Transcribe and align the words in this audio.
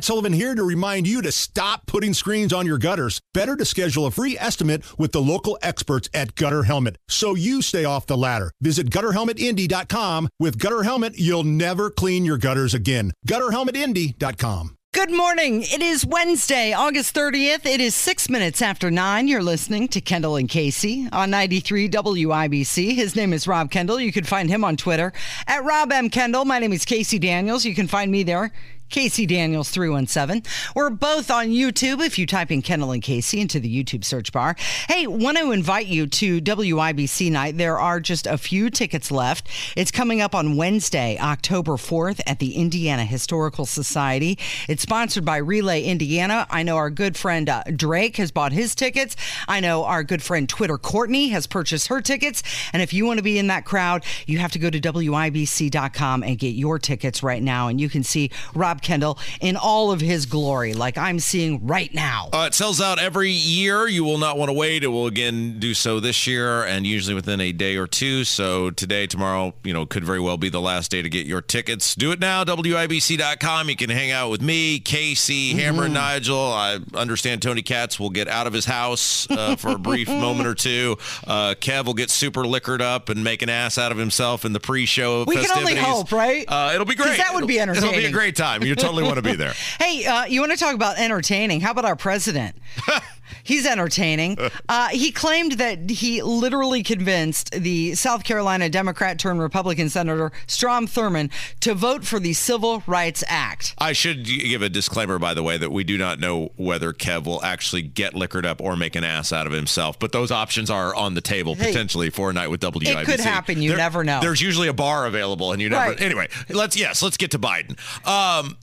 Matt 0.00 0.06
Sullivan 0.06 0.32
here 0.32 0.54
to 0.54 0.64
remind 0.64 1.06
you 1.06 1.20
to 1.20 1.30
stop 1.30 1.84
putting 1.84 2.14
screens 2.14 2.54
on 2.54 2.64
your 2.64 2.78
gutters. 2.78 3.20
Better 3.34 3.54
to 3.54 3.66
schedule 3.66 4.06
a 4.06 4.10
free 4.10 4.34
estimate 4.38 4.82
with 4.98 5.12
the 5.12 5.20
local 5.20 5.58
experts 5.60 6.08
at 6.14 6.34
Gutter 6.36 6.62
Helmet 6.62 6.96
so 7.06 7.34
you 7.34 7.60
stay 7.60 7.84
off 7.84 8.06
the 8.06 8.16
ladder. 8.16 8.50
Visit 8.62 8.88
gutterhelmetindy.com. 8.88 10.30
With 10.38 10.58
Gutter 10.58 10.84
Helmet, 10.84 11.18
you'll 11.18 11.44
never 11.44 11.90
clean 11.90 12.24
your 12.24 12.38
gutters 12.38 12.72
again. 12.72 13.12
Gutterhelmetindy.com. 13.28 14.78
Good 14.94 15.12
morning. 15.12 15.64
It 15.64 15.82
is 15.82 16.06
Wednesday, 16.06 16.72
August 16.72 17.14
30th. 17.14 17.66
It 17.66 17.82
is 17.82 17.94
six 17.94 18.30
minutes 18.30 18.62
after 18.62 18.90
nine. 18.90 19.28
You're 19.28 19.42
listening 19.42 19.86
to 19.88 20.00
Kendall 20.00 20.36
and 20.36 20.48
Casey 20.48 21.08
on 21.12 21.30
93 21.30 21.90
WIBC. 21.90 22.94
His 22.94 23.14
name 23.14 23.34
is 23.34 23.46
Rob 23.46 23.70
Kendall. 23.70 24.00
You 24.00 24.12
can 24.12 24.24
find 24.24 24.48
him 24.48 24.64
on 24.64 24.78
Twitter 24.78 25.12
at 25.46 25.62
Rob 25.62 25.92
M. 25.92 26.08
Kendall. 26.08 26.46
My 26.46 26.58
name 26.58 26.72
is 26.72 26.86
Casey 26.86 27.18
Daniels. 27.18 27.66
You 27.66 27.74
can 27.74 27.86
find 27.86 28.10
me 28.10 28.22
there. 28.22 28.50
Casey 28.90 29.24
Daniels 29.24 29.70
317. 29.70 30.42
We're 30.74 30.90
both 30.90 31.30
on 31.30 31.48
YouTube 31.48 32.04
if 32.04 32.18
you 32.18 32.26
type 32.26 32.50
in 32.50 32.60
Kendall 32.60 32.92
and 32.92 33.02
Casey 33.02 33.40
into 33.40 33.60
the 33.60 33.84
YouTube 33.84 34.04
search 34.04 34.32
bar. 34.32 34.56
Hey, 34.88 35.06
want 35.06 35.38
to 35.38 35.52
invite 35.52 35.86
you 35.86 36.06
to 36.08 36.40
WIBC 36.40 37.30
night. 37.30 37.56
There 37.56 37.78
are 37.78 38.00
just 38.00 38.26
a 38.26 38.36
few 38.36 38.68
tickets 38.68 39.10
left. 39.10 39.48
It's 39.76 39.90
coming 39.90 40.20
up 40.20 40.34
on 40.34 40.56
Wednesday, 40.56 41.16
October 41.20 41.72
4th 41.72 42.20
at 42.26 42.40
the 42.40 42.54
Indiana 42.54 43.04
Historical 43.04 43.64
Society. 43.64 44.38
It's 44.68 44.82
sponsored 44.82 45.24
by 45.24 45.36
Relay 45.36 45.84
Indiana. 45.84 46.46
I 46.50 46.64
know 46.64 46.76
our 46.76 46.90
good 46.90 47.16
friend 47.16 47.48
uh, 47.48 47.62
Drake 47.74 48.16
has 48.16 48.32
bought 48.32 48.52
his 48.52 48.74
tickets. 48.74 49.14
I 49.46 49.60
know 49.60 49.84
our 49.84 50.02
good 50.02 50.22
friend 50.22 50.48
Twitter 50.48 50.78
Courtney 50.78 51.28
has 51.28 51.46
purchased 51.46 51.86
her 51.88 52.00
tickets. 52.00 52.42
And 52.72 52.82
if 52.82 52.92
you 52.92 53.06
want 53.06 53.18
to 53.18 53.22
be 53.22 53.38
in 53.38 53.46
that 53.46 53.64
crowd, 53.64 54.04
you 54.26 54.38
have 54.38 54.52
to 54.52 54.58
go 54.58 54.68
to 54.68 54.80
WIBC.com 54.80 56.22
and 56.22 56.38
get 56.38 56.54
your 56.54 56.78
tickets 56.78 57.22
right 57.22 57.42
now. 57.42 57.68
And 57.68 57.80
you 57.80 57.88
can 57.88 58.02
see 58.02 58.30
Rob 58.54 58.79
Kendall 58.82 59.18
in 59.40 59.56
all 59.56 59.92
of 59.92 60.00
his 60.00 60.26
glory, 60.26 60.74
like 60.74 60.96
I'm 60.98 61.18
seeing 61.18 61.66
right 61.66 61.92
now. 61.94 62.28
Uh, 62.32 62.44
it 62.46 62.54
sells 62.54 62.80
out 62.80 62.98
every 62.98 63.30
year. 63.30 63.86
You 63.88 64.04
will 64.04 64.18
not 64.18 64.38
want 64.38 64.48
to 64.48 64.52
wait. 64.52 64.84
It 64.84 64.88
will 64.88 65.06
again 65.06 65.58
do 65.58 65.74
so 65.74 66.00
this 66.00 66.26
year, 66.26 66.62
and 66.64 66.86
usually 66.86 67.14
within 67.14 67.40
a 67.40 67.52
day 67.52 67.76
or 67.76 67.86
two. 67.86 68.24
So 68.24 68.70
today, 68.70 69.06
tomorrow, 69.06 69.54
you 69.64 69.72
know, 69.72 69.86
could 69.86 70.04
very 70.04 70.20
well 70.20 70.36
be 70.36 70.48
the 70.48 70.60
last 70.60 70.90
day 70.90 71.02
to 71.02 71.08
get 71.08 71.26
your 71.26 71.40
tickets. 71.42 71.94
Do 71.94 72.12
it 72.12 72.20
now. 72.20 72.44
WIBC.com. 72.44 73.68
You 73.68 73.76
can 73.76 73.90
hang 73.90 74.10
out 74.10 74.30
with 74.30 74.42
me, 74.42 74.78
Casey, 74.78 75.50
Hammer, 75.54 75.84
and 75.84 75.94
Nigel. 75.94 76.38
I 76.38 76.78
understand 76.94 77.42
Tony 77.42 77.62
Katz 77.62 77.98
will 78.00 78.10
get 78.10 78.28
out 78.28 78.46
of 78.46 78.52
his 78.52 78.64
house 78.64 79.30
uh, 79.30 79.56
for 79.56 79.70
a 79.70 79.78
brief 79.78 80.08
moment 80.08 80.46
or 80.46 80.54
two. 80.54 80.96
Uh, 81.26 81.54
Kev 81.60 81.86
will 81.86 81.94
get 81.94 82.10
super 82.10 82.46
liquored 82.46 82.82
up 82.82 83.08
and 83.08 83.22
make 83.24 83.42
an 83.42 83.48
ass 83.48 83.78
out 83.78 83.92
of 83.92 83.98
himself 83.98 84.44
in 84.44 84.52
the 84.52 84.60
pre-show. 84.60 85.24
We 85.26 85.36
can 85.36 85.50
only 85.58 85.74
hope, 85.76 86.12
right? 86.12 86.44
Uh, 86.48 86.72
it'll 86.74 86.86
be 86.86 86.94
great. 86.94 87.16
that 87.18 87.34
would 87.34 87.46
be 87.46 87.58
It'll- 87.58 87.70
It'll 87.76 87.92
be 87.92 88.04
a 88.06 88.10
great 88.10 88.36
time. 88.36 88.62
You 88.70 88.76
totally 88.76 89.02
want 89.02 89.16
to 89.16 89.22
be 89.22 89.34
there. 89.34 89.52
Hey, 89.80 90.04
uh, 90.06 90.26
you 90.26 90.40
want 90.40 90.52
to 90.52 90.58
talk 90.58 90.74
about 90.74 90.98
entertaining? 90.98 91.60
How 91.60 91.72
about 91.72 91.84
our 91.84 91.96
president? 91.96 92.56
He's 93.42 93.66
entertaining. 93.66 94.38
Uh, 94.68 94.88
he 94.88 95.10
claimed 95.10 95.52
that 95.52 95.90
he 95.90 96.22
literally 96.22 96.82
convinced 96.82 97.50
the 97.52 97.94
South 97.94 98.22
Carolina 98.24 98.68
Democrat 98.68 99.18
turned 99.18 99.40
Republican 99.40 99.88
Senator 99.88 100.30
Strom 100.46 100.86
Thurmond 100.86 101.30
to 101.60 101.74
vote 101.74 102.04
for 102.04 102.20
the 102.20 102.32
Civil 102.32 102.82
Rights 102.86 103.24
Act. 103.26 103.74
I 103.78 103.92
should 103.92 104.24
give 104.24 104.62
a 104.62 104.68
disclaimer, 104.68 105.18
by 105.18 105.34
the 105.34 105.42
way, 105.42 105.58
that 105.58 105.70
we 105.72 105.82
do 105.82 105.98
not 105.98 106.20
know 106.20 106.52
whether 106.56 106.92
Kev 106.92 107.24
will 107.24 107.42
actually 107.42 107.82
get 107.82 108.14
liquored 108.14 108.46
up 108.46 108.60
or 108.60 108.76
make 108.76 108.94
an 108.94 109.02
ass 109.04 109.32
out 109.32 109.46
of 109.46 109.52
himself. 109.52 109.98
But 109.98 110.12
those 110.12 110.30
options 110.30 110.70
are 110.70 110.94
on 110.94 111.14
the 111.14 111.20
table 111.20 111.54
Hey, 111.54 111.66
potentially 111.68 112.10
for 112.10 112.30
a 112.30 112.32
night 112.32 112.48
with 112.48 112.60
WIBC. 112.60 113.02
it 113.02 113.06
could 113.06 113.20
happen. 113.20 113.60
You 113.62 113.76
never 113.76 114.04
know. 114.04 114.20
There's 114.20 114.40
usually 114.40 114.68
a 114.68 114.72
bar 114.74 115.06
available, 115.06 115.52
and 115.52 115.60
you 115.60 115.68
never. 115.68 115.90
Right. 115.90 116.00
Anyway, 116.00 116.28
let's 116.48 116.76
yes, 116.76 117.02
let's 117.02 117.16
get 117.16 117.32
to 117.32 117.38
Biden. 117.38 117.76
Um, 118.06 118.56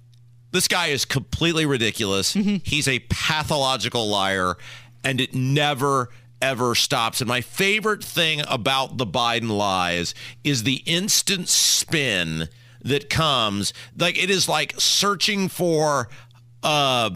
this 0.51 0.67
guy 0.67 0.87
is 0.87 1.05
completely 1.05 1.65
ridiculous. 1.65 2.33
Mm-hmm. 2.33 2.57
He's 2.63 2.87
a 2.87 2.99
pathological 3.09 4.07
liar, 4.07 4.55
and 5.03 5.19
it 5.19 5.33
never 5.33 6.09
ever 6.41 6.75
stops. 6.75 7.21
And 7.21 7.27
my 7.27 7.41
favorite 7.41 8.03
thing 8.03 8.41
about 8.47 8.97
the 8.97 9.05
Biden 9.05 9.49
lies 9.49 10.13
is 10.43 10.63
the 10.63 10.83
instant 10.85 11.49
spin 11.49 12.49
that 12.81 13.09
comes. 13.09 13.73
Like 13.97 14.21
it 14.21 14.29
is 14.29 14.47
like 14.47 14.73
searching 14.77 15.47
for 15.49 16.09
uh, 16.63 17.11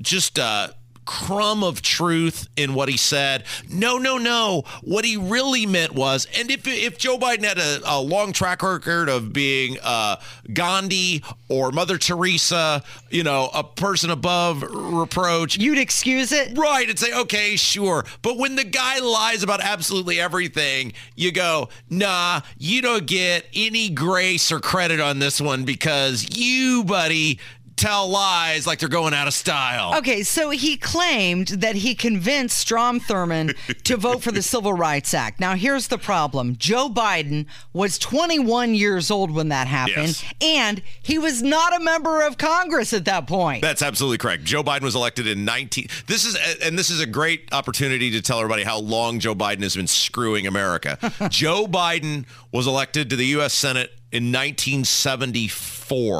just 0.00 0.38
a 0.38 0.74
crumb 1.04 1.64
of 1.64 1.82
truth 1.82 2.48
in 2.56 2.74
what 2.74 2.88
he 2.88 2.96
said. 2.96 3.44
No, 3.68 3.98
no, 3.98 4.18
no. 4.18 4.64
What 4.82 5.04
he 5.04 5.16
really 5.16 5.66
meant 5.66 5.92
was, 5.94 6.26
and 6.38 6.50
if 6.50 6.66
if 6.66 6.98
Joe 6.98 7.18
Biden 7.18 7.44
had 7.44 7.58
a, 7.58 7.80
a 7.84 8.00
long 8.00 8.32
track 8.32 8.62
record 8.62 9.08
of 9.08 9.32
being 9.32 9.78
uh, 9.82 10.16
Gandhi 10.52 11.22
or 11.48 11.72
Mother 11.72 11.98
Teresa, 11.98 12.82
you 13.10 13.22
know, 13.22 13.50
a 13.54 13.64
person 13.64 14.10
above 14.10 14.62
reproach, 14.62 15.58
You'd 15.64 15.78
excuse 15.78 16.32
it? 16.32 16.56
Right, 16.56 16.88
and 16.88 16.98
say, 16.98 17.12
okay, 17.12 17.56
sure. 17.56 18.04
But 18.22 18.38
when 18.38 18.56
the 18.56 18.64
guy 18.64 18.98
lies 18.98 19.42
about 19.42 19.60
absolutely 19.60 20.20
everything, 20.20 20.92
you 21.14 21.32
go, 21.32 21.68
nah, 21.88 22.42
you 22.58 22.82
don't 22.82 23.06
get 23.06 23.46
any 23.54 23.90
grace 23.90 24.52
or 24.52 24.60
credit 24.60 25.00
on 25.00 25.18
this 25.18 25.40
one 25.40 25.64
because 25.64 26.36
you, 26.36 26.84
buddy, 26.84 27.38
tell 27.76 28.08
lies 28.08 28.66
like 28.66 28.78
they're 28.78 28.88
going 28.88 29.14
out 29.14 29.26
of 29.26 29.34
style. 29.34 29.96
Okay, 29.98 30.22
so 30.22 30.50
he 30.50 30.76
claimed 30.76 31.48
that 31.48 31.74
he 31.76 31.94
convinced 31.94 32.56
Strom 32.58 33.00
Thurmond 33.00 33.56
to 33.84 33.96
vote 33.96 34.22
for 34.22 34.30
the 34.30 34.42
Civil 34.54 34.72
Rights 34.72 35.12
Act. 35.14 35.40
Now, 35.40 35.54
here's 35.54 35.88
the 35.88 35.98
problem 35.98 36.56
Joe 36.56 36.88
Biden 36.88 37.46
was 37.72 37.98
21 37.98 38.74
years 38.74 39.10
old 39.10 39.30
when 39.30 39.48
that 39.48 39.66
happened, 39.66 39.94
Yes. 40.22 40.24
and 40.40 40.82
he 41.02 41.18
was 41.18 41.42
not 41.42 41.74
a 41.78 41.82
member 41.84 42.22
of 42.26 42.38
Congress 42.38 42.92
at 42.92 43.04
that 43.06 43.26
point. 43.26 43.62
That's 43.62 43.82
absolutely 43.82 44.18
correct. 44.18 44.44
Joe 44.44 44.62
Biden 44.62 44.82
was 44.82 44.94
elected 44.94 45.26
in 45.26 45.44
19 45.44 45.86
This 46.06 46.24
is 46.24 46.36
and 46.62 46.78
this 46.78 46.90
is 46.90 47.00
a 47.00 47.06
great 47.06 47.48
opportunity 47.52 48.10
to 48.12 48.22
tell 48.22 48.38
everybody 48.38 48.62
how 48.62 48.78
long 48.78 49.18
Joe 49.18 49.34
Biden 49.34 49.62
has 49.62 49.76
been 49.76 49.86
screwing 49.86 50.46
America. 50.46 50.98
Joe 51.30 51.66
Biden 51.66 52.24
was 52.52 52.66
elected 52.66 53.10
to 53.10 53.16
the 53.16 53.26
US 53.38 53.52
Senate 53.52 53.90
in 54.12 54.30
1974, 54.30 55.73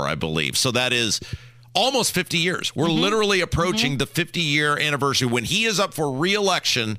I 0.06 0.14
believe. 0.14 0.56
So 0.56 0.70
that 0.70 0.92
is 0.92 1.20
almost 1.74 2.12
50 2.12 2.38
years. 2.38 2.74
We're 2.74 2.86
mm-hmm. 2.86 3.00
literally 3.00 3.38
mm-hmm. 3.38 3.44
approaching 3.44 3.98
the 3.98 4.06
50 4.06 4.40
year 4.40 4.78
anniversary 4.78 5.28
when 5.28 5.44
he 5.44 5.64
is 5.64 5.80
up 5.80 5.94
for 5.94 6.12
re-election 6.12 6.98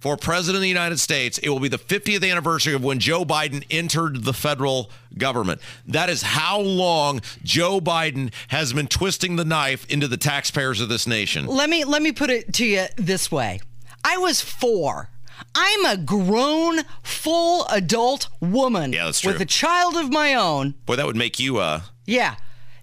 for 0.00 0.16
president 0.16 0.56
of 0.56 0.62
the 0.62 0.68
United 0.68 0.98
States. 1.00 1.38
It 1.38 1.48
will 1.48 1.60
be 1.60 1.68
the 1.68 1.78
50th 1.78 2.28
anniversary 2.28 2.74
of 2.74 2.84
when 2.84 3.00
Joe 3.00 3.24
Biden 3.24 3.64
entered 3.70 4.24
the 4.24 4.32
federal 4.32 4.90
government. 5.16 5.60
That 5.86 6.08
is 6.08 6.22
how 6.22 6.60
long 6.60 7.20
Joe 7.42 7.80
Biden 7.80 8.32
has 8.48 8.72
been 8.72 8.86
twisting 8.86 9.36
the 9.36 9.44
knife 9.44 9.86
into 9.90 10.06
the 10.06 10.16
taxpayers 10.16 10.80
of 10.80 10.88
this 10.88 11.06
nation. 11.06 11.46
let 11.46 11.68
me 11.68 11.84
let 11.84 12.02
me 12.02 12.12
put 12.12 12.30
it 12.30 12.52
to 12.54 12.64
you 12.64 12.86
this 12.96 13.30
way. 13.30 13.60
I 14.04 14.18
was 14.18 14.40
4. 14.40 15.10
I'm 15.54 15.84
a 15.84 15.96
grown, 15.96 16.80
full 17.02 17.66
adult 17.66 18.28
woman 18.40 18.92
Yeah, 18.92 19.06
that's 19.06 19.24
with 19.24 19.40
a 19.40 19.46
child 19.46 19.96
of 19.96 20.10
my 20.10 20.34
own. 20.34 20.74
Boy, 20.86 20.96
that 20.96 21.06
would 21.06 21.16
make 21.16 21.38
you 21.38 21.58
uh 21.58 21.82
Yeah. 22.06 22.36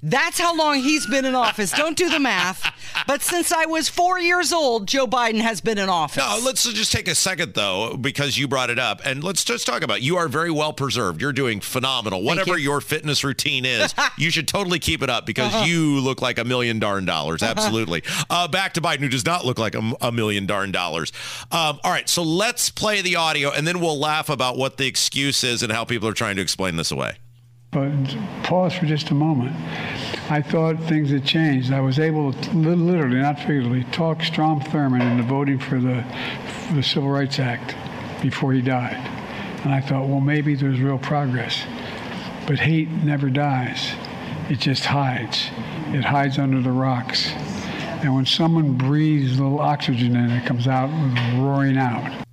That's 0.03 0.39
how 0.39 0.55
long 0.55 0.75
he's 0.81 1.07
been 1.07 1.25
in 1.25 1.33
office. 1.33 1.71
Don't 1.71 1.97
do 1.97 2.09
the 2.09 2.19
math. 2.19 2.63
But 3.07 3.21
since 3.21 3.51
I 3.51 3.65
was 3.65 3.89
four 3.89 4.19
years 4.19 4.51
old, 4.53 4.87
Joe 4.87 5.07
Biden 5.07 5.41
has 5.41 5.61
been 5.61 5.77
in 5.77 5.89
office. 5.89 6.17
No, 6.17 6.39
let's 6.43 6.63
just 6.63 6.91
take 6.91 7.07
a 7.07 7.15
second 7.15 7.53
though, 7.53 7.97
because 7.97 8.37
you 8.37 8.47
brought 8.47 8.69
it 8.69 8.79
up, 8.79 9.01
and 9.05 9.23
let's 9.23 9.43
just 9.43 9.65
talk 9.65 9.83
about. 9.83 10.01
You 10.01 10.17
are 10.17 10.27
very 10.27 10.51
well 10.51 10.73
preserved. 10.73 11.21
You're 11.21 11.33
doing 11.33 11.59
phenomenal. 11.59 12.23
Whatever 12.23 12.57
you. 12.57 12.65
your 12.65 12.81
fitness 12.81 13.23
routine 13.23 13.65
is, 13.65 13.93
you 14.17 14.29
should 14.31 14.47
totally 14.47 14.79
keep 14.79 15.01
it 15.01 15.09
up 15.09 15.25
because 15.25 15.67
you 15.67 15.99
look 15.99 16.21
like 16.21 16.39
a 16.39 16.43
million 16.43 16.79
darn 16.79 17.05
dollars. 17.05 17.43
Absolutely. 17.43 18.03
Uh, 18.29 18.47
back 18.47 18.73
to 18.73 18.81
Biden, 18.81 18.99
who 18.99 19.09
does 19.09 19.25
not 19.25 19.45
look 19.45 19.59
like 19.59 19.75
a, 19.75 19.93
a 20.01 20.11
million 20.11 20.45
darn 20.45 20.71
dollars. 20.71 21.11
Um, 21.51 21.79
all 21.83 21.91
right, 21.91 22.07
so 22.09 22.23
let's 22.23 22.69
play 22.69 23.01
the 23.01 23.15
audio, 23.15 23.51
and 23.51 23.67
then 23.67 23.79
we'll 23.79 23.99
laugh 23.99 24.29
about 24.29 24.57
what 24.57 24.77
the 24.77 24.87
excuse 24.87 25.43
is 25.43 25.63
and 25.63 25.71
how 25.71 25.85
people 25.85 26.07
are 26.07 26.13
trying 26.13 26.35
to 26.37 26.41
explain 26.41 26.75
this 26.75 26.91
away. 26.91 27.17
But 27.75 27.91
pause 28.43 28.73
for 28.73 28.85
just 28.85 29.09
a 29.09 29.13
moment. 29.13 29.53
I 30.29 30.41
thought 30.41 30.79
things 30.83 31.09
had 31.09 31.25
changed. 31.25 31.73
I 31.73 31.81
was 31.81 31.99
able 31.99 32.31
to 32.31 32.51
literally, 32.53 33.17
not 33.17 33.37
figuratively, 33.37 33.83
talk 33.91 34.23
Strom 34.23 34.61
Thurmond 34.61 35.01
into 35.01 35.23
voting 35.23 35.59
for 35.59 35.81
the, 35.81 36.05
for 36.69 36.75
the 36.75 36.83
Civil 36.83 37.09
Rights 37.09 37.37
Act 37.37 37.75
before 38.21 38.53
he 38.53 38.61
died. 38.61 38.95
And 39.65 39.73
I 39.73 39.81
thought, 39.81 40.07
well, 40.07 40.21
maybe 40.21 40.55
there's 40.55 40.79
real 40.79 40.97
progress. 40.97 41.65
But 42.47 42.59
hate 42.59 42.89
never 42.89 43.29
dies, 43.29 43.91
it 44.49 44.59
just 44.59 44.85
hides. 44.85 45.49
It 45.87 46.05
hides 46.05 46.37
under 46.37 46.61
the 46.61 46.71
rocks. 46.71 47.29
And 48.05 48.15
when 48.15 48.25
someone 48.25 48.77
breathes 48.77 49.37
a 49.37 49.43
little 49.43 49.59
oxygen 49.59 50.15
in, 50.15 50.31
it 50.31 50.45
comes 50.45 50.69
out 50.69 50.89
roaring 51.37 51.77
out. 51.77 52.24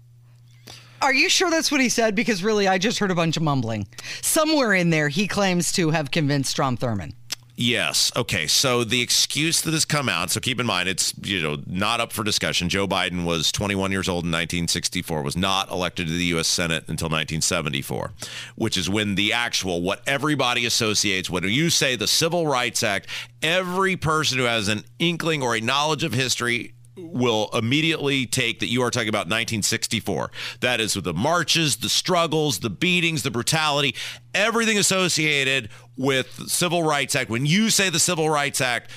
Are 1.02 1.12
you 1.12 1.28
sure 1.28 1.50
that's 1.50 1.72
what 1.72 1.80
he 1.80 1.88
said? 1.88 2.14
Because 2.14 2.44
really, 2.44 2.68
I 2.68 2.78
just 2.78 3.00
heard 3.00 3.10
a 3.10 3.14
bunch 3.14 3.36
of 3.36 3.42
mumbling. 3.42 3.88
Somewhere 4.20 4.72
in 4.72 4.90
there, 4.90 5.08
he 5.08 5.26
claims 5.26 5.72
to 5.72 5.90
have 5.90 6.12
convinced 6.12 6.50
Strom 6.50 6.76
Thurmond. 6.76 7.14
Yes. 7.56 8.10
Okay. 8.16 8.46
So 8.46 8.82
the 8.82 9.02
excuse 9.02 9.60
that 9.62 9.74
has 9.74 9.84
come 9.84 10.08
out. 10.08 10.30
So 10.30 10.40
keep 10.40 10.58
in 10.58 10.66
mind, 10.66 10.88
it's 10.88 11.12
you 11.22 11.42
know 11.42 11.58
not 11.66 12.00
up 12.00 12.12
for 12.12 12.24
discussion. 12.24 12.68
Joe 12.68 12.88
Biden 12.88 13.24
was 13.24 13.52
21 13.52 13.92
years 13.92 14.08
old 14.08 14.24
in 14.24 14.30
1964. 14.30 15.22
Was 15.22 15.36
not 15.36 15.70
elected 15.70 16.06
to 16.06 16.12
the 16.12 16.24
U.S. 16.26 16.48
Senate 16.48 16.84
until 16.88 17.06
1974, 17.06 18.12
which 18.56 18.76
is 18.76 18.88
when 18.88 19.16
the 19.16 19.32
actual 19.32 19.82
what 19.82 20.02
everybody 20.06 20.64
associates 20.64 21.28
when 21.28 21.44
you 21.44 21.68
say 21.68 21.94
the 21.94 22.06
Civil 22.06 22.46
Rights 22.46 22.82
Act. 22.82 23.06
Every 23.42 23.96
person 23.96 24.38
who 24.38 24.44
has 24.44 24.68
an 24.68 24.84
inkling 24.98 25.42
or 25.42 25.54
a 25.54 25.60
knowledge 25.60 26.04
of 26.04 26.12
history 26.14 26.74
will 26.96 27.48
immediately 27.54 28.26
take 28.26 28.60
that 28.60 28.66
you 28.66 28.82
are 28.82 28.90
talking 28.90 29.08
about 29.08 29.26
1964. 29.26 30.30
That 30.60 30.80
is 30.80 30.94
with 30.94 31.04
the 31.04 31.14
marches, 31.14 31.76
the 31.76 31.88
struggles, 31.88 32.60
the 32.60 32.70
beatings, 32.70 33.22
the 33.22 33.30
brutality, 33.30 33.94
everything 34.34 34.78
associated 34.78 35.70
with 35.96 36.48
Civil 36.48 36.82
Rights 36.82 37.16
Act. 37.16 37.30
When 37.30 37.46
you 37.46 37.70
say 37.70 37.88
the 37.88 37.98
Civil 37.98 38.28
Rights 38.28 38.60
Act, 38.60 38.90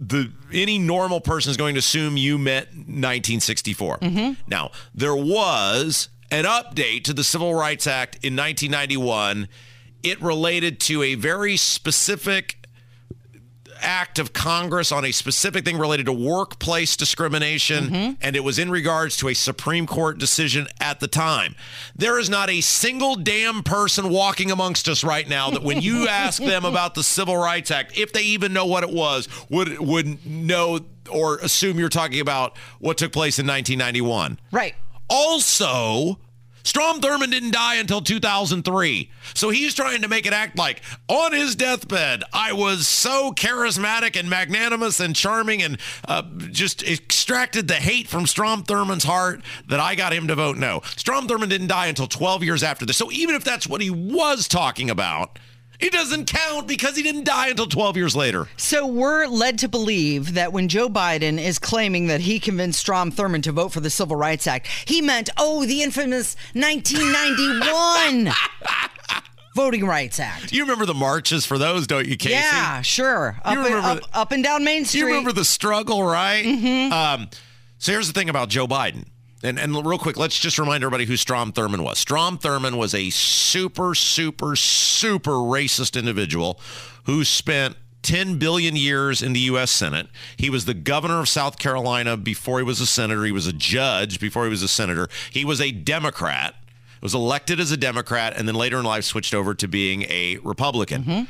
the 0.00 0.32
any 0.52 0.78
normal 0.78 1.20
person 1.20 1.50
is 1.50 1.56
going 1.56 1.74
to 1.74 1.78
assume 1.78 2.16
you 2.16 2.38
meant 2.38 2.68
1964. 2.68 3.98
Mm-hmm. 3.98 4.32
Now, 4.48 4.70
there 4.94 5.16
was 5.16 6.08
an 6.30 6.44
update 6.44 7.04
to 7.04 7.12
the 7.12 7.24
Civil 7.24 7.54
Rights 7.54 7.86
Act 7.86 8.16
in 8.16 8.36
1991. 8.36 9.48
It 10.02 10.20
related 10.20 10.80
to 10.80 11.02
a 11.02 11.14
very 11.14 11.56
specific 11.56 12.63
act 13.84 14.18
of 14.18 14.32
Congress 14.32 14.90
on 14.90 15.04
a 15.04 15.12
specific 15.12 15.64
thing 15.64 15.78
related 15.78 16.06
to 16.06 16.12
workplace 16.12 16.96
discrimination, 16.96 17.84
mm-hmm. 17.84 18.12
and 18.20 18.34
it 18.34 18.42
was 18.42 18.58
in 18.58 18.70
regards 18.70 19.16
to 19.18 19.28
a 19.28 19.34
Supreme 19.34 19.86
Court 19.86 20.18
decision 20.18 20.66
at 20.80 21.00
the 21.00 21.08
time. 21.08 21.54
There 21.94 22.18
is 22.18 22.28
not 22.30 22.50
a 22.50 22.60
single 22.60 23.16
damn 23.16 23.62
person 23.62 24.08
walking 24.08 24.50
amongst 24.50 24.88
us 24.88 25.04
right 25.04 25.28
now 25.28 25.50
that 25.50 25.62
when 25.62 25.80
you 25.80 26.08
ask 26.08 26.42
them 26.42 26.64
about 26.64 26.94
the 26.94 27.02
Civil 27.02 27.36
Rights 27.36 27.70
Act, 27.70 27.98
if 27.98 28.12
they 28.12 28.22
even 28.22 28.52
know 28.52 28.66
what 28.66 28.82
it 28.82 28.90
was, 28.90 29.28
would 29.50 29.78
would 29.78 30.24
know 30.26 30.80
or 31.10 31.36
assume 31.38 31.78
you're 31.78 31.88
talking 31.88 32.20
about 32.20 32.56
what 32.78 32.98
took 32.98 33.12
place 33.12 33.38
in 33.38 33.46
1991. 33.46 34.38
Right. 34.50 34.74
Also, 35.08 36.18
Strom 36.64 37.00
Thurmond 37.00 37.30
didn't 37.30 37.52
die 37.52 37.76
until 37.76 38.00
2003. 38.00 39.10
So 39.34 39.50
he's 39.50 39.74
trying 39.74 40.02
to 40.02 40.08
make 40.08 40.26
it 40.26 40.32
act 40.32 40.58
like 40.58 40.82
on 41.08 41.32
his 41.32 41.54
deathbed, 41.54 42.24
I 42.32 42.52
was 42.52 42.88
so 42.88 43.32
charismatic 43.32 44.18
and 44.18 44.28
magnanimous 44.28 44.98
and 44.98 45.14
charming 45.14 45.62
and 45.62 45.78
uh, 46.08 46.22
just 46.50 46.82
extracted 46.82 47.68
the 47.68 47.74
hate 47.74 48.08
from 48.08 48.26
Strom 48.26 48.64
Thurmond's 48.64 49.04
heart 49.04 49.42
that 49.68 49.78
I 49.78 49.94
got 49.94 50.12
him 50.12 50.26
to 50.28 50.34
vote 50.34 50.56
no. 50.56 50.80
Strom 50.96 51.28
Thurmond 51.28 51.50
didn't 51.50 51.68
die 51.68 51.86
until 51.86 52.06
12 52.06 52.42
years 52.42 52.62
after 52.62 52.86
this. 52.86 52.96
So 52.96 53.12
even 53.12 53.34
if 53.34 53.44
that's 53.44 53.66
what 53.66 53.80
he 53.80 53.90
was 53.90 54.48
talking 54.48 54.88
about, 54.90 55.38
it 55.80 55.92
doesn't 55.92 56.26
count 56.26 56.66
because 56.68 56.96
he 56.96 57.02
didn't 57.02 57.24
die 57.24 57.48
until 57.48 57.66
12 57.66 57.96
years 57.96 58.14
later. 58.16 58.46
So 58.56 58.86
we're 58.86 59.26
led 59.26 59.58
to 59.60 59.68
believe 59.68 60.34
that 60.34 60.52
when 60.52 60.68
Joe 60.68 60.88
Biden 60.88 61.38
is 61.42 61.58
claiming 61.58 62.06
that 62.08 62.20
he 62.20 62.38
convinced 62.40 62.78
Strom 62.80 63.10
Thurmond 63.10 63.42
to 63.44 63.52
vote 63.52 63.70
for 63.72 63.80
the 63.80 63.90
Civil 63.90 64.16
Rights 64.16 64.46
Act, 64.46 64.66
he 64.86 65.00
meant, 65.02 65.30
oh, 65.36 65.64
the 65.66 65.82
infamous 65.82 66.36
1991 66.54 68.32
Voting 69.54 69.86
Rights 69.86 70.18
Act. 70.18 70.52
You 70.52 70.62
remember 70.62 70.84
the 70.86 70.94
marches 70.94 71.46
for 71.46 71.58
those, 71.58 71.86
don't 71.86 72.06
you, 72.06 72.16
Casey? 72.16 72.34
Yeah, 72.34 72.82
sure. 72.82 73.36
Up, 73.44 73.56
and, 73.56 73.64
remember 73.64 73.86
up, 73.88 74.00
the- 74.00 74.18
up 74.18 74.32
and 74.32 74.42
down 74.42 74.64
Main 74.64 74.84
Street. 74.84 75.00
You 75.00 75.06
remember 75.06 75.32
the 75.32 75.44
struggle, 75.44 76.02
right? 76.02 76.44
Um, 76.90 77.28
so 77.78 77.92
here's 77.92 78.06
the 78.08 78.12
thing 78.12 78.28
about 78.28 78.48
Joe 78.48 78.66
Biden. 78.66 79.04
And, 79.44 79.58
and 79.58 79.86
real 79.86 79.98
quick, 79.98 80.16
let's 80.16 80.38
just 80.38 80.58
remind 80.58 80.82
everybody 80.82 81.04
who 81.04 81.18
Strom 81.18 81.52
Thurmond 81.52 81.84
was. 81.84 81.98
Strom 81.98 82.38
Thurmond 82.38 82.78
was 82.78 82.94
a 82.94 83.10
super, 83.10 83.94
super, 83.94 84.56
super 84.56 85.32
racist 85.32 85.98
individual 85.98 86.58
who 87.04 87.24
spent 87.24 87.76
10 88.00 88.38
billion 88.38 88.74
years 88.74 89.20
in 89.22 89.34
the 89.34 89.40
U.S. 89.40 89.70
Senate. 89.70 90.08
He 90.38 90.48
was 90.48 90.64
the 90.64 90.72
governor 90.72 91.20
of 91.20 91.28
South 91.28 91.58
Carolina 91.58 92.16
before 92.16 92.58
he 92.58 92.64
was 92.64 92.80
a 92.80 92.86
senator. 92.86 93.24
He 93.24 93.32
was 93.32 93.46
a 93.46 93.52
judge 93.52 94.18
before 94.18 94.44
he 94.44 94.50
was 94.50 94.62
a 94.62 94.68
senator. 94.68 95.08
He 95.30 95.44
was 95.44 95.60
a 95.60 95.72
Democrat, 95.72 96.54
was 97.02 97.14
elected 97.14 97.60
as 97.60 97.70
a 97.70 97.76
Democrat, 97.76 98.34
and 98.36 98.48
then 98.48 98.54
later 98.54 98.78
in 98.78 98.84
life 98.86 99.04
switched 99.04 99.34
over 99.34 99.54
to 99.54 99.68
being 99.68 100.02
a 100.02 100.38
Republican. 100.42 101.04
Mm-hmm. 101.04 101.24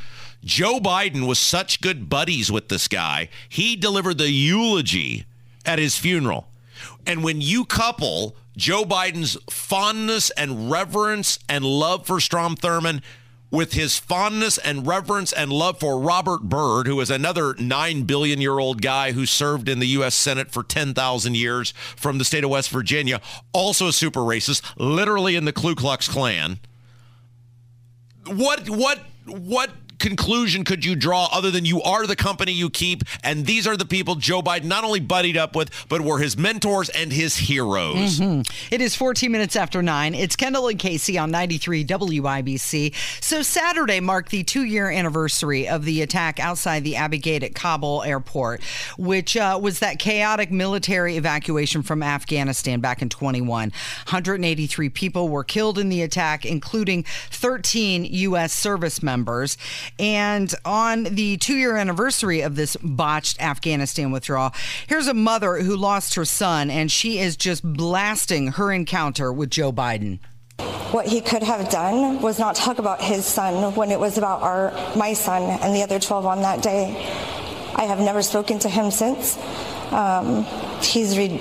Joe 0.45 0.79
Biden 0.79 1.27
was 1.27 1.41
such 1.41 1.81
good 1.81 2.09
buddies 2.09 2.53
with 2.53 2.69
this 2.69 2.87
guy. 2.87 3.29
He 3.49 3.75
delivered 3.75 4.19
the 4.19 4.31
eulogy 4.31 5.25
at 5.67 5.81
his 5.81 5.99
funeral. 5.99 6.47
And 7.07 7.25
when 7.25 7.41
you 7.41 7.65
couple 7.65 8.37
Joe 8.57 8.85
Biden's 8.85 9.37
fondness 9.51 10.31
and 10.31 10.71
reverence 10.71 11.39
and 11.49 11.65
love 11.65 12.07
for 12.07 12.21
Strom 12.21 12.57
Thurmond 12.57 13.03
with 13.51 13.75
his 13.75 13.99
fondness 13.99 14.59
and 14.59 14.87
reverence 14.87 15.33
and 15.33 15.53
love 15.53 15.79
for 15.79 16.01
Robert 16.01 16.43
Byrd, 16.43 16.87
who 16.87 17.01
is 17.01 17.11
another 17.11 17.55
9 17.55 18.03
billion 18.03 18.41
year 18.41 18.59
old 18.59 18.83
guy 18.83 19.13
who 19.13 19.27
served 19.27 19.69
in 19.69 19.79
the 19.79 19.87
U.S. 19.89 20.15
Senate 20.15 20.51
for 20.51 20.63
10,000 20.63 21.37
years 21.37 21.73
from 21.97 22.19
the 22.19 22.25
state 22.25 22.43
of 22.43 22.51
West 22.51 22.71
Virginia, 22.71 23.21
also 23.53 23.89
a 23.89 23.93
super 23.93 24.21
racist, 24.21 24.63
literally 24.77 25.37
in 25.37 25.45
the 25.45 25.53
Ku 25.53 25.75
Klux 25.75 26.09
Klan 26.09 26.59
what 28.27 28.69
what 28.69 28.99
what 29.27 29.71
conclusion 30.05 30.65
could 30.65 30.85
you 30.85 30.95
draw 30.95 31.31
other 31.33 31.51
than 31.51 31.65
you 31.65 31.81
are 31.81 32.07
the 32.07 32.15
company 32.15 32.53
you 32.53 32.69
keep 32.69 33.03
and 33.23 33.47
these 33.47 33.67
are 33.67 33.75
the 33.75 33.87
people 33.87 34.17
Joe 34.17 34.43
Biden 34.43 34.65
not 34.65 34.85
only 34.85 35.01
buddied 35.01 35.39
up 35.39 35.57
with 35.57 35.71
but 35.89 36.03
were 36.03 36.19
his 36.19 36.37
mentors 36.37 36.91
and 36.91 37.11
his 37.11 37.39
heroes. 37.39 38.21
It 38.71 38.83
is 38.83 38.95
14 38.95 39.33
minutes 39.33 39.57
after 39.57 39.83
9. 39.83 40.15
It's 40.15 40.37
Kendall 40.37 40.69
and 40.69 40.79
Casey 40.79 41.17
on 41.17 41.31
93 41.31 41.87
WIBC. 41.87 42.95
So 43.23 43.41
Saturday 43.41 44.01
marked 44.01 44.31
the 44.31 44.43
two-year 44.43 44.91
anniversary 44.91 45.67
of 45.67 45.87
the 45.87 46.03
attack 46.03 46.39
outside 46.39 46.85
the 46.85 46.97
Abbey 46.97 47.19
Gate 47.19 47.43
at 47.43 47.55
Kabul 47.55 48.03
airport, 48.03 48.63
which 48.99 49.39
uh, 49.39 49.59
was 49.63 49.79
that 49.79 49.99
chaotic 49.99 50.51
military 50.51 51.17
evacuation 51.17 51.83
from 51.83 52.03
Afghanistan 52.03 52.81
back 52.81 53.01
in 53.01 53.09
21. 53.09 53.71
183 53.71 54.89
people 54.91 55.31
were 55.31 55.45
killed 55.45 55.79
in 55.79 55.89
the 55.89 56.03
attack, 56.03 56.45
including 56.45 57.05
13 57.31 58.05
U.S. 58.05 58.53
service 58.53 59.03
members. 59.03 59.57
And 59.99 60.53
on 60.65 61.05
the 61.05 61.37
two-year 61.37 61.77
anniversary 61.77 62.41
of 62.41 62.57
this 62.57 62.77
botched 62.83 63.41
Afghanistan 63.41 64.11
withdrawal, 64.11 64.53
here's 64.87 65.07
a 65.07 65.15
mother 65.15 65.63
who 65.63 65.77
lost 65.77 66.15
her 66.15 66.25
son, 66.25 66.71
and 66.71 66.91
she 66.91 67.19
is 67.19 67.37
just 67.37 67.63
blasting 67.63 68.49
her 68.53 68.73
encounter 68.73 69.33
with 69.33 69.51
Joe 69.51 69.73
Biden. 69.73 70.19
What 70.91 71.07
he 71.07 71.21
could 71.21 71.43
have 71.43 71.71
done 71.71 72.21
was 72.23 72.39
not 72.39 72.55
talk 72.55 72.79
about 72.79 73.03
his 73.03 73.25
son 73.25 73.75
when 73.75 73.91
it 73.91 73.99
was 73.99 74.19
about 74.19 74.43
our 74.43 74.71
my 74.97 75.13
son 75.13 75.43
and 75.43 75.75
the 75.75 75.83
other 75.83 75.99
12 75.99 76.27
on 76.27 76.43
that 76.43 76.63
day. 76.63 76.95
I 77.75 77.85
have 77.85 77.99
never 77.99 78.23
spoken 78.23 78.61
to 78.61 78.69
him 78.69 78.93
since. 78.93 79.37
Um, 79.91 80.45
he's 80.81 81.19
re- 81.19 81.41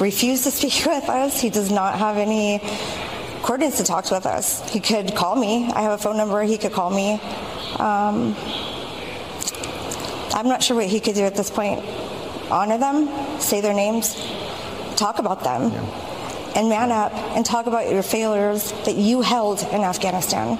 refused 0.00 0.44
to 0.44 0.50
speak 0.52 0.74
with 0.86 1.08
us. 1.08 1.40
He 1.40 1.50
does 1.50 1.72
not 1.72 1.98
have 1.98 2.16
any 2.16 2.60
coordinates 3.46 3.76
to 3.76 3.84
talk 3.84 4.10
with 4.10 4.26
us. 4.26 4.68
He 4.70 4.80
could 4.80 5.14
call 5.14 5.36
me. 5.36 5.70
I 5.72 5.82
have 5.82 5.92
a 5.92 5.98
phone 5.98 6.16
number. 6.16 6.42
He 6.42 6.58
could 6.58 6.72
call 6.72 6.90
me. 6.90 7.12
Um, 7.78 8.34
I'm 10.34 10.48
not 10.48 10.64
sure 10.64 10.76
what 10.76 10.86
he 10.86 10.98
could 10.98 11.14
do 11.14 11.22
at 11.22 11.36
this 11.36 11.48
point. 11.48 11.84
Honor 12.50 12.76
them, 12.76 13.08
say 13.40 13.60
their 13.60 13.72
names, 13.72 14.14
talk 14.96 15.20
about 15.20 15.44
them, 15.44 15.72
and 16.56 16.68
man 16.68 16.90
up 16.90 17.12
and 17.36 17.46
talk 17.46 17.66
about 17.66 17.88
your 17.88 18.02
failures 18.02 18.72
that 18.84 18.96
you 18.96 19.22
held 19.22 19.62
in 19.62 19.82
Afghanistan. 19.82 20.58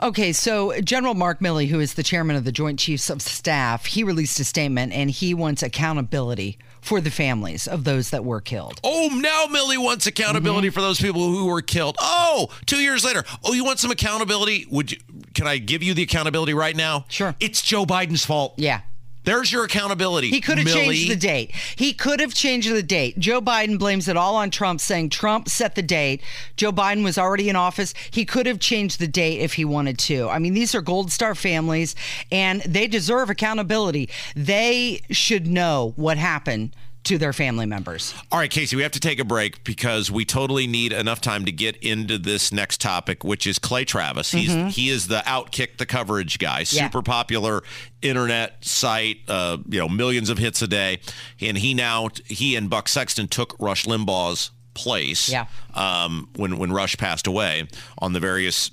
Okay, 0.00 0.32
so 0.32 0.80
General 0.80 1.14
Mark 1.14 1.40
Milley, 1.40 1.68
who 1.68 1.80
is 1.80 1.94
the 1.94 2.04
chairman 2.04 2.36
of 2.36 2.44
the 2.44 2.52
Joint 2.52 2.78
Chiefs 2.78 3.10
of 3.10 3.20
Staff, 3.20 3.86
he 3.86 4.04
released 4.04 4.38
a 4.38 4.44
statement 4.44 4.92
and 4.92 5.10
he 5.10 5.34
wants 5.34 5.62
accountability 5.62 6.56
for 6.80 7.00
the 7.00 7.10
families 7.10 7.66
of 7.66 7.82
those 7.82 8.10
that 8.10 8.24
were 8.24 8.40
killed. 8.40 8.80
Oh, 8.84 9.08
now 9.12 9.46
Milley 9.46 9.76
wants 9.76 10.06
accountability 10.06 10.68
mm-hmm. 10.68 10.74
for 10.74 10.80
those 10.80 11.00
people 11.00 11.28
who 11.28 11.46
were 11.46 11.62
killed. 11.62 11.96
Oh, 12.00 12.48
two 12.66 12.78
years 12.78 13.04
later. 13.04 13.24
Oh, 13.44 13.52
you 13.52 13.64
want 13.64 13.80
some 13.80 13.90
accountability? 13.90 14.66
Would 14.70 14.92
you 14.92 14.98
can 15.34 15.46
I 15.46 15.58
give 15.58 15.82
you 15.82 15.94
the 15.94 16.02
accountability 16.02 16.54
right 16.54 16.74
now? 16.74 17.04
Sure. 17.08 17.34
It's 17.38 17.62
Joe 17.62 17.84
Biden's 17.84 18.24
fault. 18.24 18.54
Yeah. 18.56 18.80
There's 19.28 19.52
your 19.52 19.64
accountability. 19.64 20.30
He 20.30 20.40
could 20.40 20.56
have 20.56 20.66
changed 20.66 21.10
the 21.10 21.16
date. 21.16 21.54
He 21.76 21.92
could 21.92 22.18
have 22.20 22.32
changed 22.32 22.70
the 22.72 22.82
date. 22.82 23.18
Joe 23.18 23.42
Biden 23.42 23.78
blames 23.78 24.08
it 24.08 24.16
all 24.16 24.36
on 24.36 24.50
Trump, 24.50 24.80
saying 24.80 25.10
Trump 25.10 25.50
set 25.50 25.74
the 25.74 25.82
date. 25.82 26.22
Joe 26.56 26.72
Biden 26.72 27.04
was 27.04 27.18
already 27.18 27.50
in 27.50 27.56
office. 27.56 27.92
He 28.10 28.24
could 28.24 28.46
have 28.46 28.58
changed 28.58 28.98
the 28.98 29.06
date 29.06 29.40
if 29.40 29.52
he 29.54 29.66
wanted 29.66 29.98
to. 29.98 30.30
I 30.30 30.38
mean, 30.38 30.54
these 30.54 30.74
are 30.74 30.80
Gold 30.80 31.12
Star 31.12 31.34
families, 31.34 31.94
and 32.32 32.62
they 32.62 32.86
deserve 32.86 33.28
accountability. 33.28 34.08
They 34.34 35.02
should 35.10 35.46
know 35.46 35.92
what 35.96 36.16
happened 36.16 36.74
to 37.08 37.18
their 37.18 37.32
family 37.32 37.66
members. 37.66 38.14
All 38.32 38.38
right, 38.38 38.50
Casey, 38.50 38.76
we 38.76 38.82
have 38.82 38.92
to 38.92 39.00
take 39.00 39.18
a 39.18 39.24
break 39.24 39.64
because 39.64 40.10
we 40.10 40.24
totally 40.24 40.66
need 40.66 40.92
enough 40.92 41.20
time 41.20 41.44
to 41.44 41.52
get 41.52 41.76
into 41.78 42.16
this 42.18 42.52
next 42.52 42.80
topic, 42.80 43.24
which 43.24 43.46
is 43.46 43.58
Clay 43.58 43.84
Travis. 43.84 44.30
He's 44.32 44.74
he 44.74 44.88
is 44.88 45.08
the 45.08 45.18
outkick 45.26 45.76
the 45.78 45.86
coverage 45.86 46.38
guy, 46.38 46.62
Mm-hmm. 46.62 46.76
Yeah. 46.76 46.86
super 46.86 47.02
popular 47.02 47.62
internet 48.02 48.64
site, 48.64 49.18
uh, 49.28 49.58
you 49.68 49.78
know, 49.78 49.88
millions 49.88 50.30
of 50.30 50.38
hits 50.38 50.62
a 50.62 50.66
day, 50.68 51.00
and 51.40 51.58
he 51.58 51.74
now 51.74 52.08
he 52.26 52.56
and 52.56 52.70
Buck 52.70 52.88
Sexton 52.88 53.28
took 53.28 53.54
Rush 53.58 53.84
Limbaugh's 53.86 54.50
place. 54.74 55.28
Yeah. 55.28 55.46
Um, 55.74 56.28
when 56.36 56.58
when 56.58 56.72
Rush 56.72 56.96
passed 56.96 57.26
away 57.26 57.66
on 57.98 58.12
the 58.12 58.20
various 58.20 58.70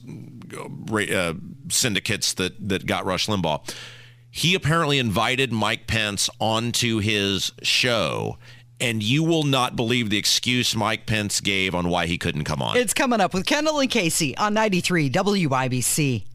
uh, 0.56 0.96
uh, 0.96 1.34
syndicates 1.70 2.34
that 2.34 2.70
that 2.70 2.86
got 2.86 3.06
Rush 3.06 3.28
Limbaugh. 3.28 3.74
He 4.36 4.54
apparently 4.54 5.00
invited 5.00 5.54
Mike 5.54 5.88
Pence 5.88 6.30
onto 6.42 7.00
his 7.00 7.54
show, 7.64 8.38
and 8.82 9.02
you 9.02 9.24
will 9.24 9.44
not 9.44 9.78
believe 9.78 10.10
the 10.10 10.18
excuse 10.18 10.76
Mike 10.76 11.06
Pence 11.06 11.40
gave 11.40 11.74
on 11.74 11.88
why 11.88 12.06
he 12.06 12.18
couldn't 12.18 12.44
come 12.44 12.62
on. 12.62 12.76
It's 12.76 12.94
coming 12.94 13.22
up 13.22 13.34
with 13.34 13.46
Kendall 13.46 13.80
and 13.80 13.90
Casey 13.90 14.36
on 14.36 14.54
93 14.54 15.10
WIBC. 15.10 16.26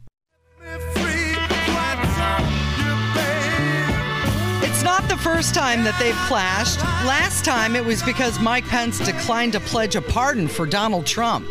It's 4.63 4.83
not 4.83 5.07
the 5.07 5.17
first 5.17 5.53
time 5.53 5.83
that 5.83 5.95
they've 5.99 6.15
clashed. 6.25 6.79
Last 7.05 7.45
time 7.45 7.75
it 7.75 7.85
was 7.85 8.01
because 8.01 8.39
Mike 8.39 8.65
Pence 8.65 8.97
declined 8.97 9.53
to 9.53 9.59
pledge 9.59 9.95
a 9.95 10.01
pardon 10.01 10.47
for 10.47 10.65
Donald 10.65 11.05
Trump. 11.05 11.45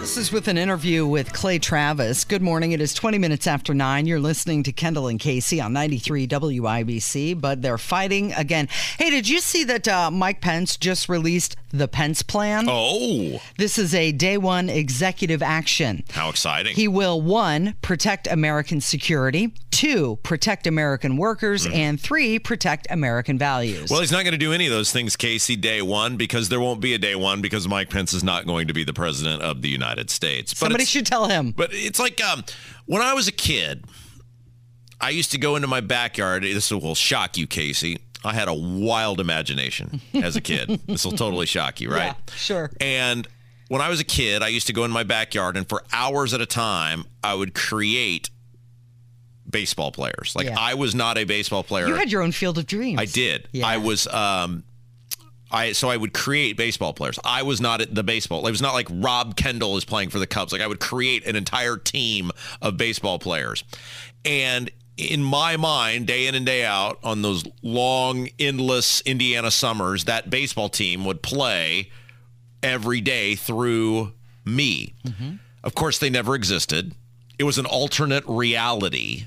This 0.00 0.16
is 0.16 0.32
with 0.32 0.48
an 0.48 0.56
interview 0.56 1.06
with 1.06 1.32
Clay 1.34 1.58
Travis. 1.58 2.24
Good 2.24 2.40
morning. 2.40 2.72
It 2.72 2.80
is 2.80 2.94
20 2.94 3.18
minutes 3.18 3.46
after 3.46 3.74
9. 3.74 4.06
You're 4.06 4.18
listening 4.18 4.62
to 4.62 4.72
Kendall 4.72 5.08
and 5.08 5.20
Casey 5.20 5.60
on 5.60 5.74
93 5.74 6.26
WIBC, 6.26 7.38
but 7.38 7.60
they're 7.60 7.78
fighting 7.78 8.32
again. 8.32 8.66
Hey, 8.98 9.10
did 9.10 9.28
you 9.28 9.40
see 9.40 9.62
that 9.64 9.86
uh, 9.86 10.10
Mike 10.10 10.40
Pence 10.40 10.78
just 10.78 11.08
released 11.10 11.54
the 11.70 11.86
Pence 11.86 12.22
Plan? 12.22 12.64
oh, 12.68 13.40
This 13.58 13.78
is 13.78 13.94
a 13.94 14.10
day 14.10 14.38
one 14.38 14.68
executive 14.70 15.42
action. 15.42 16.02
how 16.10 16.30
exciting! 16.30 16.74
He 16.74 16.88
will 16.88 17.20
one, 17.20 17.74
protect 17.82 18.26
American 18.26 18.80
security, 18.80 19.52
two, 19.70 20.18
protect 20.24 20.66
American 20.66 21.16
workers, 21.18 21.66
and 21.66 22.00
three, 22.00 22.38
protect 22.40 22.88
American 22.90 23.38
values. 23.38 23.88
well, 23.90 24.00
he's 24.00 24.10
not 24.10 24.24
going 24.24 24.32
to 24.32 24.38
do 24.38 24.52
any 24.52 24.66
of 24.66 24.72
those 24.72 24.90
things, 24.90 25.14
Casey, 25.14 25.54
day 25.54 25.80
one, 25.82 26.16
because 26.16 26.48
there 26.48 26.58
won't 26.58 26.80
be 26.80 26.94
a 26.94 26.98
day 26.98 27.14
one 27.14 27.40
because 27.42 27.68
Mike 27.68 27.90
Pence 27.90 28.12
is 28.14 28.24
not 28.24 28.46
going 28.46 28.66
to 28.66 28.74
be 28.74 28.82
the 28.82 28.94
president 28.94 29.42
of 29.42 29.62
the 29.62 29.68
United 29.68 29.89
States. 30.10 30.52
But 30.52 30.58
Somebody 30.58 30.84
should 30.84 31.06
tell 31.06 31.26
him. 31.26 31.50
But 31.50 31.70
it's 31.72 31.98
like 31.98 32.22
um, 32.22 32.44
when 32.86 33.02
I 33.02 33.14
was 33.14 33.26
a 33.26 33.32
kid, 33.32 33.84
I 35.00 35.10
used 35.10 35.32
to 35.32 35.38
go 35.38 35.56
into 35.56 35.66
my 35.66 35.80
backyard. 35.80 36.42
This 36.44 36.70
will 36.70 36.94
shock 36.94 37.36
you, 37.36 37.46
Casey. 37.46 37.98
I 38.24 38.34
had 38.34 38.48
a 38.48 38.54
wild 38.54 39.18
imagination 39.18 40.00
as 40.14 40.36
a 40.36 40.40
kid. 40.40 40.68
this 40.86 41.04
will 41.04 41.12
totally 41.12 41.46
shock 41.46 41.80
you, 41.80 41.90
right? 41.90 42.14
Yeah, 42.28 42.34
sure. 42.34 42.70
And 42.80 43.26
when 43.68 43.80
I 43.80 43.88
was 43.88 43.98
a 44.00 44.04
kid, 44.04 44.42
I 44.42 44.48
used 44.48 44.66
to 44.66 44.72
go 44.74 44.84
in 44.84 44.90
my 44.90 45.04
backyard 45.04 45.56
and 45.56 45.66
for 45.68 45.82
hours 45.92 46.34
at 46.34 46.40
a 46.40 46.46
time, 46.46 47.04
I 47.24 47.34
would 47.34 47.54
create 47.54 48.28
baseball 49.48 49.90
players. 49.90 50.34
Like 50.36 50.46
Yeah. 50.46 50.56
I 50.58 50.74
was 50.74 50.94
not 50.94 51.18
a 51.18 51.24
baseball 51.24 51.62
player. 51.64 51.88
You 51.88 51.94
had 51.94 52.12
your 52.12 52.22
own 52.22 52.32
field 52.32 52.58
of 52.58 52.66
dreams. 52.66 53.00
I 53.00 53.06
did. 53.06 53.48
Yeah. 53.52 53.66
I 53.66 53.78
was 53.78 54.06
um 54.06 54.64
I 55.50 55.72
so 55.72 55.90
I 55.90 55.96
would 55.96 56.12
create 56.12 56.56
baseball 56.56 56.92
players. 56.92 57.18
I 57.24 57.42
was 57.42 57.60
not 57.60 57.80
at 57.80 57.94
the 57.94 58.02
baseball. 58.02 58.46
It 58.46 58.50
was 58.50 58.62
not 58.62 58.74
like 58.74 58.86
Rob 58.90 59.36
Kendall 59.36 59.76
is 59.76 59.84
playing 59.84 60.10
for 60.10 60.18
the 60.18 60.26
Cubs. 60.26 60.52
Like 60.52 60.62
I 60.62 60.66
would 60.66 60.80
create 60.80 61.26
an 61.26 61.36
entire 61.36 61.76
team 61.76 62.30
of 62.62 62.76
baseball 62.76 63.18
players. 63.18 63.64
And 64.24 64.70
in 64.96 65.22
my 65.22 65.56
mind, 65.56 66.06
day 66.06 66.26
in 66.26 66.34
and 66.34 66.44
day 66.44 66.64
out, 66.64 66.98
on 67.02 67.22
those 67.22 67.44
long, 67.62 68.28
endless 68.38 69.00
Indiana 69.02 69.50
summers, 69.50 70.04
that 70.04 70.30
baseball 70.30 70.68
team 70.68 71.04
would 71.04 71.22
play 71.22 71.90
every 72.62 73.00
day 73.00 73.34
through 73.34 74.12
me. 74.44 74.94
Mm-hmm. 75.06 75.36
Of 75.64 75.74
course, 75.74 75.98
they 75.98 76.10
never 76.10 76.34
existed. 76.34 76.94
It 77.38 77.44
was 77.44 77.58
an 77.58 77.66
alternate 77.66 78.24
reality 78.26 79.24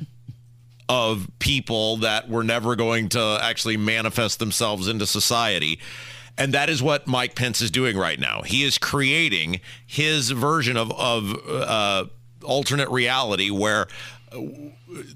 of 0.89 1.27
people 1.39 1.97
that 1.97 2.29
were 2.29 2.43
never 2.43 2.75
going 2.75 3.09
to 3.09 3.39
actually 3.41 3.77
manifest 3.77 4.39
themselves 4.39 4.87
into 4.87 5.07
society. 5.07 5.79
And 6.37 6.53
that 6.53 6.69
is 6.69 6.81
what 6.81 7.07
Mike 7.07 7.35
Pence 7.35 7.61
is 7.61 7.69
doing 7.69 7.97
right 7.97 8.19
now. 8.19 8.41
He 8.41 8.63
is 8.63 8.77
creating 8.77 9.61
his 9.85 10.31
version 10.31 10.77
of, 10.77 10.91
of 10.91 11.35
uh, 11.47 12.05
alternate 12.43 12.89
reality 12.89 13.49
where 13.49 13.87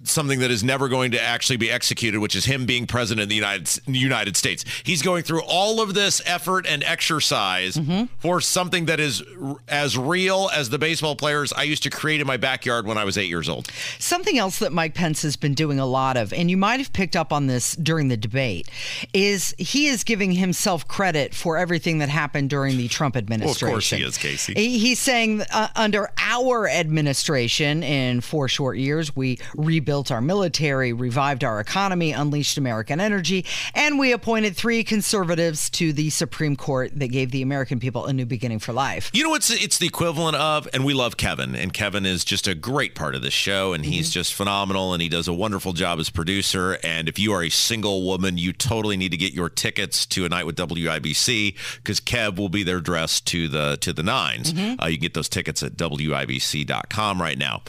something 0.04 0.40
that 0.40 0.52
is 0.52 0.64
never 0.64 0.90
going 0.90 1.12
to 1.12 1.22
actually 1.22 1.58
be 1.58 1.70
executed, 1.70 2.20
which 2.20 2.36
is 2.36 2.46
him 2.46 2.66
being 2.66 2.88
president 2.88 3.24
of 3.24 3.30
the 3.30 3.36
United 3.36 3.70
United 3.88 4.38
States. 4.38 4.64
He's 4.84 5.02
going 5.02 5.24
through 5.24 5.44
all 5.44 5.82
of 5.82 5.94
this 5.94 6.22
effort 6.26 6.66
and 6.68 6.84
exercise 6.84 7.80
for 8.20 8.42
something 8.42 8.86
that 8.86 9.00
is 9.00 9.24
as 9.68 9.98
real 9.98 10.50
as 10.54 10.70
the 10.70 10.80
baseball 10.80 11.16
players 11.16 11.54
I 11.54 11.64
used 11.64 11.84
to 11.84 11.90
create 11.90 12.22
in 12.22 12.28
my 12.28 12.38
backyard 12.38 12.86
when 12.86 12.98
I 12.98 13.04
was 13.04 13.18
eight 13.18 13.30
years 13.30 13.50
old. 13.50 13.68
Something 14.00 14.38
else 14.38 14.60
that 14.60 14.72
Mike 14.72 14.94
Pence 14.94 15.22
has 15.24 15.36
been 15.36 15.54
doing 15.54 15.80
a 15.80 15.86
lot 15.86 16.18
of, 16.18 16.34
and 16.34 16.50
you 16.50 16.58
might 16.58 16.80
have 16.80 16.94
picked 16.94 17.16
up 17.16 17.32
on 17.34 17.48
this 17.48 17.76
during 17.76 18.08
the 18.08 18.18
debate, 18.18 18.70
is 19.14 19.54
he 19.58 19.88
is 19.88 20.04
giving 20.04 20.32
himself 20.32 20.88
credit 20.88 21.34
for 21.34 21.58
everything 21.58 22.00
that 22.00 22.10
happened 22.10 22.50
during 22.50 22.78
the 22.78 22.88
Trump 22.88 23.16
administration. 23.16 23.68
Of 23.68 23.74
course 23.74 23.90
he 23.90 24.04
is, 24.04 24.18
Casey. 24.18 24.54
He's 24.54 25.00
saying 25.00 25.42
uh, 25.52 25.70
under 25.76 26.12
our 26.18 26.68
administration, 26.68 27.84
in 27.84 28.22
four 28.22 28.48
short 28.48 28.78
years, 28.78 29.07
we 29.16 29.40
rebuilt 29.56 30.12
our 30.12 30.22
military, 30.22 30.94
revived 30.94 31.44
our 31.44 31.60
economy, 31.60 32.12
unleashed 32.12 32.58
American 32.58 33.00
energy, 33.00 33.46
and 33.74 34.00
we 34.00 34.12
appointed 34.12 34.56
three 34.56 34.84
conservatives 34.84 35.70
to 35.72 35.94
the 35.94 36.10
Supreme 36.10 36.56
Court 36.56 36.92
that 36.96 37.08
gave 37.10 37.32
the 37.32 37.42
American 37.42 37.80
people 37.80 38.06
a 38.06 38.14
new 38.14 38.26
beginning 38.26 38.60
for 38.60 38.74
life. 38.74 39.10
You 39.14 39.24
know 39.24 39.30
what's 39.30 39.50
it's 39.50 39.78
the 39.78 39.88
equivalent 39.88 40.36
of, 40.36 40.68
and 40.74 40.86
we 40.86 40.94
love 40.94 41.18
Kevin, 41.18 41.56
and 41.56 41.74
Kevin 41.74 42.06
is 42.06 42.26
just 42.26 42.48
a 42.48 42.56
great 42.56 42.96
part 42.96 43.16
of 43.16 43.22
this 43.22 43.34
show, 43.34 43.74
and 43.74 43.86
he's 43.86 44.10
just 44.10 44.34
phenomenal, 44.34 44.94
and 44.94 45.02
he 45.02 45.10
does 45.10 45.28
a 45.28 45.34
wonderful 45.34 45.74
job 45.74 46.00
as 46.00 46.10
producer. 46.10 46.78
And 46.84 47.08
if 47.08 47.20
you 47.20 47.34
are 47.34 47.44
a 47.44 47.50
single 47.50 48.06
woman, 48.06 48.38
you 48.38 48.54
totally 48.54 48.98
need 48.98 49.12
to 49.12 49.18
get 49.18 49.34
your 49.34 49.50
tickets 49.50 50.06
to 50.08 50.26
a 50.26 50.30
night 50.30 50.46
with 50.46 50.56
WIBC 50.56 51.56
because 51.78 52.00
Kev 52.00 52.38
will 52.38 52.50
be 52.50 52.64
there 52.64 52.80
dressed 52.80 53.26
to 53.28 53.48
the 53.48 53.78
to 53.82 53.94
the 53.94 54.02
9s 54.02 54.78
Uh, 54.82 54.88
you 54.88 54.98
can 54.98 55.02
get 55.02 55.14
those 55.14 55.30
tickets 55.30 55.64
at 55.64 55.74
WIBC.com 55.78 57.22
right 57.22 57.38
now. 57.38 57.62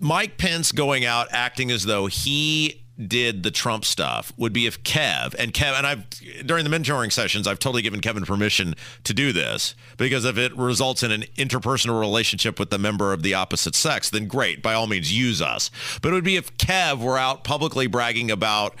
Mike 0.00 0.38
Pence 0.38 0.72
going 0.72 1.04
out 1.04 1.28
acting 1.30 1.70
as 1.70 1.84
though 1.84 2.06
he 2.06 2.84
did 2.96 3.42
the 3.42 3.50
Trump 3.50 3.84
stuff 3.84 4.32
would 4.36 4.52
be 4.52 4.66
if 4.66 4.82
Kev 4.84 5.34
and 5.34 5.52
Kev 5.52 5.76
and 5.76 5.86
I've 5.86 6.08
during 6.46 6.64
the 6.64 6.70
mentoring 6.70 7.10
sessions 7.10 7.46
I've 7.46 7.58
totally 7.58 7.82
given 7.82 8.00
Kevin 8.00 8.24
permission 8.24 8.74
to 9.02 9.12
do 9.12 9.32
this 9.32 9.74
because 9.96 10.24
if 10.24 10.38
it 10.38 10.56
results 10.56 11.02
in 11.02 11.10
an 11.10 11.22
interpersonal 11.36 11.98
relationship 11.98 12.60
with 12.60 12.70
the 12.70 12.78
member 12.78 13.12
of 13.12 13.22
the 13.22 13.34
opposite 13.34 13.74
sex 13.74 14.10
then 14.10 14.26
great 14.26 14.62
by 14.62 14.74
all 14.74 14.86
means 14.86 15.12
use 15.16 15.42
us. 15.42 15.70
But 16.02 16.10
it 16.10 16.14
would 16.14 16.24
be 16.24 16.36
if 16.36 16.56
Kev 16.56 17.00
were 17.00 17.18
out 17.18 17.42
publicly 17.42 17.88
bragging 17.88 18.30
about 18.30 18.76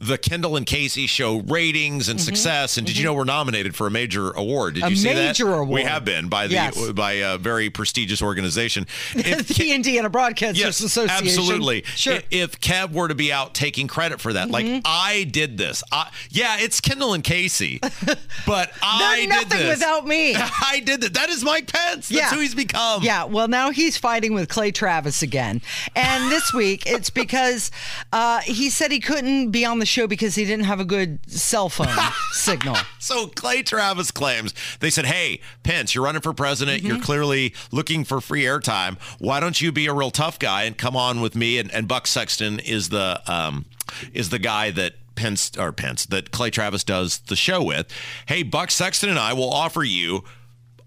the 0.00 0.16
Kendall 0.18 0.56
and 0.56 0.64
Casey 0.66 1.06
show 1.06 1.40
ratings 1.40 2.08
and 2.08 2.20
success 2.20 2.78
and 2.78 2.86
did 2.86 2.96
you 2.96 3.04
know 3.04 3.12
we're 3.12 3.24
nominated 3.24 3.76
for 3.76 3.86
a 3.86 3.90
major 3.90 4.30
award 4.30 4.74
did 4.74 4.80
Mm-hmm. 4.82 4.86
A 4.86 4.90
you 4.90 4.96
see 4.96 5.08
that 5.12 5.14
major 5.26 5.52
award. 5.52 5.68
we 5.68 5.82
have 5.82 6.04
been 6.04 6.28
by 6.28 6.46
the 6.46 6.54
Yes. 6.54 6.92
by 6.92 7.12
a 7.12 7.36
very 7.38 7.68
prestigious 7.70 8.22
organization 8.22 8.86
If 9.14 9.48
the 9.48 9.72
Indiana 9.72 10.08
Broadcasters 10.08 10.56
Yes, 10.56 10.80
Association. 10.80 11.26
absolutely. 11.26 11.82
Sure. 11.96 12.14
Mm-hmm. 12.14 12.26
If 12.30 12.60
Kev 12.60 12.92
were 12.92 13.08
to 13.08 13.14
be 13.14 13.30
out 13.32 13.54
taking 13.54 13.86
credit 13.88 14.20
for 14.20 14.32
that, 14.32 14.50
like 14.50 14.80
I 14.84 15.24
did 15.24 15.58
this. 15.58 15.82
I, 15.92 16.10
yeah, 16.30 16.56
it's 16.60 16.80
Kendall 16.80 17.12
and 17.14 17.22
Casey, 17.22 17.80
but 18.46 18.72
I 18.82 19.16
did 19.20 19.28
nothing 19.28 19.58
this. 19.58 19.68
without 19.78 20.06
me. 20.06 20.34
I 20.38 20.80
did 20.84 21.02
that. 21.02 21.14
That 21.14 21.28
is 21.28 21.44
Mike 21.44 21.70
Pence. 21.70 22.08
That's 22.08 22.10
Yeah. 22.10 22.30
who 22.30 22.40
he's 22.40 22.54
become. 22.54 23.02
Yeah, 23.02 23.24
well, 23.24 23.48
now 23.48 23.70
he's 23.70 23.96
fighting 23.96 24.32
with 24.34 24.48
Clay 24.48 24.70
Travis 24.72 25.22
again. 25.22 25.60
And 25.94 26.30
this 26.32 26.52
week, 26.52 26.84
it's 26.86 27.10
because 27.10 27.70
uh, 28.12 28.40
he 28.40 28.70
said 28.70 28.90
he 28.92 29.00
couldn't 29.00 29.50
be 29.50 29.64
on 29.64 29.78
the 29.78 29.86
show 29.90 30.06
because 30.06 30.34
he 30.34 30.44
didn't 30.44 30.64
have 30.64 30.80
a 30.80 30.84
good 30.84 31.18
cell 31.30 31.68
phone 31.68 31.88
signal. 32.32 32.76
So 32.98 33.26
Clay 33.26 33.62
Travis 33.62 34.10
claims 34.10 34.54
they 34.80 34.90
said, 34.90 35.06
"Hey, 35.06 35.40
Pence, 35.62 35.94
you're 35.94 36.04
running 36.04 36.22
for 36.22 36.32
president. 36.32 36.78
Mm-hmm. 36.78 36.86
You're 36.86 37.00
clearly 37.00 37.54
looking 37.70 38.04
for 38.04 38.20
free 38.20 38.44
airtime. 38.44 38.98
Why 39.18 39.40
don't 39.40 39.60
you 39.60 39.72
be 39.72 39.86
a 39.86 39.94
real 39.94 40.10
tough 40.10 40.38
guy 40.38 40.64
and 40.64 40.76
come 40.76 40.96
on 40.96 41.20
with 41.20 41.34
me?" 41.34 41.58
And, 41.58 41.70
and 41.72 41.86
Buck 41.86 42.06
Sexton 42.06 42.58
is 42.60 42.88
the 42.88 43.20
um, 43.26 43.66
is 44.12 44.30
the 44.30 44.38
guy 44.38 44.70
that 44.70 44.94
Pence 45.20 45.52
or 45.58 45.72
Pence 45.72 46.06
that 46.06 46.30
Clay 46.30 46.50
Travis 46.50 46.84
does 46.84 47.18
the 47.18 47.36
show 47.36 47.62
with. 47.62 47.86
Hey, 48.26 48.42
Buck 48.42 48.70
Sexton 48.70 49.10
and 49.10 49.18
I 49.18 49.32
will 49.32 49.50
offer 49.52 49.82
you. 49.82 50.24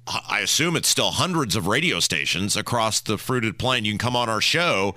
I 0.06 0.40
assume 0.40 0.76
it's 0.76 0.90
still 0.90 1.12
hundreds 1.12 1.56
of 1.56 1.68
radio 1.68 2.02
stations 2.02 2.58
across 2.58 3.00
the 3.00 3.18
fruited 3.18 3.58
plain. 3.58 3.86
You 3.86 3.94
can 3.94 4.00
come 4.00 4.18
on 4.18 4.28
our 4.28 4.42
show 4.42 4.96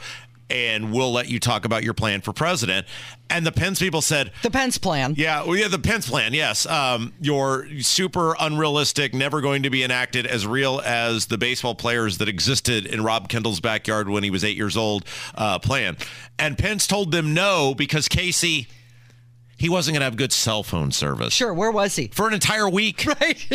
and 0.49 0.93
we'll 0.93 1.13
let 1.13 1.29
you 1.29 1.41
talk 1.41 1.65
about 1.65 1.83
your 1.83 1.95
plan 1.95 2.21
for 2.21 2.33
president. 2.33 2.87
And 3.29 3.45
the 3.45 3.51
Pence 3.51 3.81
people 3.81 4.01
said, 4.03 4.31
The 4.43 4.51
Pence 4.51 4.79
plan. 4.79 5.15
yeah, 5.17 5.43
well, 5.45 5.57
yeah, 5.57 5.67
the 5.69 5.79
Pence 5.79 6.09
plan. 6.09 6.33
Yes, 6.33 6.65
um, 6.67 7.13
your 7.21 7.67
super 7.81 8.37
unrealistic, 8.39 9.13
never 9.15 9.41
going 9.41 9.65
to 9.65 9.71
be 9.71 9.83
enacted, 9.83 10.27
as 10.27 10.47
real 10.47 10.81
as 10.85 11.27
the 11.27 11.37
baseball 11.37 11.75
players 11.75 12.19
that 12.19 12.29
existed 12.29 12.87
in 12.87 13.03
Rob 13.03 13.29
Kendall's 13.29 13.61
backyard 13.61 14.09
when 14.09 14.23
he 14.23 14.31
was 14.31 14.45
eight 14.45 14.57
years 14.57 14.77
old. 14.77 15.05
Uh, 15.35 15.59
plan, 15.59 15.97
and 16.39 16.57
Pence 16.57 16.87
told 16.87 17.11
them 17.11 17.35
no 17.35 17.75
because 17.75 18.07
Casey, 18.09 18.69
he 19.59 19.69
wasn't 19.69 19.95
going 19.95 20.01
to 20.01 20.05
have 20.05 20.17
good 20.17 20.33
cell 20.33 20.63
phone 20.63 20.91
service 20.93 21.33
Sure, 21.33 21.53
where 21.55 21.71
was 21.71 21.97
he? 21.97 22.09
for 22.09 22.29
an 22.29 22.35
entire 22.35 22.69
week. 22.69 23.07
Right. 23.21 23.51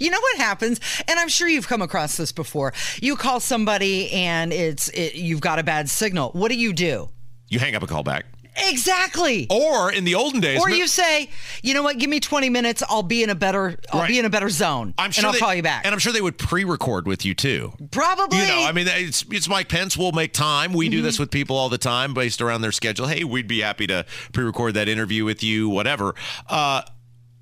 you 0.00 0.10
know 0.10 0.20
what 0.20 0.36
happens, 0.36 0.78
and 1.08 1.18
I'm 1.18 1.28
sure 1.28 1.48
you've 1.48 1.66
come 1.68 1.82
across 1.82 2.16
this 2.16 2.32
before. 2.32 2.72
You 3.00 3.16
call 3.16 3.40
somebody 3.40 4.10
and 4.12 4.52
it's 4.52 4.88
it, 4.90 5.14
you've 5.14 5.40
got 5.40 5.58
a 5.58 5.62
bad 5.62 5.88
signal. 5.90 6.30
What 6.32 6.50
do 6.50 6.56
you 6.56 6.72
do? 6.72 7.08
You 7.48 7.58
hang 7.58 7.74
up 7.74 7.82
a 7.82 7.86
call 7.86 8.02
back. 8.02 8.26
Exactly. 8.56 9.46
Or 9.50 9.90
in 9.92 10.04
the 10.04 10.14
olden 10.14 10.40
days, 10.40 10.60
Or 10.60 10.68
you 10.70 10.86
say, 10.86 11.30
you 11.62 11.74
know 11.74 11.82
what? 11.82 11.98
Give 11.98 12.10
me 12.10 12.20
20 12.20 12.50
minutes. 12.50 12.82
I'll 12.88 13.02
be 13.02 13.22
in 13.22 13.30
a 13.30 13.34
better. 13.34 13.78
I'll 13.92 14.00
Right. 14.00 14.08
be 14.08 14.18
in 14.18 14.24
a 14.24 14.30
better 14.30 14.48
zone. 14.50 14.94
I'm 14.98 15.10
sure 15.10 15.20
and 15.22 15.26
I'll 15.26 15.32
they- 15.32 15.38
call 15.38 15.54
you 15.54 15.62
back. 15.62 15.84
And 15.86 15.92
I'm 15.92 15.98
sure 15.98 16.12
they 16.12 16.20
would 16.20 16.38
pre-record 16.38 17.06
with 17.06 17.24
you 17.24 17.34
too. 17.34 17.72
Probably. 17.90 18.38
You 18.38 18.46
know, 18.46 18.64
I 18.64 18.72
mean, 18.72 18.86
it's 18.88 19.24
it's 19.30 19.48
Mike 19.48 19.68
Pence. 19.68 19.96
We'll 19.96 20.12
make 20.12 20.32
time. 20.32 20.72
We 20.72 20.88
do 20.88 20.98
Mm-hmm. 20.98 21.04
this 21.06 21.18
with 21.18 21.30
people 21.30 21.56
all 21.56 21.68
the 21.68 21.78
time, 21.78 22.14
based 22.14 22.40
around 22.42 22.60
their 22.62 22.72
schedule. 22.72 23.06
Hey, 23.06 23.24
we'd 23.24 23.48
be 23.48 23.60
happy 23.60 23.86
to 23.86 24.04
pre-record 24.32 24.74
that 24.74 24.88
interview 24.88 25.24
with 25.24 25.42
you. 25.42 25.68
Whatever. 25.68 26.14
Uh, 26.48 26.82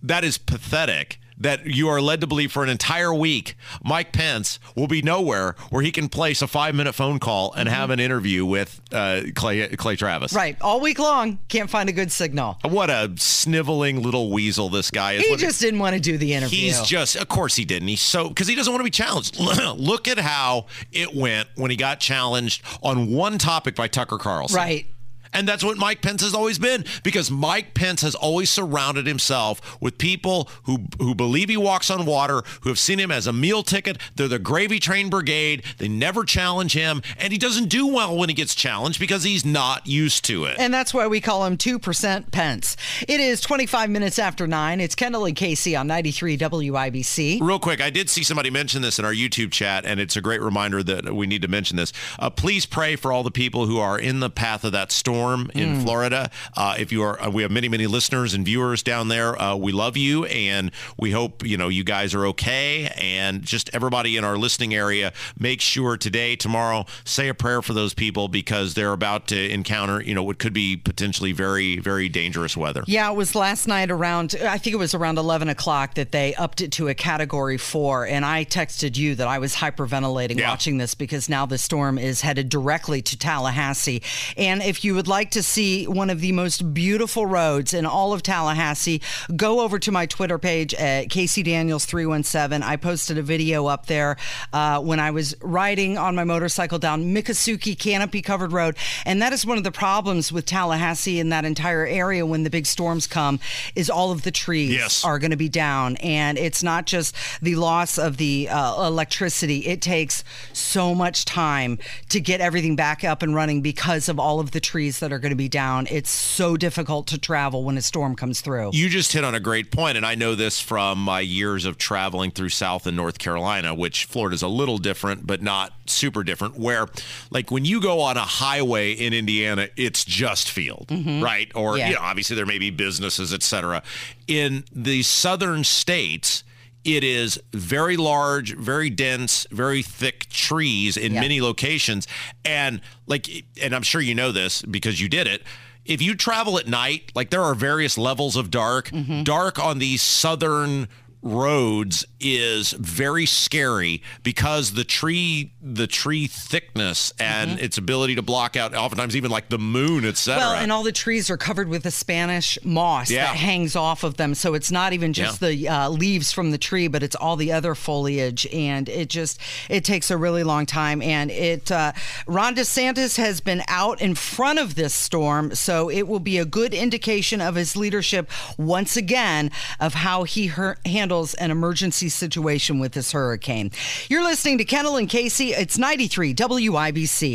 that 0.02 0.24
is 0.24 0.38
pathetic. 0.38 1.18
That 1.40 1.64
you 1.66 1.88
are 1.88 2.00
led 2.00 2.20
to 2.20 2.26
believe 2.26 2.52
for 2.52 2.62
an 2.62 2.68
entire 2.68 3.14
week, 3.14 3.56
Mike 3.82 4.12
Pence 4.12 4.58
will 4.76 4.86
be 4.86 5.00
nowhere 5.02 5.56
where 5.70 5.82
he 5.82 5.90
can 5.90 6.08
place 6.08 6.42
a 6.42 6.46
five-minute 6.46 6.92
phone 6.94 7.18
call 7.18 7.52
and 7.54 7.68
have 7.68 7.90
an 7.90 7.98
interview 7.98 8.44
with 8.44 8.80
uh, 8.92 9.22
Clay 9.34 9.66
Clay 9.68 9.96
Travis. 9.96 10.32
Mm-hmm. 10.32 10.36
right. 10.38 10.56
All 10.60 10.80
week 10.80 10.98
long, 10.98 11.38
can't 11.48 11.70
find 11.70 11.88
a 11.88 11.92
good 11.92 12.12
signal. 12.12 12.58
What 12.64 12.90
a 12.90 13.12
sniveling 13.16 14.02
little 14.02 14.30
weasel 14.30 14.68
this 14.68 14.90
guy 14.90 15.12
is. 15.14 15.24
He 15.24 15.30
What- 15.30 15.40
just 15.40 15.60
didn't 15.60 15.80
want 15.80 15.94
to 15.94 16.00
do 16.00 16.18
the 16.18 16.34
interview. 16.34 16.58
He's 16.58 16.82
just, 16.82 17.16
of 17.16 17.28
course 17.28 17.56
he 17.56 17.64
didn't. 17.64 17.88
He's 17.88 18.00
so, 18.02 18.28
because 18.28 18.46
he 18.46 18.54
doesn't 18.54 18.72
want 18.72 18.80
to 18.80 18.84
be 18.84 18.90
challenged. 18.90 19.38
Look 19.76 20.08
at 20.08 20.18
how 20.18 20.66
it 20.92 21.14
went 21.14 21.48
when 21.56 21.70
he 21.70 21.76
got 21.76 22.00
challenged 22.00 22.62
on 22.82 23.10
one 23.10 23.38
topic 23.38 23.74
by 23.74 23.88
Tucker 23.88 24.18
Carlson. 24.18 24.56
right. 24.56 24.86
And 25.32 25.46
that's 25.46 25.62
what 25.64 25.78
Mike 25.78 26.02
Pence 26.02 26.22
has 26.22 26.34
always 26.34 26.58
been 26.58 26.84
because 27.02 27.30
Mike 27.30 27.74
Pence 27.74 28.02
has 28.02 28.14
always 28.14 28.50
surrounded 28.50 29.06
himself 29.06 29.80
with 29.80 29.98
people 29.98 30.48
who 30.64 30.86
who 30.98 31.14
believe 31.14 31.48
he 31.48 31.56
walks 31.56 31.90
on 31.90 32.04
water, 32.04 32.42
who 32.62 32.68
have 32.68 32.78
seen 32.78 32.98
him 32.98 33.10
as 33.10 33.26
a 33.26 33.32
meal 33.32 33.62
ticket. 33.62 33.98
They're 34.16 34.28
the 34.28 34.38
gravy 34.38 34.80
train 34.80 35.08
brigade. 35.08 35.62
They 35.78 35.88
never 35.88 36.24
challenge 36.24 36.72
him, 36.72 37.02
and 37.18 37.32
he 37.32 37.38
doesn't 37.38 37.68
do 37.68 37.86
well 37.86 38.16
when 38.16 38.28
he 38.28 38.34
gets 38.34 38.54
challenged 38.54 38.98
because 38.98 39.22
he's 39.22 39.44
not 39.44 39.86
used 39.86 40.24
to 40.26 40.44
it. 40.44 40.56
And 40.58 40.74
that's 40.74 40.92
why 40.92 41.06
we 41.06 41.20
call 41.20 41.44
him 41.44 41.56
2% 41.56 42.32
Pence. 42.32 42.76
It 43.06 43.20
is 43.20 43.40
25 43.40 43.90
minutes 43.90 44.18
after 44.18 44.46
9. 44.46 44.80
It's 44.80 44.94
Kendall 44.94 45.26
and 45.26 45.36
Casey 45.36 45.76
on 45.76 45.86
93 45.86 46.38
WIBC. 46.38 47.40
Real 47.40 47.58
quick, 47.58 47.80
I 47.80 47.90
did 47.90 48.10
see 48.10 48.22
somebody 48.22 48.50
mention 48.50 48.82
this 48.82 48.98
in 48.98 49.04
our 49.04 49.14
YouTube 49.14 49.52
chat, 49.52 49.84
and 49.84 50.00
it's 50.00 50.16
a 50.16 50.20
great 50.20 50.42
reminder 50.42 50.82
that 50.82 51.14
we 51.14 51.26
need 51.26 51.42
to 51.42 51.48
mention 51.48 51.76
this. 51.76 51.92
Uh, 52.18 52.30
please 52.30 52.66
pray 52.66 52.96
for 52.96 53.12
all 53.12 53.22
the 53.22 53.30
people 53.30 53.66
who 53.66 53.78
are 53.78 53.98
in 53.98 54.20
the 54.20 54.30
path 54.30 54.64
of 54.64 54.72
that 54.72 54.90
storm 54.90 55.19
in 55.54 55.80
Florida. 55.82 56.30
Uh, 56.56 56.74
if 56.78 56.90
you 56.92 57.02
are, 57.02 57.20
uh, 57.20 57.30
we 57.30 57.42
have 57.42 57.50
many, 57.50 57.68
many 57.68 57.86
listeners 57.86 58.34
and 58.34 58.44
viewers 58.44 58.82
down 58.82 59.08
there. 59.08 59.40
Uh, 59.40 59.54
we 59.56 59.72
love 59.72 59.96
you, 59.96 60.24
and 60.26 60.70
we 60.98 61.10
hope 61.10 61.44
you 61.46 61.56
know 61.56 61.68
you 61.68 61.84
guys 61.84 62.14
are 62.14 62.26
okay. 62.26 62.90
And 62.96 63.42
just 63.42 63.70
everybody 63.72 64.16
in 64.16 64.24
our 64.24 64.36
listening 64.36 64.74
area, 64.74 65.12
make 65.38 65.60
sure 65.60 65.96
today, 65.96 66.36
tomorrow, 66.36 66.86
say 67.04 67.28
a 67.28 67.34
prayer 67.34 67.62
for 67.62 67.72
those 67.72 67.94
people 67.94 68.28
because 68.28 68.74
they're 68.74 68.92
about 68.92 69.26
to 69.28 69.50
encounter, 69.52 70.00
you 70.02 70.14
know, 70.14 70.22
what 70.22 70.38
could 70.38 70.52
be 70.52 70.76
potentially 70.76 71.32
very, 71.32 71.78
very 71.78 72.08
dangerous 72.08 72.56
weather. 72.56 72.82
Yeah, 72.86 73.10
it 73.10 73.16
was 73.16 73.34
last 73.34 73.66
night 73.68 73.90
around, 73.90 74.34
I 74.42 74.58
think 74.58 74.74
it 74.74 74.78
was 74.78 74.94
around 74.94 75.18
11 75.18 75.48
o'clock 75.48 75.94
that 75.94 76.12
they 76.12 76.34
upped 76.34 76.60
it 76.60 76.72
to 76.72 76.88
a 76.88 76.94
category 76.94 77.58
four. 77.58 78.06
And 78.06 78.24
I 78.24 78.44
texted 78.44 78.96
you 78.96 79.14
that 79.16 79.28
I 79.28 79.38
was 79.38 79.54
hyperventilating 79.56 80.38
Yeah. 80.38 80.50
watching 80.50 80.78
this 80.78 80.94
because 80.94 81.28
now 81.28 81.46
the 81.46 81.58
storm 81.58 81.98
is 81.98 82.20
headed 82.22 82.48
directly 82.48 83.02
to 83.02 83.18
Tallahassee. 83.18 84.02
And 84.36 84.62
if 84.62 84.84
you 84.84 84.94
would 84.94 85.08
like 85.10 85.32
to 85.32 85.42
see 85.42 85.86
one 85.88 86.08
of 86.08 86.20
the 86.20 86.30
most 86.32 86.72
beautiful 86.72 87.26
roads 87.26 87.74
in 87.74 87.84
all 87.84 88.12
of 88.12 88.22
Tallahassee, 88.22 89.02
go 89.36 89.60
over 89.60 89.78
to 89.80 89.90
my 89.90 90.06
Twitter 90.06 90.38
page 90.38 90.72
at 90.74 91.10
Casey 91.10 91.42
Daniels 91.42 91.84
317. 91.84 92.62
I 92.62 92.76
posted 92.76 93.18
a 93.18 93.22
video 93.22 93.66
up 93.66 93.86
there 93.86 94.16
uh, 94.52 94.80
when 94.80 95.00
I 95.00 95.10
was 95.10 95.34
riding 95.42 95.98
on 95.98 96.14
my 96.14 96.22
motorcycle 96.22 96.78
down 96.78 97.12
Miccosukee 97.12 97.76
Canopy 97.76 98.22
Covered 98.22 98.52
Road. 98.52 98.76
And 99.04 99.20
that 99.20 99.32
is 99.32 99.44
one 99.44 99.58
of 99.58 99.64
the 99.64 99.72
problems 99.72 100.30
with 100.32 100.46
Tallahassee 100.46 101.18
and 101.18 101.32
that 101.32 101.44
entire 101.44 101.84
area 101.84 102.24
when 102.24 102.44
the 102.44 102.50
big 102.50 102.64
storms 102.66 103.08
come 103.08 103.40
is 103.74 103.90
all 103.90 104.12
of 104.12 104.22
the 104.22 104.30
trees 104.30 104.70
Yes. 104.74 105.04
are 105.04 105.18
going 105.18 105.32
to 105.32 105.36
be 105.36 105.48
down. 105.48 105.96
And 105.96 106.38
it's 106.38 106.62
not 106.62 106.86
just 106.86 107.16
the 107.42 107.56
loss 107.56 107.98
of 107.98 108.16
the 108.16 108.48
uh, 108.48 108.86
electricity, 108.86 109.66
it 109.66 109.82
takes 109.82 110.22
so 110.52 110.94
much 110.94 111.24
time 111.24 111.80
to 112.10 112.20
get 112.20 112.40
everything 112.40 112.76
back 112.76 113.02
up 113.02 113.22
and 113.24 113.34
running 113.34 113.60
because 113.60 114.08
of 114.08 114.20
all 114.20 114.38
of 114.38 114.52
the 114.52 114.60
trees 114.60 114.99
that 115.00 115.12
are 115.12 115.18
going 115.18 115.30
to 115.30 115.36
be 115.36 115.48
down. 115.48 115.86
It's 115.90 116.10
so 116.10 116.56
difficult 116.56 117.06
to 117.08 117.18
travel 117.18 117.64
when 117.64 117.76
a 117.76 117.82
storm 117.82 118.16
comes 118.16 118.40
through. 118.40 118.70
You 118.72 118.88
just 118.88 119.12
hit 119.12 119.24
on 119.24 119.34
a 119.34 119.40
great 119.40 119.70
point, 119.70 119.96
and 119.96 120.06
I 120.06 120.14
know 120.14 120.34
this 120.34 120.60
from 120.60 120.98
my 121.02 121.20
years 121.20 121.64
of 121.64 121.76
traveling 121.76 122.30
through 122.30 122.50
South 122.50 122.86
and 122.86 122.96
North 122.96 123.18
Carolina, 123.18 123.74
which 123.74 124.04
Florida's 124.04 124.42
a 124.42 124.48
little 124.48 124.78
different, 124.78 125.26
but 125.26 125.42
not 125.42 125.72
super 125.86 126.22
different. 126.22 126.58
Where, 126.58 126.86
like, 127.30 127.50
when 127.50 127.64
you 127.64 127.80
go 127.80 128.00
on 128.00 128.16
a 128.16 128.20
highway 128.20 128.92
in 128.92 129.12
Indiana, 129.12 129.68
it's 129.76 130.04
just 130.04 130.50
field, 130.50 130.86
mm-hmm. 130.88 131.22
right? 131.22 131.50
Or 131.54 131.76
Yeah. 131.76 131.88
you 131.88 131.94
know, 131.96 132.02
obviously 132.02 132.36
there 132.36 132.46
may 132.46 132.58
be 132.58 132.70
businesses, 132.70 133.34
et 133.34 133.42
cetera. 133.42 133.82
In 134.26 134.64
the 134.74 135.02
southern 135.02 135.64
states. 135.64 136.44
It 136.84 137.04
is 137.04 137.38
very 137.52 137.96
large, 137.96 138.56
very 138.56 138.88
dense, 138.90 139.46
very 139.50 139.82
thick 139.82 140.28
trees 140.30 140.96
in 140.96 141.12
Yeah. 141.14 141.20
many 141.20 141.40
locations. 141.40 142.06
And 142.44 142.80
like, 143.06 143.28
and 143.60 143.74
I'm 143.74 143.82
sure 143.82 144.00
you 144.00 144.14
know 144.14 144.32
this 144.32 144.62
because 144.62 145.00
you 145.00 145.08
did 145.08 145.26
it. 145.26 145.42
If 145.84 146.00
you 146.00 146.14
travel 146.14 146.58
at 146.58 146.66
night, 146.68 147.12
like 147.14 147.30
there 147.30 147.42
are 147.42 147.54
various 147.54 147.98
levels 147.98 148.36
of 148.36 148.50
dark. 148.50 148.88
Mm-hmm. 148.90 149.24
Dark 149.24 149.58
on 149.58 149.78
these 149.78 150.02
southern 150.02 150.88
roads 151.22 152.04
is 152.20 152.72
very 152.72 153.26
scary 153.26 154.02
because 154.22 154.72
the 154.72 154.84
tree 154.84 155.52
the 155.62 155.86
tree 155.86 156.26
thickness 156.26 157.12
and 157.18 157.58
its 157.60 157.78
ability 157.78 158.14
to 158.14 158.22
block 158.22 158.56
out 158.56 158.74
oftentimes 158.74 159.14
even 159.16 159.30
like 159.30 159.48
the 159.48 159.58
moon 159.58 160.04
etc 160.04 160.40
Mm-hmm. 160.40 160.50
Well, 160.52 160.62
and 160.62 160.72
all 160.72 160.82
the 160.82 160.92
trees 160.92 161.30
are 161.30 161.36
covered 161.36 161.68
with 161.68 161.82
the 161.82 161.90
Spanish 161.90 162.58
moss 162.64 163.10
Yeah. 163.10 163.24
that 163.26 163.36
hangs 163.36 163.74
off 163.76 164.04
of 164.04 164.16
them. 164.16 164.34
So 164.34 164.54
it's 164.54 164.70
not 164.70 164.92
even 164.92 165.12
just 165.12 165.40
Yeah. 165.42 165.48
the 165.48 165.68
uh, 165.68 165.88
leaves 165.88 166.30
from 166.32 166.50
the 166.50 166.58
tree, 166.58 166.88
but 166.88 167.02
it's 167.02 167.16
all 167.16 167.36
the 167.36 167.52
other 167.52 167.74
foliage. 167.74 168.46
And 168.52 168.88
it 168.88 169.08
just, 169.08 169.40
it 169.68 169.84
takes 169.84 170.10
a 170.10 170.16
really 170.16 170.44
long 170.44 170.66
time. 170.66 171.00
And 171.02 171.30
it, 171.30 171.70
uh, 171.72 171.92
Ron 172.26 172.54
DeSantis 172.54 173.16
has 173.16 173.40
been 173.40 173.62
out 173.68 174.00
in 174.00 174.14
front 174.14 174.58
of 174.58 174.74
this 174.74 174.94
storm. 174.94 175.54
So 175.54 175.90
it 175.90 176.06
will 176.06 176.20
be 176.20 176.38
a 176.38 176.44
good 176.44 176.74
indication 176.74 177.40
of 177.40 177.54
his 177.54 177.76
leadership 177.76 178.30
once 178.58 178.96
again 178.96 179.50
of 179.80 179.94
how 179.94 180.24
he 180.24 180.48
her- 180.48 180.78
handles 180.84 181.34
an 181.34 181.50
emergency 181.50 182.08
situation 182.14 182.78
with 182.78 182.92
this 182.92 183.12
hurricane. 183.12 183.70
You're 184.08 184.22
listening 184.22 184.58
to 184.58 184.64
Kendall 184.64 184.96
and 184.96 185.08
Casey. 185.08 185.52
It's 185.52 185.78
93 185.78 186.34
WIBC. 186.34 187.34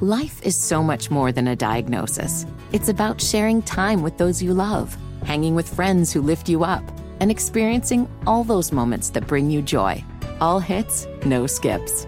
Life 0.00 0.42
is 0.42 0.56
so 0.56 0.82
much 0.82 1.10
more 1.10 1.30
than 1.32 1.48
a 1.48 1.56
diagnosis. 1.56 2.46
It's 2.72 2.88
about 2.88 3.20
sharing 3.20 3.62
time 3.62 4.02
with 4.02 4.18
those 4.18 4.42
you 4.42 4.52
love, 4.52 4.96
hanging 5.24 5.54
with 5.54 5.72
friends 5.72 6.12
who 6.12 6.20
lift 6.20 6.48
you 6.48 6.64
up, 6.64 6.82
and 7.20 7.30
experiencing 7.30 8.08
all 8.26 8.44
those 8.44 8.72
moments 8.72 9.10
that 9.10 9.26
bring 9.26 9.50
you 9.50 9.62
joy. 9.62 10.02
All 10.40 10.58
hits, 10.58 11.06
no 11.24 11.46
skips. 11.46 12.06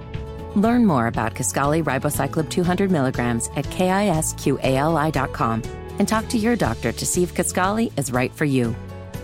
Learn 0.57 0.85
more 0.85 1.07
about 1.07 1.35
Kisqali 1.35 1.83
Ribociclib 1.85 2.51
200 2.51 2.91
milligrams 2.91 3.49
at 3.57 3.67
kisqali.com 3.67 5.63
and 5.99 6.09
talk 6.09 6.29
to 6.29 6.39
your 6.39 6.57
doctor 6.57 6.93
to 6.93 7.07
see 7.07 7.23
if 7.23 7.35
Kisqali 7.35 7.97
is 7.99 8.13
right 8.13 8.35
for 8.35 8.45
you. 8.45 8.75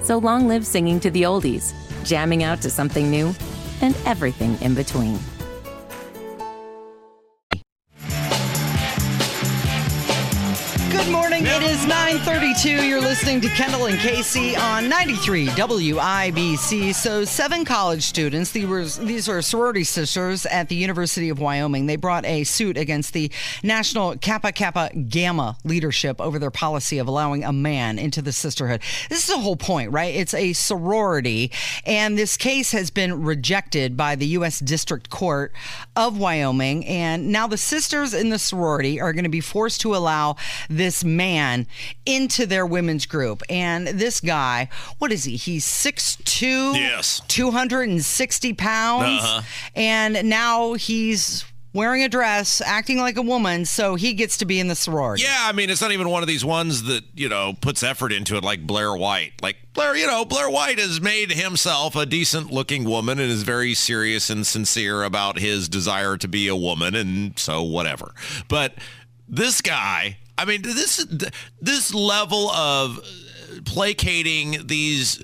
So 0.03 0.19
long 0.19 0.49
live 0.49 0.67
singing 0.67 1.01
to 1.01 1.11
the 1.11 1.23
oldies, 1.23 1.73
jamming 2.05 2.43
out 2.43 2.61
to 2.63 2.71
something 2.71 3.11
new, 3.11 3.35
and 3.81 3.97
everything 4.07 4.61
in 4.61 4.75
between. 4.75 5.19
Good 11.03 11.11
morning. 11.11 11.43
It 11.45 11.63
is 11.65 11.85
9:32. 11.85 12.89
You're 12.89 13.01
listening 13.01 13.41
to 13.41 13.49
Kendall 13.49 13.87
and 13.87 13.99
Casey 13.99 14.55
on 14.55 14.89
93 14.89 15.49
WIBC. 15.49 16.95
So, 16.95 17.25
seven 17.25 17.65
college 17.65 18.05
students, 18.05 18.53
these 18.53 19.29
are 19.29 19.43
sorority 19.43 19.83
sisters 19.83 20.47
at 20.47 20.69
the 20.69 20.77
University 20.77 21.29
of 21.29 21.41
Wyoming. 21.41 21.87
They 21.87 21.97
brought 21.97 22.25
a 22.25 22.45
suit 22.45 22.77
against 22.77 23.15
the 23.15 23.33
National 23.65 24.17
Kappa 24.17 24.53
Kappa 24.53 24.91
Gamma 24.95 25.57
leadership 25.65 26.21
over 26.21 26.39
their 26.39 26.53
policy 26.53 26.99
of 26.99 27.09
allowing 27.09 27.43
a 27.43 27.53
man 27.53 27.99
into 27.99 28.23
the 28.23 28.33
sisterhood. 28.33 28.81
This 29.11 29.29
is 29.29 29.35
the 29.35 29.41
whole 29.41 29.57
point, 29.57 29.91
right? 29.91 30.15
It's 30.15 30.35
a 30.35 30.53
sorority, 30.53 31.51
and 31.85 32.17
this 32.17 32.37
case 32.37 32.71
has 32.71 32.93
been 32.93 33.25
rejected 33.25 33.97
by 33.97 34.15
the 34.15 34.27
U.S. 34.27 34.61
District 34.61 35.11
Court 35.11 35.53
of 35.97 36.17
Wyoming. 36.17 36.87
And 36.87 37.33
now 37.33 37.49
the 37.49 37.59
sisters 37.59 38.15
in 38.15 38.29
the 38.29 38.39
sorority 38.39 39.01
are 39.01 39.13
going 39.13 39.25
to 39.25 39.31
be 39.31 39.41
forced 39.41 39.81
to 39.81 39.97
allow 39.97 40.37
this 40.71 40.92
man 41.05 41.67
into 42.05 42.45
their 42.47 42.67
women's 42.67 43.07
group. 43.07 43.43
And 43.49 43.87
this 43.87 44.21
guy, 44.21 44.69
what 44.99 45.13
is 45.13 45.25
he? 45.25 45.37
He's 45.37 45.65
6'2, 45.65 46.75
Yes. 46.75 47.23
260 47.29 48.53
pounds. 48.55 49.23
Uh-huh. 49.23 49.43
And 49.75 50.29
now 50.29 50.75
he's 50.75 51.45
wearing 51.75 52.03
a 52.03 52.09
dress, 52.09 52.61
acting 52.61 52.99
like 52.99 53.17
a 53.17 53.23
woman, 53.23 53.65
so 53.65 53.95
he 53.95 54.13
gets 54.13 54.37
to 54.37 54.45
be 54.45 54.61
in 54.61 54.69
the 54.69 54.75
sorority. 54.75 55.23
Yeah, 55.23 55.39
I 55.41 55.53
mean, 55.53 55.71
it's 55.71 55.81
not 55.81 55.91
even 55.91 56.11
one 56.11 56.23
of 56.23 56.29
these 56.29 56.45
ones 56.45 56.83
that, 56.83 57.03
you 57.15 57.31
know, 57.31 57.55
puts 57.63 57.83
effort 57.83 58.13
into 58.13 58.37
it 58.37 58.45
like 58.45 58.67
Blair 58.67 58.95
White. 58.95 59.33
Like, 59.41 59.57
Blair, 59.73 59.97
you 59.97 60.07
know, 60.07 60.27
Blair 60.27 60.51
White 60.51 60.79
has 60.79 61.01
made 61.01 61.33
himself 61.33 61.97
a 61.97 62.05
decent 62.05 62.53
looking 62.53 62.85
woman 62.85 63.19
and 63.19 63.31
is 63.31 63.43
very 63.43 63.73
serious 63.73 64.29
and 64.29 64.47
sincere 64.47 65.03
about 65.03 65.39
his 65.39 65.67
desire 65.67 66.19
to 66.19 66.29
be 66.29 66.47
a 66.47 66.57
woman, 66.57 66.95
and 66.95 67.39
so 67.39 67.63
whatever. 67.63 68.13
But 68.49 68.75
this 69.27 69.63
guy, 69.63 70.19
I 70.43 70.45
mean, 70.45 70.63
this 70.63 71.07
this 71.61 71.95
level 71.95 72.51
of 72.51 72.99
placating 73.65 74.67
these 74.67 75.23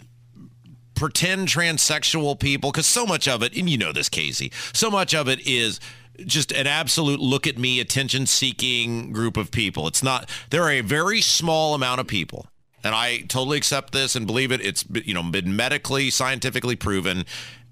pretend 0.94 1.48
transsexual 1.48 2.38
people, 2.38 2.70
because 2.70 2.86
so 2.86 3.04
much 3.04 3.26
of 3.26 3.42
it, 3.42 3.56
and 3.56 3.68
you 3.68 3.76
know 3.76 3.92
this, 3.92 4.08
Casey, 4.08 4.52
so 4.72 4.92
much 4.92 5.14
of 5.14 5.26
it 5.26 5.44
is 5.44 5.80
just 6.24 6.52
an 6.52 6.68
absolute 6.68 7.18
look 7.18 7.48
at 7.48 7.58
me, 7.58 7.80
attention 7.80 8.26
seeking 8.26 9.12
group 9.12 9.36
of 9.36 9.50
people. 9.50 9.88
It's 9.88 10.04
not, 10.04 10.30
there 10.50 10.62
are 10.62 10.70
a 10.70 10.80
very 10.82 11.20
small 11.20 11.74
amount 11.74 12.00
of 12.00 12.06
people. 12.06 12.46
And 12.84 12.94
I 12.94 13.18
totally 13.22 13.58
accept 13.58 13.92
this 13.92 14.14
and 14.14 14.24
believe 14.24 14.52
it. 14.52 14.60
It's 14.60 14.84
you 15.04 15.12
know 15.14 15.24
been 15.24 15.56
medically, 15.56 16.10
scientifically 16.10 16.76
proven 16.76 17.24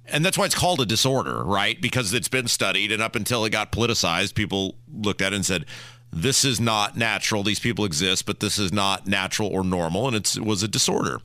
and 0.09 0.25
that's 0.25 0.39
why 0.39 0.45
it's 0.45 0.55
called 0.55 0.81
a 0.81 0.87
disorder, 0.87 1.43
right? 1.43 1.81
Because 1.81 2.15
it's 2.15 2.29
been 2.29 2.49
studied, 2.49 2.93
and 2.93 3.03
up 3.03 3.17
until 3.17 3.45
it 3.45 3.51
got 3.51 3.73
politicized, 3.73 4.35
people 4.35 4.77
looked 4.93 5.21
at 5.21 5.33
it 5.33 5.37
and 5.37 5.45
said, 5.45 5.65
"This 6.17 6.45
is 6.45 6.61
not 6.61 6.97
natural. 6.97 7.43
These 7.43 7.61
people 7.61 7.85
exist, 7.85 8.27
but 8.27 8.41
this 8.41 8.59
is 8.59 8.73
not 8.73 9.07
natural 9.07 9.49
or 9.49 9.63
normal," 9.63 10.09
and 10.09 10.17
it 10.17 10.39
was 10.39 10.63
a 10.63 10.69
disorder 10.69 11.21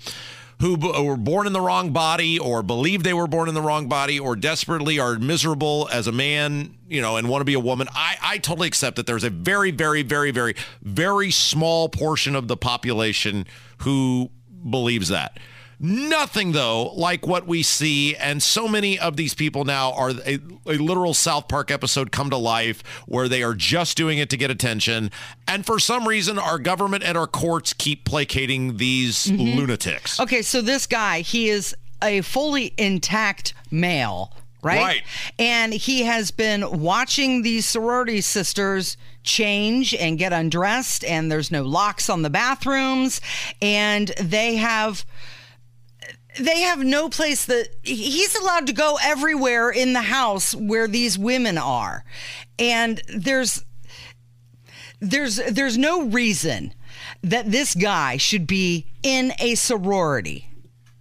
who 0.62 0.78
b- 0.78 0.92
uh, 0.92 1.02
were 1.02 1.18
born 1.18 1.48
in 1.48 1.54
the 1.54 1.62
wrong 1.62 1.92
body 1.92 2.38
or 2.38 2.62
believe 2.62 3.02
they 3.02 3.14
were 3.14 3.28
born 3.28 3.50
in 3.50 3.56
the 3.56 3.62
wrong 3.62 3.88
body 3.88 4.20
or 4.20 4.36
desperately 4.36 5.00
are 5.00 5.18
miserable 5.18 5.90
as 5.92 6.06
a 6.06 6.12
man, 6.12 6.78
you 6.88 7.02
know, 7.02 7.18
and 7.18 7.28
want 7.28 7.42
to 7.42 7.46
be 7.46 7.56
a 7.56 7.60
woman. 7.60 7.88
I, 7.94 8.16
I 8.22 8.38
totally 8.38 8.68
accept 8.68 8.96
that 8.98 9.08
there's 9.08 9.24
a 9.24 9.32
very, 9.32 9.72
very, 9.72 10.04
very, 10.04 10.30
very, 10.30 10.56
very 10.84 11.32
small 11.32 11.90
portion 11.90 12.36
of 12.36 12.48
the 12.48 12.56
population 12.56 13.48
who 13.80 14.30
believes 14.70 15.10
that. 15.10 15.40
Nothing, 15.84 16.52
though, 16.52 16.94
like 16.94 17.26
what 17.26 17.48
we 17.48 17.63
see. 17.63 18.15
And 18.15 18.44
so 18.44 18.67
many 18.67 19.00
of 19.00 19.17
these 19.17 19.34
people 19.34 19.65
now 19.65 19.94
are 19.94 20.12
a, 20.12 20.39
a, 20.67 20.78
literal 20.78 21.15
South 21.15 21.48
Park 21.48 21.72
episode 21.72 22.12
come 22.12 22.30
to 22.30 22.38
life 22.38 22.84
where 23.08 23.28
they 23.28 23.41
are 23.41 23.56
just 23.56 23.98
doing 23.98 24.20
it 24.20 24.30
to 24.30 24.38
get 24.38 24.52
attention. 24.52 25.10
And 25.48 25.65
for 25.65 25.80
some 25.80 26.08
reason, 26.08 26.38
our 26.38 26.60
government 26.60 27.04
and 27.04 27.17
our 27.17 27.26
courts 27.26 27.74
keep 27.74 28.06
placating 28.06 28.78
these 28.78 29.26
mm-hmm. 29.26 29.58
lunatics. 29.58 30.20
Okay, 30.20 30.44
so 30.44 30.62
this 30.62 30.86
guy, 30.86 31.22
he 31.22 31.50
is 31.50 31.76
a 32.04 32.22
fully 32.22 32.76
intact 32.78 33.56
male. 33.72 34.34
Right? 34.63 34.80
right? 34.80 35.04
And 35.39 35.74
he 35.74 36.04
has 36.04 36.30
been 36.30 36.80
watching 36.80 37.41
these 37.41 37.65
sorority 37.65 38.22
sisters 38.22 38.98
change 39.24 39.96
and 39.96 40.20
get 40.20 40.32
undressed, 40.32 41.04
and 41.04 41.32
there's 41.32 41.50
no 41.50 41.63
locks 41.63 42.08
on 42.08 42.22
the 42.22 42.30
bathrooms, 42.30 43.20
and 43.60 44.10
they 44.20 44.58
have 44.58 45.04
they 46.39 46.62
have 46.62 46.80
no 46.80 47.10
place 47.10 47.46
that 47.46 47.70
he's 47.84 48.36
allowed 48.36 48.67
to 48.67 48.74
go 48.74 48.98
everywhere 49.02 49.70
in 49.70 49.94
the 49.94 50.02
house 50.02 50.56
where 50.56 50.88
these 50.88 51.17
women 51.17 51.58
are. 51.58 52.04
And 52.58 53.02
there's 53.13 53.63
there's 55.00 55.38
there's 55.50 55.78
no 55.78 56.04
reason 56.04 56.74
that 57.24 57.52
this 57.52 57.76
guy 57.76 58.17
should 58.17 58.48
be 58.48 58.88
in 59.04 59.34
a 59.39 59.56
sorority. 59.56 60.48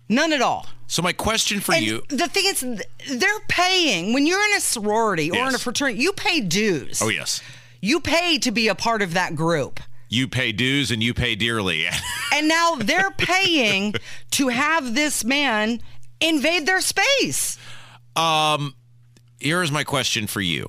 None 0.09 0.33
at 0.33 0.43
all. 0.43 0.67
So 0.87 1.03
my 1.03 1.13
question 1.13 1.61
for 1.61 1.75
and 1.75 1.85
you 1.85 2.03
the 2.09 2.27
thing 2.27 2.45
is 2.47 2.61
they're 2.61 3.41
paying 3.49 4.13
when 4.13 4.27
you're 4.27 4.43
in 4.43 4.57
a 4.57 4.61
sorority 4.61 5.31
or 5.31 5.37
yes. 5.37 5.49
in 5.51 5.55
a 5.55 5.59
fraternity 5.59 6.01
you 6.01 6.13
pay 6.13 6.41
dues. 6.41 7.01
Oh 7.01 7.09
yes. 7.09 7.41
You 7.81 8.01
pay 8.01 8.39
to 8.39 8.51
be 8.51 8.69
a 8.69 8.75
part 8.75 9.01
of 9.01 9.15
that 9.15 9.37
group 9.37 9.81
you 10.11 10.29
pay 10.29 10.53
dues 10.53 10.91
and 10.91 11.03
you 11.03 11.15
pay 11.15 11.35
dearly. 11.35 11.87
and 12.35 12.49
now 12.49 12.75
they're 12.75 13.13
paying 13.13 13.95
to 14.33 14.49
have 14.49 14.95
this 14.95 15.25
man 15.25 15.81
invade 16.21 16.67
their 16.67 16.83
space. 16.83 17.57
Um, 18.17 18.75
here 19.39 19.63
is 19.63 19.73
my 19.73 19.85
question 19.85 20.27
for 20.27 20.43
you. 20.43 20.69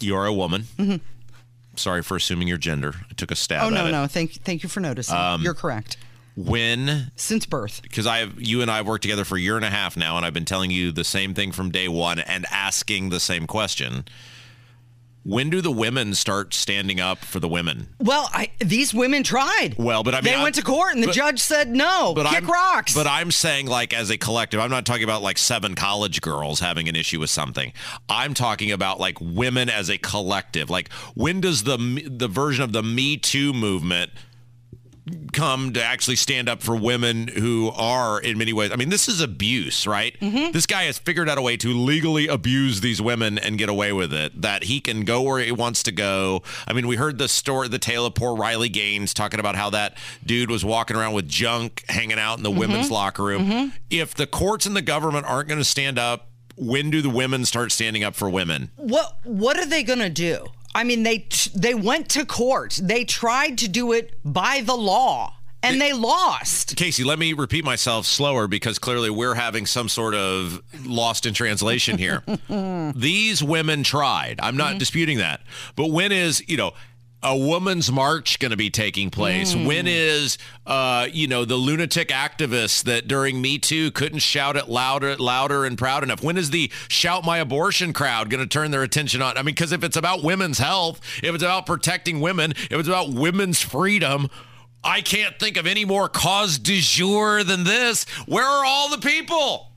You're 0.00 0.26
a 0.26 0.32
woman. 0.32 0.64
Mm-hmm. 0.76 0.96
Sorry 1.76 2.02
for 2.02 2.16
assuming 2.16 2.48
your 2.48 2.58
gender. 2.58 2.94
I 3.08 3.14
took 3.14 3.30
a 3.30 3.36
stab. 3.36 3.64
Oh 3.64 3.70
no, 3.70 3.90
no. 3.90 4.06
Thank 4.06 4.32
thank 4.42 4.62
you 4.62 4.68
for 4.68 4.80
noticing. 4.80 5.16
Um, 5.16 5.40
You're 5.40 5.54
correct. 5.54 5.96
When 6.36 7.12
since 7.16 7.46
birth, 7.46 7.80
because 7.82 8.06
I 8.06 8.18
have 8.18 8.40
you 8.40 8.60
and 8.60 8.70
I 8.70 8.78
have 8.78 8.86
worked 8.86 9.02
together 9.02 9.24
for 9.24 9.36
a 9.36 9.40
year 9.40 9.56
and 9.56 9.64
a 9.64 9.70
half 9.70 9.96
now, 9.96 10.16
and 10.16 10.26
I've 10.26 10.34
been 10.34 10.44
telling 10.44 10.70
you 10.70 10.92
the 10.92 11.04
same 11.04 11.32
thing 11.32 11.52
from 11.52 11.70
day 11.70 11.88
one 11.88 12.18
and 12.18 12.44
asking 12.50 13.08
the 13.08 13.20
same 13.20 13.46
question 13.46 14.04
when 15.24 15.50
do 15.50 15.60
the 15.60 15.70
women 15.70 16.14
start 16.14 16.52
standing 16.52 17.00
up 17.00 17.18
for 17.18 17.38
the 17.38 17.48
women? 17.48 17.88
Well, 18.00 18.28
I, 18.32 18.50
these 18.58 18.92
women 18.92 19.22
tried. 19.22 19.76
Well, 19.78 20.02
but 20.02 20.14
I 20.14 20.20
mean, 20.20 20.34
they 20.34 20.42
went 20.42 20.56
to 20.56 20.62
court 20.62 20.94
and 20.94 21.02
the 21.02 21.08
but, 21.08 21.14
judge 21.14 21.40
said 21.40 21.68
no. 21.68 22.12
But 22.14 22.26
kick 22.26 22.44
I'm, 22.44 22.50
rocks. 22.50 22.94
But 22.94 23.06
I'm 23.06 23.30
saying, 23.30 23.66
like, 23.66 23.92
as 23.92 24.10
a 24.10 24.18
collective, 24.18 24.60
I'm 24.60 24.70
not 24.70 24.84
talking 24.84 25.04
about 25.04 25.22
like 25.22 25.38
seven 25.38 25.74
college 25.74 26.20
girls 26.20 26.60
having 26.60 26.88
an 26.88 26.96
issue 26.96 27.20
with 27.20 27.30
something. 27.30 27.72
I'm 28.08 28.34
talking 28.34 28.72
about 28.72 28.98
like 28.98 29.18
women 29.20 29.68
as 29.70 29.90
a 29.90 29.98
collective. 29.98 30.70
Like, 30.70 30.92
when 31.14 31.40
does 31.40 31.64
the 31.64 31.76
the 32.10 32.28
version 32.28 32.64
of 32.64 32.72
the 32.72 32.82
Me 32.82 33.16
Too 33.16 33.52
movement? 33.52 34.10
Come 35.32 35.72
to 35.72 35.82
actually 35.82 36.16
stand 36.16 36.48
up 36.48 36.62
for 36.62 36.76
women 36.76 37.26
who 37.28 37.70
are 37.70 38.20
in 38.20 38.38
many 38.38 38.52
ways. 38.52 38.70
I 38.70 38.76
mean, 38.76 38.88
this 38.88 39.08
is 39.08 39.20
abuse, 39.20 39.86
right? 39.86 40.18
Mm-hmm. 40.20 40.52
This 40.52 40.66
guy 40.66 40.84
has 40.84 40.98
figured 40.98 41.28
out 41.28 41.38
a 41.38 41.42
way 41.42 41.56
to 41.56 41.68
legally 41.74 42.28
abuse 42.28 42.80
these 42.80 43.02
women 43.02 43.38
and 43.38 43.58
get 43.58 43.68
away 43.68 43.92
with 43.92 44.12
it. 44.12 44.40
That 44.40 44.64
he 44.64 44.80
can 44.80 45.04
go 45.04 45.22
where 45.22 45.40
he 45.40 45.50
wants 45.50 45.82
to 45.84 45.92
go. 45.92 46.42
I 46.68 46.72
mean, 46.72 46.86
we 46.86 46.96
heard 46.96 47.18
the 47.18 47.28
story, 47.28 47.68
the 47.68 47.78
tale 47.78 48.06
of 48.06 48.14
poor 48.14 48.36
Riley 48.36 48.68
Gaines 48.68 49.12
talking 49.12 49.40
about 49.40 49.56
how 49.56 49.70
that 49.70 49.96
dude 50.24 50.50
was 50.50 50.64
walking 50.64 50.96
around 50.96 51.14
with 51.14 51.28
junk 51.28 51.84
hanging 51.88 52.18
out 52.18 52.36
in 52.36 52.44
the 52.44 52.50
mm-hmm. 52.50 52.60
women's 52.60 52.90
locker 52.90 53.24
room. 53.24 53.46
Mm-hmm. 53.46 53.76
If 53.90 54.14
the 54.14 54.26
courts 54.26 54.66
and 54.66 54.76
the 54.76 54.82
government 54.82 55.26
aren't 55.26 55.48
going 55.48 55.60
to 55.60 55.64
stand 55.64 55.98
up, 55.98 56.28
when 56.56 56.90
do 56.90 57.02
the 57.02 57.10
women 57.10 57.44
start 57.44 57.72
standing 57.72 58.04
up 58.04 58.14
for 58.14 58.28
women? 58.28 58.70
What 58.76 59.16
What 59.24 59.58
are 59.58 59.66
they 59.66 59.82
going 59.82 60.00
to 60.00 60.10
do? 60.10 60.46
I 60.74 60.84
mean, 60.84 61.02
they 61.02 61.26
they 61.54 61.74
went 61.74 62.08
to 62.10 62.24
court. 62.24 62.78
They 62.82 63.04
tried 63.04 63.58
to 63.58 63.68
do 63.68 63.92
it 63.92 64.18
by 64.24 64.62
the 64.64 64.74
law. 64.74 65.34
And 65.64 65.80
they 65.80 65.92
lost. 65.92 66.74
Casey, 66.74 67.04
let 67.04 67.20
me 67.20 67.34
repeat 67.34 67.64
myself 67.64 68.04
slower 68.04 68.48
because 68.48 68.80
clearly 68.80 69.10
we're 69.10 69.34
having 69.34 69.64
some 69.64 69.88
sort 69.88 70.12
of 70.12 70.60
lost 70.84 71.24
in 71.24 71.34
translation 71.34 71.98
here. 71.98 72.24
These 72.96 73.44
women 73.44 73.84
tried. 73.84 74.40
I'm 74.42 74.56
not 74.56 74.70
mm-hmm. 74.70 74.78
disputing 74.78 75.18
that. 75.18 75.40
But 75.76 75.92
when 75.92 76.10
is, 76.10 76.42
you 76.48 76.56
know, 76.56 76.72
a 77.22 77.36
woman's 77.36 77.90
march 77.90 78.38
going 78.38 78.50
to 78.50 78.56
be 78.56 78.70
taking 78.70 79.10
place? 79.10 79.54
Mm. 79.54 79.66
When 79.66 79.86
is, 79.86 80.38
uh, 80.66 81.08
you 81.12 81.26
know, 81.26 81.44
the 81.44 81.56
lunatic 81.56 82.08
activists 82.08 82.84
that 82.84 83.06
during 83.08 83.40
Me 83.40 83.58
Too 83.58 83.90
couldn't 83.90 84.20
shout 84.20 84.56
it 84.56 84.68
louder, 84.68 85.16
louder 85.16 85.64
and 85.64 85.78
proud 85.78 86.02
enough? 86.02 86.22
When 86.22 86.36
is 86.36 86.50
the 86.50 86.70
shout 86.88 87.24
my 87.24 87.38
abortion 87.38 87.92
crowd 87.92 88.30
going 88.30 88.42
to 88.42 88.46
turn 88.46 88.70
their 88.70 88.82
attention 88.82 89.22
on? 89.22 89.36
I 89.36 89.42
mean, 89.42 89.54
because 89.54 89.72
if 89.72 89.84
it's 89.84 89.96
about 89.96 90.22
women's 90.22 90.58
health, 90.58 91.00
if 91.22 91.34
it's 91.34 91.44
about 91.44 91.66
protecting 91.66 92.20
women, 92.20 92.52
if 92.52 92.72
it's 92.72 92.88
about 92.88 93.12
women's 93.12 93.60
freedom, 93.60 94.28
I 94.84 95.00
can't 95.00 95.38
think 95.38 95.56
of 95.56 95.66
any 95.66 95.84
more 95.84 96.08
cause 96.08 96.58
du 96.58 96.80
jour 96.80 97.44
than 97.44 97.64
this. 97.64 98.04
Where 98.26 98.44
are 98.44 98.64
all 98.64 98.90
the 98.90 98.98
people? 98.98 99.71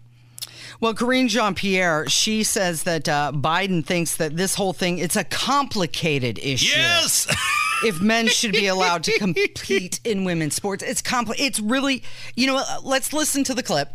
Well, 0.80 0.94
Karine 0.94 1.28
Jean 1.28 1.56
Pierre, 1.56 2.08
she 2.10 2.44
says 2.44 2.84
that 2.84 3.08
uh, 3.08 3.32
Biden 3.34 3.86
thinks 3.86 4.18
that 4.18 4.36
this 4.36 4.56
whole 4.56 4.74
thing 4.74 4.98
it's 4.98 5.16
a 5.16 5.24
complicated 5.24 6.40
issue. 6.40 6.78
Yes. 6.78 7.28
if 7.86 8.02
men 8.02 8.28
should 8.28 8.52
be 8.52 8.68
allowed 8.68 9.04
to 9.04 9.18
compete 9.18 10.00
in 10.04 10.24
women's 10.24 10.56
sports, 10.56 10.84
it's 10.84 11.02
compli- 11.02 11.36
It's 11.40 11.60
really, 11.60 12.04
you 12.36 12.48
know. 12.48 12.62
Let's 12.84 13.14
listen 13.14 13.44
to 13.46 13.54
the 13.54 13.64
clip 13.64 13.90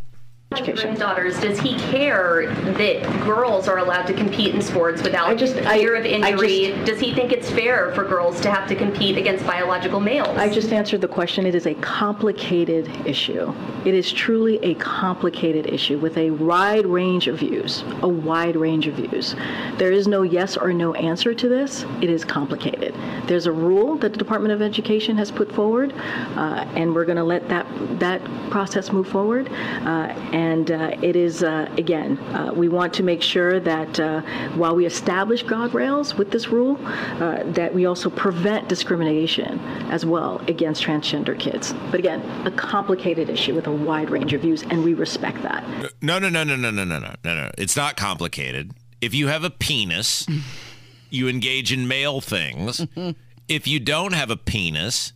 education. 0.53 0.95
Daughters, 0.97 1.39
does 1.39 1.61
he 1.61 1.79
care 1.79 2.53
that 2.55 3.03
girls 3.25 3.69
are 3.69 3.79
allowed 3.79 4.07
to 4.07 4.13
compete 4.13 4.55
in 4.55 4.61
sports 4.61 5.03
without 5.03 5.29
I 5.29 5.35
just, 5.35 5.55
fear 5.55 5.97
I, 5.97 6.01
of 6.01 6.05
injury? 6.05 6.73
Just, 6.73 6.87
does 6.87 7.01
he 7.01 7.15
think 7.15 7.33
it's 7.33 7.49
fair 7.51 7.95
for 7.95 8.05
girls 8.05 8.41
to 8.41 8.51
have 8.51 8.69
to 8.69 8.75
compete 8.75 9.17
against 9.17 9.47
biological 9.47 10.01
males? 10.01 10.37
I 10.37 10.49
just 10.49 10.73
answered 10.73 11.03
the 11.03 11.09
question. 11.09 11.47
It 11.47 11.55
is 11.55 11.67
a 11.67 11.75
complicated 11.75 12.91
issue. 13.07 13.53
It 13.85 13.95
is 13.95 14.13
truly 14.13 14.59
a 14.65 14.75
complicated 14.75 15.67
issue 15.67 15.99
with 15.99 16.17
a 16.17 16.31
wide 16.33 16.87
range 16.87 17.29
of 17.29 17.39
views, 17.39 17.85
a 18.03 18.09
wide 18.09 18.57
range 18.57 18.87
of 18.89 18.95
views. 18.95 19.37
There 19.79 19.93
is 19.93 20.09
no 20.09 20.23
yes 20.23 20.57
or 20.57 20.73
no 20.73 20.95
answer 20.95 21.33
to 21.33 21.49
this. 21.49 21.85
It 22.03 22.11
is 22.11 22.25
complicated. 22.25 22.95
There's 23.27 23.47
a 23.47 23.53
rule 23.53 23.97
that 23.99 24.13
the 24.13 24.19
Department 24.19 24.53
of 24.53 24.61
Education 24.61 25.17
has 25.17 25.31
put 25.31 25.51
forward, 25.53 25.93
uh, 25.95 26.67
and 26.75 26.95
we're 26.95 27.05
going 27.05 27.17
to 27.17 27.25
let 27.25 27.49
that 27.49 27.67
that 28.01 28.23
process 28.51 28.91
move 28.93 29.07
forward. 29.07 29.49
Uh, 29.85 30.13
and 30.41 30.71
uh, 30.71 30.97
it 31.03 31.17
is, 31.17 31.43
uh, 31.43 31.69
again, 31.77 32.17
uh, 32.35 32.51
we 32.55 32.69
want 32.69 32.95
to 32.95 33.03
make 33.03 33.21
sure 33.21 33.61
that 33.61 34.01
uh, 34.01 34.23
while 34.55 34.75
we 34.75 34.87
establish 34.87 35.45
guardrails 35.45 36.17
with 36.17 36.31
this 36.31 36.49
rule, 36.49 36.79
uh, 36.87 37.43
that 37.59 37.75
we 37.75 37.85
also 37.85 38.09
prevent 38.09 38.67
discrimination 38.67 39.59
as 39.91 40.07
well 40.07 40.41
against 40.49 40.83
transgender 40.83 41.39
kids. 41.39 41.75
But 41.91 42.01
again, 42.01 42.21
a 42.47 42.51
complicated 42.51 43.29
issue 43.29 43.55
with 43.55 43.67
a 43.67 43.73
wide 43.73 44.09
range 44.09 44.33
of 44.33 44.41
views, 44.41 44.63
and 44.63 44.83
we 44.83 44.95
respect 44.95 45.43
that. 45.43 45.63
No, 46.01 46.19
no, 46.19 46.31
no, 46.31 46.43
no, 46.43 46.57
no, 46.57 46.71
no, 46.71 46.85
no, 46.85 46.99
no, 46.99 47.15
no, 47.23 47.35
no. 47.35 47.51
It's 47.59 47.77
not 47.77 47.99
complicated. 47.99 48.73
If 49.03 49.13
you 49.13 49.27
have 49.27 49.45
a 49.45 49.51
penis, 49.51 50.27
you 51.11 51.29
engage 51.29 51.71
in 51.71 51.87
male 51.87 52.23
things. 52.23 52.87
if 53.49 53.69
you 53.69 53.79
don't 53.79 54.15
have 54.15 54.31
a 54.31 54.39
penis, 54.39 55.13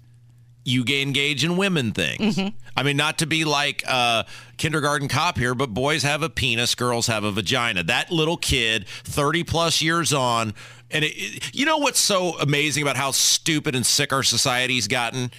you 0.64 0.84
engage 0.84 1.44
in 1.44 1.56
women 1.56 1.92
things. 1.92 2.37
Mm-hmm. 2.37 2.56
I 2.76 2.82
mean, 2.82 2.96
not 2.96 3.18
to 3.18 3.26
be 3.26 3.44
like 3.44 3.84
uh, 3.87 4.24
kindergarten 4.56 5.08
cop 5.08 5.38
here, 5.38 5.54
but 5.54 5.74
boys 5.74 6.02
have 6.02 6.22
a 6.22 6.28
penis, 6.28 6.74
girls 6.74 7.06
have 7.06 7.24
a 7.24 7.30
vagina. 7.32 7.82
That 7.82 8.10
little 8.10 8.36
kid, 8.36 8.86
30 8.88 9.44
plus 9.44 9.82
years 9.82 10.12
on, 10.12 10.54
and 10.90 11.04
it, 11.04 11.54
you 11.54 11.66
know 11.66 11.78
what's 11.78 12.00
so 12.00 12.38
amazing 12.38 12.82
about 12.82 12.96
how 12.96 13.10
stupid 13.10 13.74
and 13.74 13.84
sick 13.84 14.12
our 14.12 14.22
society's 14.22 14.88
gotten? 14.88 15.30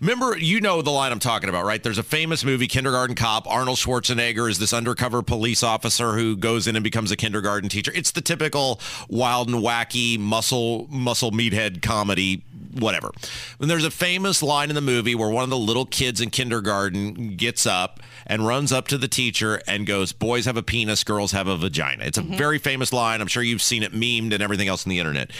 Remember, 0.00 0.36
you 0.38 0.62
know 0.62 0.80
the 0.80 0.90
line 0.90 1.12
I'm 1.12 1.18
talking 1.18 1.50
about, 1.50 1.66
right? 1.66 1.82
There's 1.82 1.98
a 1.98 2.02
famous 2.02 2.42
movie, 2.42 2.66
Kindergarten 2.66 3.14
Cop. 3.14 3.46
Arnold 3.46 3.76
Schwarzenegger 3.76 4.48
is 4.48 4.58
this 4.58 4.72
undercover 4.72 5.20
police 5.20 5.62
officer 5.62 6.14
who 6.14 6.38
goes 6.38 6.66
in 6.66 6.74
and 6.74 6.82
becomes 6.82 7.10
a 7.10 7.16
kindergarten 7.16 7.68
teacher. 7.68 7.92
It's 7.94 8.10
the 8.10 8.22
typical 8.22 8.80
wild 9.10 9.50
and 9.50 9.58
wacky 9.58 10.18
muscle 10.18 10.86
muscle 10.88 11.32
meathead 11.32 11.82
comedy, 11.82 12.42
whatever. 12.78 13.12
And 13.60 13.70
there's 13.70 13.84
a 13.84 13.90
famous 13.90 14.42
line 14.42 14.68
in 14.68 14.74
the 14.74 14.80
movie 14.80 15.14
where 15.14 15.30
one 15.30 15.44
of 15.44 15.50
the 15.50 15.58
little 15.58 15.86
kids 15.86 16.20
in 16.20 16.30
kindergarten 16.30 17.36
gets 17.36 17.66
up 17.66 18.00
and 18.26 18.46
runs 18.46 18.72
up 18.72 18.88
to 18.88 18.98
the 18.98 19.08
teacher 19.08 19.60
and 19.66 19.86
goes, 19.86 20.12
"Boys 20.12 20.44
have 20.44 20.56
a 20.56 20.62
penis, 20.62 21.04
girls 21.04 21.32
have 21.32 21.48
a 21.48 21.56
vagina." 21.56 22.04
It's 22.04 22.18
a 22.18 22.22
mm-hmm. 22.22 22.36
very 22.36 22.58
famous 22.58 22.92
line. 22.92 23.20
I'm 23.20 23.26
sure 23.26 23.42
you've 23.42 23.62
seen 23.62 23.82
it 23.82 23.92
memed 23.92 24.32
and 24.32 24.42
everything 24.42 24.68
else 24.68 24.86
on 24.86 24.90
the 24.90 24.98
internet. 24.98 25.30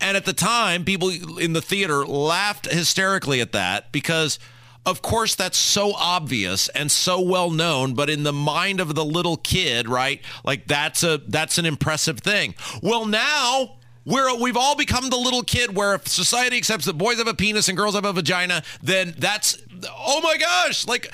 And 0.00 0.16
at 0.16 0.24
the 0.24 0.32
time, 0.32 0.84
people 0.84 1.10
in 1.38 1.52
the 1.52 1.62
theater 1.62 2.06
laughed 2.06 2.70
hysterically 2.70 3.40
at 3.40 3.52
that 3.52 3.92
because 3.92 4.38
of 4.86 5.02
course 5.02 5.34
that's 5.34 5.58
so 5.58 5.92
obvious 5.94 6.68
and 6.70 6.90
so 6.90 7.20
well 7.20 7.50
known 7.50 7.92
but 7.92 8.08
in 8.08 8.22
the 8.22 8.32
mind 8.32 8.80
of 8.80 8.94
the 8.94 9.04
little 9.04 9.36
kid 9.36 9.88
right 9.88 10.22
like 10.44 10.66
that's 10.68 11.02
a 11.02 11.20
that's 11.26 11.58
an 11.58 11.66
impressive 11.66 12.20
thing 12.20 12.54
well 12.82 13.04
now 13.04 13.75
we're, 14.06 14.34
we've 14.40 14.56
all 14.56 14.76
become 14.76 15.10
the 15.10 15.16
little 15.16 15.42
kid 15.42 15.76
where 15.76 15.94
if 15.94 16.08
society 16.08 16.56
accepts 16.56 16.86
that 16.86 16.94
boys 16.94 17.18
have 17.18 17.28
a 17.28 17.34
penis 17.34 17.68
and 17.68 17.76
girls 17.76 17.94
have 17.94 18.06
a 18.06 18.12
vagina 18.12 18.62
then 18.82 19.14
that's 19.18 19.58
oh 19.90 20.20
my 20.22 20.38
gosh 20.38 20.86
like 20.86 21.12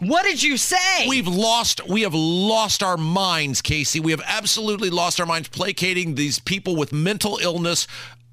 What 0.00 0.22
did 0.22 0.40
you 0.42 0.56
say? 0.56 1.08
We've 1.08 1.26
lost 1.26 1.88
we 1.88 2.02
have 2.02 2.14
lost 2.14 2.82
our 2.82 2.96
minds, 2.96 3.60
Casey. 3.60 3.98
We 3.98 4.12
have 4.12 4.22
absolutely 4.24 4.90
lost 4.90 5.18
our 5.18 5.26
minds 5.26 5.48
placating 5.48 6.14
these 6.14 6.38
people 6.38 6.76
with 6.76 6.92
mental 6.92 7.38
illness 7.42 7.88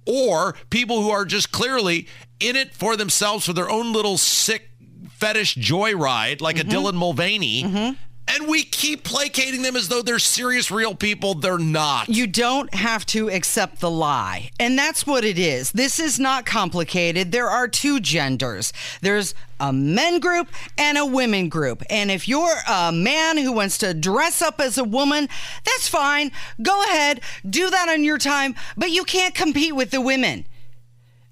or 0.05 0.55
people 0.69 1.01
who 1.01 1.10
are 1.10 1.25
just 1.25 1.51
clearly 1.51 2.08
in 2.39 2.55
it 2.55 2.73
for 2.73 2.95
themselves 2.95 3.45
for 3.45 3.53
their 3.53 3.69
own 3.69 3.93
little 3.93 4.17
sick 4.17 4.69
fetish 5.10 5.55
joyride 5.55 6.41
like 6.41 6.60
a 6.60 6.63
mm-hmm. 6.63 6.69
Dylan 6.69 6.93
Mulvaney. 6.93 7.63
Mm-hmm. 7.63 7.93
And 8.27 8.47
we 8.47 8.63
keep 8.63 9.03
placating 9.03 9.61
them 9.61 9.75
as 9.75 9.88
though 9.88 10.01
they're 10.01 10.19
serious 10.19 10.71
real 10.71 10.95
people. 10.95 11.35
They're 11.35 11.57
not. 11.57 12.09
You 12.09 12.27
don't 12.27 12.73
have 12.73 13.05
to 13.07 13.29
accept 13.29 13.79
the 13.79 13.89
lie. 13.91 14.49
And 14.59 14.77
that's 14.77 15.05
what 15.05 15.23
it 15.23 15.38
is. 15.38 15.71
This 15.71 15.99
is 15.99 16.19
not 16.19 16.45
complicated. 16.45 17.31
There 17.31 17.49
are 17.49 17.67
two 17.67 17.99
genders 17.99 18.73
there's 19.01 19.33
a 19.59 19.71
men 19.71 20.19
group 20.19 20.49
and 20.77 20.97
a 20.97 21.05
women 21.05 21.49
group. 21.49 21.83
And 21.89 22.11
if 22.11 22.27
you're 22.27 22.57
a 22.67 22.91
man 22.91 23.38
who 23.38 23.51
wants 23.51 23.77
to 23.79 23.93
dress 23.93 24.41
up 24.41 24.59
as 24.59 24.77
a 24.77 24.83
woman, 24.83 25.29
that's 25.63 25.88
fine. 25.88 26.31
Go 26.61 26.83
ahead, 26.83 27.21
do 27.49 27.69
that 27.69 27.89
on 27.89 28.03
your 28.03 28.17
time, 28.17 28.55
but 28.75 28.91
you 28.91 29.03
can't 29.03 29.33
compete 29.35 29.75
with 29.75 29.91
the 29.91 30.01
women. 30.01 30.45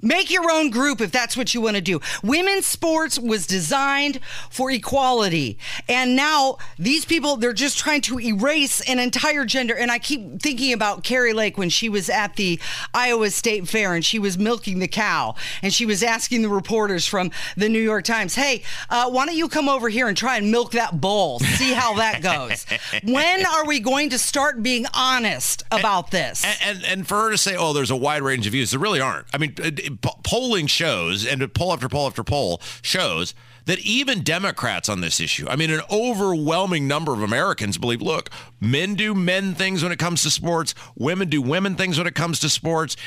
Make 0.04 0.30
your 0.30 0.52
own 0.52 0.70
group 0.70 1.02
if 1.02 1.12
that's 1.12 1.36
what 1.38 1.54
you 1.54 1.62
want 1.62 1.78
to 1.78 1.82
do. 1.82 2.02
Women's 2.24 2.68
sports 2.68 3.18
was 3.18 3.48
designed 3.48 4.20
for 4.50 4.70
equality. 4.70 5.58
And 5.88 6.16
now 6.16 6.58
these 6.78 7.06
people, 7.06 7.38
they're 7.38 7.54
just 7.54 7.78
trying 7.80 8.02
to 8.02 8.20
erase 8.20 8.82
an 8.82 9.00
entire 9.00 9.46
gender. 9.46 9.74
And 9.76 9.90
I 9.90 10.00
keep 10.00 10.42
thinking 10.42 10.74
about 10.74 11.04
Kari 11.04 11.34
Lake 11.34 11.58
when 11.58 11.70
she 11.70 11.88
was 11.90 12.10
at 12.10 12.36
the 12.36 12.60
Iowa 12.94 13.30
State 13.32 13.68
Fair 13.68 13.94
and 13.96 14.04
she 14.04 14.20
was 14.20 14.38
milking 14.38 14.80
the 14.80 14.88
cow. 14.90 15.36
And 15.62 15.74
she 15.74 15.86
was 15.86 16.04
asking 16.04 16.42
the 16.42 16.50
reporters 16.50 17.08
from 17.08 17.32
the 17.56 17.70
New 17.70 17.80
York 17.82 18.04
Times, 18.04 18.36
hey, 18.36 18.64
uh, 18.90 19.10
why 19.10 19.26
don't 19.26 19.36
you 19.36 19.48
come 19.48 19.70
over 19.70 19.88
here 19.90 20.08
and 20.10 20.18
try 20.18 20.38
and 20.38 20.52
milk 20.52 20.72
that 20.74 21.00
bull? 21.00 21.40
See 21.40 21.72
how 21.74 21.96
that 21.96 22.22
goes. 22.22 22.66
when 23.04 23.46
are 23.46 23.66
we 23.66 23.80
going 23.80 24.10
to 24.10 24.20
start 24.20 24.62
being 24.62 24.86
honest 24.94 25.64
about 25.72 26.12
this? 26.12 26.44
And, 26.44 26.58
and 26.84 26.84
and 26.94 27.08
for 27.08 27.16
her 27.24 27.32
to 27.32 27.38
say, 27.38 27.56
"Oh, 27.56 27.74
there's 27.74 27.90
a 27.92 27.96
wide 27.96 28.22
range 28.22 28.46
of 28.46 28.52
views," 28.52 28.72
there 28.72 28.80
really 28.80 29.00
aren't. 29.00 29.26
I 29.34 29.38
mean, 29.38 29.54
it- 29.58 29.80
it- 29.80 29.93
po- 29.93 29.93
polling 30.02 30.68
shows, 30.68 31.26
and 31.26 31.54
poll 31.54 31.74
after 31.74 31.90
poll 31.90 32.08
after 32.08 32.24
poll 32.24 32.62
shows 32.82 33.34
that 33.66 33.80
even 33.80 34.24
Democrats 34.24 34.90
on 34.90 35.02
this 35.02 35.20
issue, 35.20 35.48
I 35.48 35.56
mean, 35.56 35.72
an 35.72 35.82
overwhelming 35.90 36.88
number 36.88 37.14
of 37.14 37.22
Americans 37.22 37.78
believe, 37.78 38.02
look, 38.02 38.30
men 38.60 38.96
do 38.96 39.14
men 39.14 39.56
things 39.56 39.84
when 39.84 39.92
it 39.92 40.00
comes 40.00 40.24
to 40.24 40.30
sports, 40.30 40.76
women 40.96 41.30
do 41.30 41.42
women 41.42 41.76
things 41.76 41.98
when 41.98 42.08
it 42.08 42.16
comes 42.16 42.40
to 42.42 42.50
sports. 42.50 42.98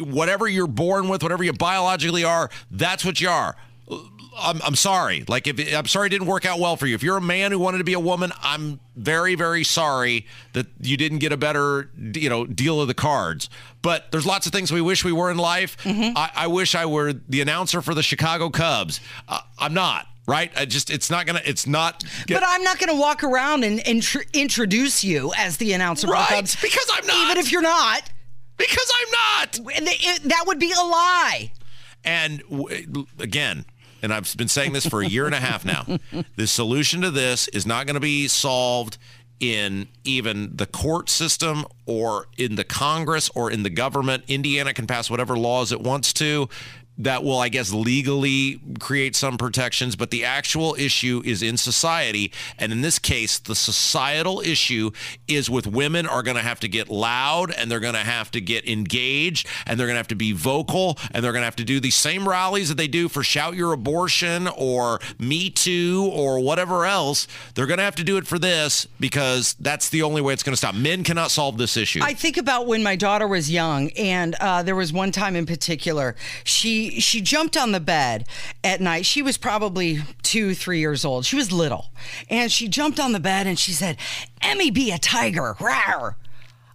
Whatever 0.00 0.48
you're 0.48 0.66
born 0.66 1.08
with, 1.08 1.22
whatever 1.22 1.44
you 1.44 1.52
biologically 1.52 2.24
are, 2.24 2.50
that's 2.70 3.04
what 3.04 3.20
you 3.20 3.28
are. 3.28 3.56
I'm, 4.40 4.60
I'm 4.64 4.74
sorry. 4.74 5.24
Like, 5.28 5.46
if 5.46 5.74
I'm 5.74 5.86
sorry 5.86 6.06
it 6.06 6.10
didn't 6.10 6.26
work 6.28 6.46
out 6.46 6.58
well 6.60 6.76
for 6.76 6.86
you. 6.86 6.94
If 6.94 7.02
you're 7.02 7.16
a 7.16 7.20
man 7.20 7.52
who 7.52 7.58
wanted 7.58 7.78
to 7.78 7.84
be 7.84 7.92
a 7.94 8.00
woman, 8.00 8.32
I'm 8.42 8.80
very, 8.96 9.34
very 9.34 9.64
sorry 9.64 10.26
that 10.52 10.66
you 10.80 10.96
didn't 10.96 11.18
get 11.18 11.32
a 11.32 11.36
better, 11.36 11.90
you 11.96 12.28
know, 12.28 12.44
deal 12.46 12.80
of 12.80 12.88
the 12.88 12.94
cards. 12.94 13.50
But 13.82 14.10
there's 14.12 14.26
lots 14.26 14.46
of 14.46 14.52
things 14.52 14.72
we 14.72 14.80
wish 14.80 15.04
we 15.04 15.12
were 15.12 15.30
in 15.30 15.36
life. 15.38 15.76
I, 15.86 16.30
I 16.34 16.46
wish 16.46 16.74
I 16.74 16.86
were 16.86 17.12
the 17.12 17.40
announcer 17.40 17.82
for 17.82 17.94
the 17.94 18.02
Chicago 18.02 18.50
Cubs. 18.50 19.00
Uh, 19.28 19.40
I'm 19.58 19.74
not. 19.74 20.06
Right? 20.26 20.52
I 20.54 20.66
just, 20.66 20.90
it's 20.90 21.08
not 21.10 21.24
gonna, 21.24 21.40
it's 21.46 21.66
not. 21.66 22.04
But 22.28 22.42
I'm 22.46 22.62
not 22.62 22.78
going 22.78 22.90
to 22.94 23.00
walk 23.00 23.24
around 23.24 23.64
and 23.64 23.78
intr- 23.80 24.30
introduce 24.34 25.02
you 25.02 25.32
as 25.38 25.56
the 25.56 25.72
announcer. 25.72 26.06
of 26.06 26.10
the 26.10 26.14
Right, 26.14 26.28
Cubs, 26.28 26.54
because 26.60 26.86
I'm 26.92 27.06
not. 27.06 27.24
Even 27.30 27.38
if 27.38 27.50
you're 27.50 27.62
not, 27.62 28.02
because 28.58 28.92
I'm 28.94 29.10
not. 29.10 29.76
and 29.76 29.86
they- 29.86 29.92
it- 29.98 30.22
that 30.24 30.44
would 30.46 30.58
be 30.58 30.70
a 30.72 30.82
lie. 30.84 31.50
And 32.04 32.42
w- 32.50 33.06
again, 33.18 33.64
and 34.02 34.12
I've 34.12 34.36
been 34.36 34.48
saying 34.48 34.72
this 34.72 34.86
for 34.86 35.02
a 35.02 35.06
year 35.06 35.26
and 35.26 35.34
a 35.34 35.40
half 35.40 35.64
now. 35.64 35.98
The 36.36 36.46
solution 36.46 37.00
to 37.02 37.10
this 37.10 37.48
is 37.48 37.66
not 37.66 37.86
going 37.86 37.94
to 37.94 38.00
be 38.00 38.28
solved 38.28 38.98
in 39.40 39.88
even 40.04 40.56
the 40.56 40.66
court 40.66 41.08
system 41.08 41.64
or 41.86 42.26
in 42.36 42.56
the 42.56 42.64
Congress 42.64 43.30
or 43.34 43.50
in 43.50 43.62
the 43.62 43.70
government. 43.70 44.24
Indiana 44.26 44.74
can 44.74 44.86
pass 44.86 45.08
whatever 45.10 45.36
laws 45.36 45.70
it 45.70 45.80
wants 45.80 46.12
to 46.14 46.48
that 46.98 47.22
will, 47.22 47.38
I 47.38 47.48
guess, 47.48 47.72
legally 47.72 48.60
create 48.80 49.14
some 49.14 49.38
protections, 49.38 49.96
but 49.96 50.10
the 50.10 50.24
actual 50.24 50.74
issue 50.78 51.22
is 51.24 51.42
in 51.42 51.56
society. 51.56 52.32
And 52.58 52.72
in 52.72 52.80
this 52.80 52.98
case, 52.98 53.38
the 53.38 53.54
societal 53.54 54.40
issue 54.40 54.90
is 55.28 55.48
with 55.48 55.66
women 55.66 56.06
are 56.06 56.22
going 56.22 56.36
to 56.36 56.42
have 56.42 56.60
to 56.60 56.68
get 56.68 56.88
loud 56.88 57.52
and 57.52 57.70
they're 57.70 57.80
going 57.80 57.94
to 57.94 58.00
have 58.00 58.30
to 58.32 58.40
get 58.40 58.68
engaged 58.68 59.46
and 59.66 59.78
they're 59.78 59.86
going 59.86 59.94
to 59.94 59.98
have 59.98 60.08
to 60.08 60.16
be 60.16 60.32
vocal 60.32 60.98
and 61.12 61.24
they're 61.24 61.32
going 61.32 61.42
to 61.42 61.46
have 61.46 61.56
to 61.56 61.64
do 61.64 61.78
these 61.80 61.94
same 61.94 62.28
rallies 62.28 62.68
that 62.68 62.76
they 62.76 62.88
do 62.88 63.08
for 63.08 63.22
Shout 63.22 63.54
Your 63.54 63.72
Abortion 63.72 64.48
or 64.48 65.00
Me 65.18 65.50
Too 65.50 66.10
or 66.12 66.40
whatever 66.40 66.84
else. 66.84 67.28
They're 67.54 67.66
going 67.66 67.78
to 67.78 67.84
have 67.84 67.96
to 67.96 68.04
do 68.04 68.16
it 68.16 68.26
for 68.26 68.38
this 68.38 68.86
because 68.98 69.54
that's 69.60 69.88
the 69.90 70.02
only 70.02 70.20
way 70.20 70.32
it's 70.32 70.42
going 70.42 70.52
to 70.52 70.56
stop. 70.56 70.74
Men 70.74 71.04
cannot 71.04 71.30
solve 71.30 71.58
this 71.58 71.76
issue. 71.76 72.00
I 72.02 72.14
think 72.14 72.36
about 72.36 72.66
when 72.66 72.82
my 72.82 72.96
daughter 72.96 73.28
was 73.28 73.50
young, 73.50 73.90
and 73.90 74.34
uh, 74.36 74.62
there 74.62 74.76
was 74.76 74.92
one 74.92 75.12
time 75.12 75.36
in 75.36 75.46
particular. 75.46 76.16
She 76.44 76.87
she 76.90 77.20
jumped 77.20 77.56
on 77.56 77.72
the 77.72 77.80
bed 77.80 78.26
at 78.64 78.80
night. 78.80 79.06
She 79.06 79.22
was 79.22 79.36
probably 79.38 80.00
two, 80.22 80.54
three 80.54 80.80
years 80.80 81.04
old. 81.04 81.24
She 81.24 81.36
was 81.36 81.52
little, 81.52 81.90
and 82.28 82.50
she 82.50 82.68
jumped 82.68 83.00
on 83.00 83.12
the 83.12 83.20
bed 83.20 83.46
and 83.46 83.58
she 83.58 83.72
said, 83.72 83.96
"Emmy, 84.42 84.70
be 84.70 84.90
a 84.90 84.98
tiger!" 84.98 85.56
Rawr. 85.58 86.14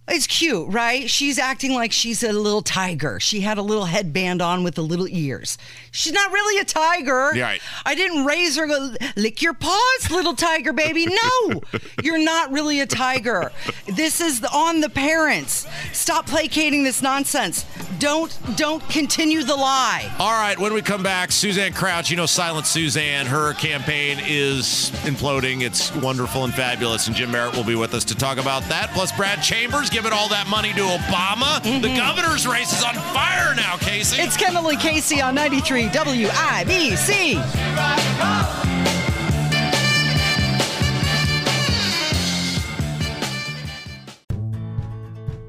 It's 0.06 0.26
cute, 0.26 0.68
right? 0.68 1.08
She's 1.08 1.38
acting 1.38 1.72
like 1.72 1.90
she's 1.90 2.22
a 2.22 2.30
little 2.32 2.60
tiger. 2.60 3.18
She 3.20 3.40
had 3.40 3.56
a 3.56 3.62
little 3.62 3.86
headband 3.86 4.42
on 4.42 4.62
with 4.62 4.74
the 4.74 4.82
little 4.82 5.08
ears. 5.08 5.56
She's 5.92 6.12
not 6.12 6.30
really 6.30 6.60
a 6.60 6.64
tiger. 6.64 7.30
Right. 7.34 7.60
I 7.86 7.94
didn't 7.94 8.26
raise 8.26 8.56
her, 8.56 8.66
go, 8.66 8.94
lick 9.16 9.40
your 9.40 9.54
paws, 9.54 10.10
little 10.10 10.34
tiger 10.34 10.72
baby. 10.72 11.06
No, 11.24 11.60
you're 12.02 12.22
not 12.22 12.50
really 12.50 12.80
a 12.80 12.86
tiger. 12.86 13.52
This 13.86 14.20
is 14.20 14.44
on 14.52 14.80
the 14.80 14.90
parents. 14.90 15.66
Stop 15.92 16.26
placating 16.26 16.82
this 16.84 17.02
nonsense. 17.02 17.64
Don't 17.98 18.36
don't 18.56 18.86
continue 18.90 19.42
the 19.44 19.54
lie. 19.54 20.12
All 20.18 20.32
right, 20.32 20.58
when 20.58 20.74
we 20.74 20.82
come 20.82 21.02
back, 21.02 21.30
Suzanne 21.32 21.72
Crouch, 21.72 22.10
you 22.10 22.16
know 22.16 22.26
Silent 22.26 22.66
Suzanne, 22.66 23.26
her 23.26 23.54
campaign 23.54 24.18
is 24.26 24.90
imploding. 25.04 25.62
It's 25.62 25.94
wonderful 25.96 26.44
and 26.44 26.52
fabulous, 26.52 27.06
and 27.06 27.14
Jim 27.16 27.30
Merritt 27.30 27.56
will 27.56 27.64
be 27.64 27.76
with 27.76 27.94
us 27.94 28.04
to 28.06 28.14
talk 28.14 28.38
about 28.38 28.62
that. 28.64 28.90
Plus, 28.90 29.12
Brad 29.12 29.42
Chambers 29.42 29.88
giving 29.94 30.12
all 30.12 30.28
that 30.28 30.48
money 30.48 30.72
to 30.72 30.80
Obama. 30.80 31.62
The 31.62 31.70
mm-hmm. 31.70 31.96
governor's 31.96 32.48
race 32.48 32.76
is 32.76 32.82
on 32.82 32.94
fire 33.14 33.54
now, 33.54 33.76
Casey. 33.76 34.20
It's 34.20 34.36
Kendall 34.36 34.66
and 34.66 34.80
Casey 34.80 35.22
on 35.22 35.36
93 35.36 35.84
WIBC. 35.84 37.36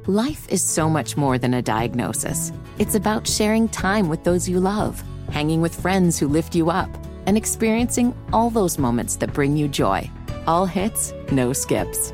Life 0.06 0.48
is 0.50 0.62
so 0.62 0.88
much 0.88 1.18
more 1.18 1.40
than 1.40 1.56
a 1.56 1.64
diagnosis. 1.64 2.52
It's 2.78 2.94
about 2.94 3.28
sharing 3.28 3.68
time 3.68 4.08
with 4.08 4.24
those 4.24 4.48
you 4.48 4.60
love, 4.60 5.04
hanging 5.32 5.60
with 5.60 5.74
friends 5.74 6.20
who 6.20 6.28
lift 6.28 6.54
you 6.54 6.70
up, 6.70 6.90
and 7.26 7.36
experiencing 7.36 8.16
all 8.32 8.52
those 8.52 8.78
moments 8.78 9.16
that 9.16 9.34
bring 9.34 9.58
you 9.58 9.68
joy. 9.68 10.08
All 10.46 10.68
hits, 10.68 11.14
no 11.32 11.52
skips. 11.52 12.14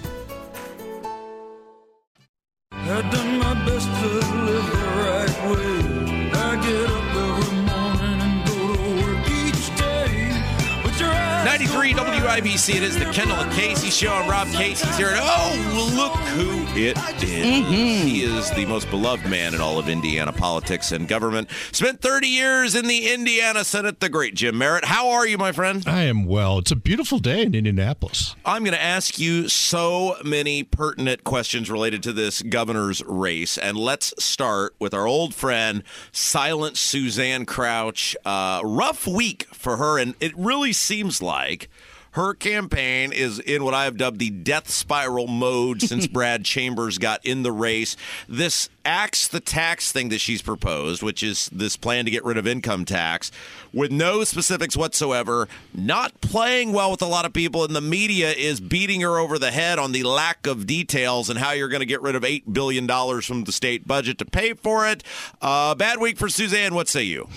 WIBC. 12.51 12.75
It 12.75 12.83
is 12.83 12.97
the 12.97 13.05
Kendall 13.05 13.37
and 13.37 13.51
Casey 13.53 13.89
show. 13.89 14.11
I'm 14.11 14.29
Rob 14.29 14.47
Casey's 14.49 14.97
here. 14.97 15.09
And 15.09 15.19
oh, 15.21 15.93
look 15.95 16.13
who 16.29 16.65
it 16.77 16.97
is. 17.23 17.67
He 17.67 18.23
is 18.23 18.51
the 18.51 18.65
most 18.65 18.89
beloved 18.89 19.25
man 19.29 19.53
in 19.53 19.61
all 19.61 19.79
of 19.79 19.87
Indiana 19.87 20.33
politics 20.33 20.91
and 20.91 21.07
government. 21.07 21.49
Spent 21.71 22.01
30 22.01 22.27
years 22.27 22.75
in 22.75 22.87
the 22.87 23.13
Indiana 23.13 23.63
Senate, 23.63 24.01
the 24.01 24.09
great 24.09 24.35
Jim 24.35 24.57
Merritt. 24.57 24.85
How 24.85 25.09
are 25.11 25.25
you, 25.25 25.37
my 25.37 25.53
friend? 25.53 25.83
I 25.87 26.03
am 26.03 26.25
well. 26.25 26.57
It's 26.57 26.71
a 26.71 26.75
beautiful 26.75 27.19
day 27.19 27.43
in 27.43 27.55
Indianapolis. 27.55 28.35
I'm 28.45 28.63
going 28.63 28.73
to 28.73 28.81
ask 28.81 29.17
you 29.17 29.47
so 29.47 30.17
many 30.23 30.63
pertinent 30.63 31.23
questions 31.23 31.71
related 31.71 32.03
to 32.03 32.13
this 32.13 32.41
governor's 32.41 33.01
race. 33.05 33.57
And 33.57 33.77
let's 33.77 34.13
start 34.21 34.75
with 34.77 34.93
our 34.93 35.07
old 35.07 35.33
friend, 35.33 35.83
Silent 36.11 36.75
Suzanne 36.75 37.45
Crouch. 37.45 38.15
Uh, 38.25 38.59
rough 38.63 39.07
week 39.07 39.47
for 39.53 39.77
her. 39.77 39.97
And 39.97 40.15
it 40.19 40.37
really 40.37 40.73
seems 40.73 41.21
like 41.21 41.69
her 42.11 42.33
campaign 42.33 43.11
is 43.11 43.39
in 43.39 43.63
what 43.63 43.73
I 43.73 43.85
have 43.85 43.97
dubbed 43.97 44.19
the 44.19 44.29
death 44.29 44.69
spiral 44.69 45.27
mode 45.27 45.81
since 45.81 46.07
Brad 46.07 46.45
Chambers 46.45 46.97
got 46.97 47.25
in 47.25 47.43
the 47.43 47.51
race. 47.51 47.95
This 48.27 48.69
axe 48.83 49.27
the 49.27 49.39
tax 49.39 49.91
thing 49.91 50.09
that 50.09 50.19
she's 50.19 50.41
proposed, 50.41 51.03
which 51.03 51.23
is 51.23 51.49
this 51.51 51.77
plan 51.77 52.05
to 52.05 52.11
get 52.11 52.25
rid 52.25 52.37
of 52.37 52.47
income 52.47 52.85
tax, 52.85 53.31
with 53.73 53.91
no 53.91 54.23
specifics 54.23 54.75
whatsoever, 54.75 55.47
not 55.73 56.19
playing 56.21 56.73
well 56.73 56.91
with 56.91 57.01
a 57.01 57.07
lot 57.07 57.25
of 57.25 57.33
people, 57.33 57.63
and 57.63 57.75
the 57.75 57.81
media 57.81 58.31
is 58.31 58.59
beating 58.59 59.01
her 59.01 59.17
over 59.17 59.37
the 59.39 59.51
head 59.51 59.79
on 59.79 59.91
the 59.91 60.03
lack 60.03 60.47
of 60.47 60.65
details 60.65 61.29
and 61.29 61.39
how 61.39 61.51
you're 61.51 61.69
going 61.69 61.81
to 61.81 61.85
get 61.85 62.01
rid 62.01 62.15
of 62.15 62.23
$8 62.23 62.51
billion 62.51 62.87
from 63.21 63.43
the 63.43 63.51
state 63.51 63.87
budget 63.87 64.17
to 64.17 64.25
pay 64.25 64.53
for 64.53 64.87
it. 64.87 65.03
Uh, 65.41 65.75
bad 65.75 65.99
week 65.99 66.17
for 66.17 66.29
Suzanne. 66.29 66.73
What 66.75 66.87
say 66.87 67.03
you? 67.03 67.27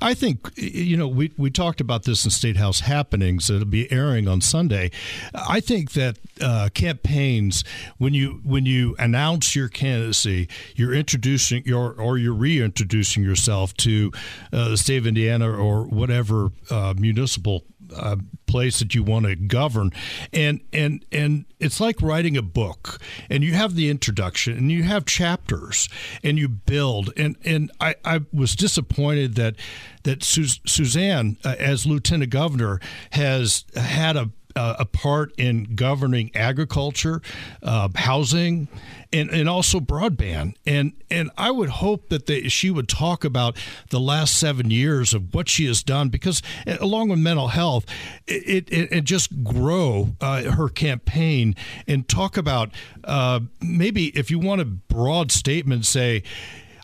I 0.00 0.14
think, 0.14 0.50
you 0.56 0.96
know, 0.96 1.08
we, 1.08 1.32
we 1.36 1.50
talked 1.50 1.80
about 1.80 2.04
this 2.04 2.24
in 2.24 2.30
State 2.30 2.56
House 2.56 2.80
happenings. 2.80 3.50
It'll 3.50 3.64
be 3.64 3.90
airing 3.92 4.23
on 4.28 4.40
Sunday. 4.40 4.90
I 5.34 5.60
think 5.60 5.92
that 5.92 6.18
uh, 6.40 6.68
campaigns, 6.74 7.64
when 7.98 8.14
you 8.14 8.40
when 8.44 8.66
you 8.66 8.96
announce 8.98 9.54
your 9.54 9.68
candidacy, 9.68 10.48
you're 10.74 10.94
introducing 10.94 11.64
your 11.64 11.92
or 11.92 12.18
you're 12.18 12.34
reintroducing 12.34 13.22
yourself 13.22 13.74
to 13.78 14.12
uh, 14.52 14.70
the 14.70 14.76
state 14.76 14.98
of 14.98 15.06
Indiana 15.06 15.50
or 15.50 15.84
whatever 15.84 16.50
uh, 16.70 16.94
municipal 16.96 17.64
uh, 17.96 18.16
place 18.46 18.78
that 18.78 18.94
you 18.94 19.02
want 19.02 19.26
to 19.26 19.36
govern. 19.36 19.92
And 20.32 20.60
and 20.72 21.04
and 21.12 21.44
it's 21.60 21.80
like 21.80 22.00
writing 22.02 22.36
a 22.36 22.42
book 22.42 23.00
and 23.30 23.42
you 23.42 23.54
have 23.54 23.74
the 23.74 23.90
introduction 23.90 24.56
and 24.56 24.70
you 24.70 24.82
have 24.84 25.06
chapters 25.06 25.88
and 26.22 26.38
you 26.38 26.48
build. 26.48 27.12
And 27.16 27.36
and 27.44 27.70
I, 27.80 27.96
I 28.04 28.20
was 28.32 28.54
disappointed 28.54 29.34
that 29.36 29.56
that 30.04 30.22
Su- 30.22 30.60
Suzanne 30.66 31.36
uh, 31.44 31.56
as 31.58 31.86
lieutenant 31.86 32.30
governor 32.30 32.80
has 33.10 33.64
had 33.74 34.16
a 34.16 34.30
uh, 34.56 34.76
a 34.78 34.84
part 34.84 35.32
in 35.36 35.74
governing 35.74 36.30
agriculture, 36.34 37.20
uh, 37.62 37.88
housing, 37.94 38.68
and, 39.12 39.30
and 39.30 39.48
also 39.48 39.80
broadband. 39.80 40.54
And 40.66 40.92
and 41.10 41.30
I 41.38 41.50
would 41.50 41.70
hope 41.70 42.08
that 42.08 42.26
they, 42.26 42.48
she 42.48 42.70
would 42.70 42.88
talk 42.88 43.24
about 43.24 43.56
the 43.90 44.00
last 44.00 44.38
seven 44.38 44.70
years 44.70 45.14
of 45.14 45.34
what 45.34 45.48
she 45.48 45.66
has 45.66 45.82
done, 45.82 46.08
because 46.08 46.42
uh, 46.66 46.76
along 46.80 47.10
with 47.10 47.18
mental 47.18 47.48
health, 47.48 47.86
it 48.26 48.68
it, 48.72 48.92
it 48.92 49.04
just 49.04 49.44
grow 49.44 50.10
uh, 50.20 50.42
her 50.42 50.68
campaign 50.68 51.54
and 51.86 52.08
talk 52.08 52.36
about 52.36 52.70
uh, 53.04 53.40
maybe 53.60 54.06
if 54.18 54.30
you 54.30 54.38
want 54.38 54.60
a 54.60 54.64
broad 54.64 55.32
statement, 55.32 55.86
say 55.86 56.22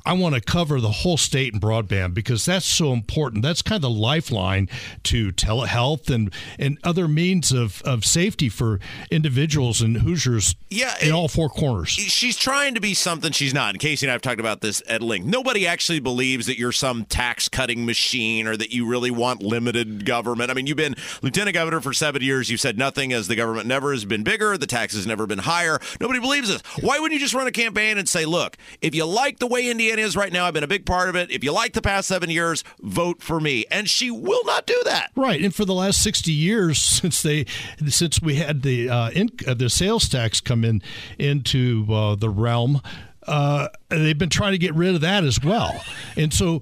I 0.05 0.15
want 0.15 0.35
to 0.35 0.41
cover 0.41 0.81
the 0.81 0.91
whole 0.91 1.17
state 1.17 1.53
in 1.55 1.61
broadband 1.61 2.15
because 2.15 2.45
that's 2.45 2.67
so 2.67 2.93
important. 2.93 3.43
That's 3.43 3.63
kind 3.63 3.77
of 3.77 3.83
the 3.83 3.91
lifeline 3.91 4.69
to 5.05 5.33
telehealth 5.33 6.11
and, 6.11 6.33
and 6.59 6.79
other 6.85 7.07
means 7.09 7.53
of, 7.53 7.83
of 7.83 8.05
safety 8.05 8.49
for 8.49 8.81
individuals 9.11 9.81
and 9.81 9.99
Hoosiers 9.99 10.55
yeah, 10.69 10.95
in 11.03 11.13
all 11.13 11.29
four 11.29 11.49
corners. 11.49 11.91
She's 11.91 12.37
trying 12.37 12.75
to 12.75 12.81
be 12.81 12.95
something 12.95 13.33
she's 13.33 13.55
not. 13.55 13.71
And 13.71 13.81
Casey 13.81 14.07
and 14.07 14.11
I 14.11 14.15
have 14.15 14.23
talked 14.23 14.41
about 14.41 14.61
this 14.61 14.83
at 14.89 15.03
length. 15.03 15.27
Nobody 15.27 15.67
actually 15.67 16.01
believes 16.01 16.47
that 16.47 16.59
you're 16.59 16.73
some 16.73 17.05
tax 17.05 17.49
cutting 17.49 17.85
machine 17.85 18.47
or 18.47 18.57
that 18.57 18.73
you 18.73 18.87
really 18.87 19.11
want 19.11 19.43
limited 19.43 20.07
government. 20.07 20.51
I 20.51 20.55
mean, 20.55 20.67
you've 20.67 20.77
been 20.77 20.97
lieutenant 21.23 21.55
governor 21.55 21.81
for 21.81 21.93
seven 21.93 22.23
years. 22.23 22.51
You've 22.51 22.61
said 22.61 22.79
nothing 22.79 23.13
as 23.13 23.29
the 23.29 23.37
government 23.37 23.67
never 23.67 23.93
has 23.93 24.05
been 24.05 24.23
bigger, 24.23 24.57
the 24.57 24.67
tax 24.67 24.95
has 24.95 25.07
never 25.07 25.27
been 25.27 25.39
higher. 25.39 25.79
Nobody 26.01 26.21
believes 26.21 26.49
this. 26.49 26.63
Why 26.81 26.99
wouldn't 26.99 27.13
you 27.13 27.21
just 27.21 27.35
run 27.35 27.47
a 27.47 27.53
campaign 27.53 27.99
and 27.99 28.09
say, 28.09 28.25
look, 28.25 28.57
if 28.81 28.95
you 28.95 29.05
like 29.05 29.39
the 29.39 29.47
way 29.47 29.69
Indiana 29.69 29.90
is 29.99 30.17
right 30.17 30.33
now, 30.33 30.47
I've 30.47 30.55
been 30.55 30.65
a 30.65 30.69
big 30.69 30.87
part 30.87 31.09
of 31.09 31.17
it. 31.17 31.31
If 31.31 31.45
you 31.45 31.53
like 31.53 31.73
the 31.73 31.83
past 31.83 32.09
seven 32.09 32.31
years, 32.31 32.65
vote 32.81 33.23
for 33.23 33.41
me. 33.41 33.65
And 33.71 33.89
she 33.89 34.11
will 34.11 34.45
not 34.45 34.67
do 34.67 34.81
that. 34.85 35.11
Right. 35.17 35.43
And 35.43 35.55
for 35.55 35.65
the 35.65 35.75
last 35.75 36.03
60 36.03 36.33
years 36.33 36.81
since 37.01 37.23
they 37.23 37.47
since 37.89 38.21
we 38.21 38.37
had 38.37 38.63
the 38.63 38.89
uh, 38.89 39.11
in, 39.11 39.31
uh, 39.47 39.55
the 39.55 39.71
sales 39.71 40.09
tax 40.09 40.41
come 40.41 40.65
in 40.65 40.83
into 41.19 41.87
uh, 41.91 42.15
the 42.15 42.31
realm, 42.31 42.81
uh, 43.27 43.69
they've 43.89 44.19
been 44.19 44.31
trying 44.31 44.53
to 44.53 44.59
get 44.59 44.75
rid 44.75 44.95
of 44.95 45.01
that 45.03 45.25
as 45.25 45.43
well. 45.43 45.83
And 46.17 46.33
so 46.33 46.61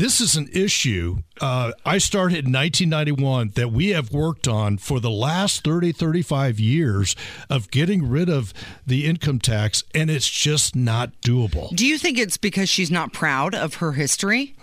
this 0.00 0.18
is 0.18 0.34
an 0.34 0.48
issue 0.54 1.18
uh, 1.42 1.72
I 1.84 1.98
started 1.98 2.46
in 2.46 2.52
1991 2.52 3.50
that 3.54 3.70
we 3.70 3.90
have 3.90 4.12
worked 4.12 4.48
on 4.48 4.78
for 4.78 4.98
the 4.98 5.10
last 5.10 5.62
30, 5.62 5.92
35 5.92 6.58
years 6.58 7.14
of 7.50 7.70
getting 7.70 8.08
rid 8.08 8.30
of 8.30 8.54
the 8.86 9.06
income 9.06 9.38
tax, 9.40 9.84
and 9.94 10.10
it's 10.10 10.28
just 10.28 10.74
not 10.74 11.12
doable. 11.20 11.74
Do 11.76 11.86
you 11.86 11.98
think 11.98 12.18
it's 12.18 12.38
because 12.38 12.70
she's 12.70 12.90
not 12.90 13.12
proud 13.12 13.54
of 13.54 13.74
her 13.74 13.92
history? 13.92 14.54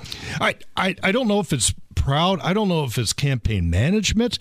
I, 0.41 0.55
I, 0.75 0.95
I 1.03 1.11
don't 1.11 1.27
know 1.27 1.39
if 1.39 1.53
it's 1.53 1.71
proud. 1.93 2.39
I 2.41 2.53
don't 2.53 2.67
know 2.67 2.83
if 2.83 2.97
it's 2.97 3.13
campaign 3.13 3.69
management, 3.69 4.39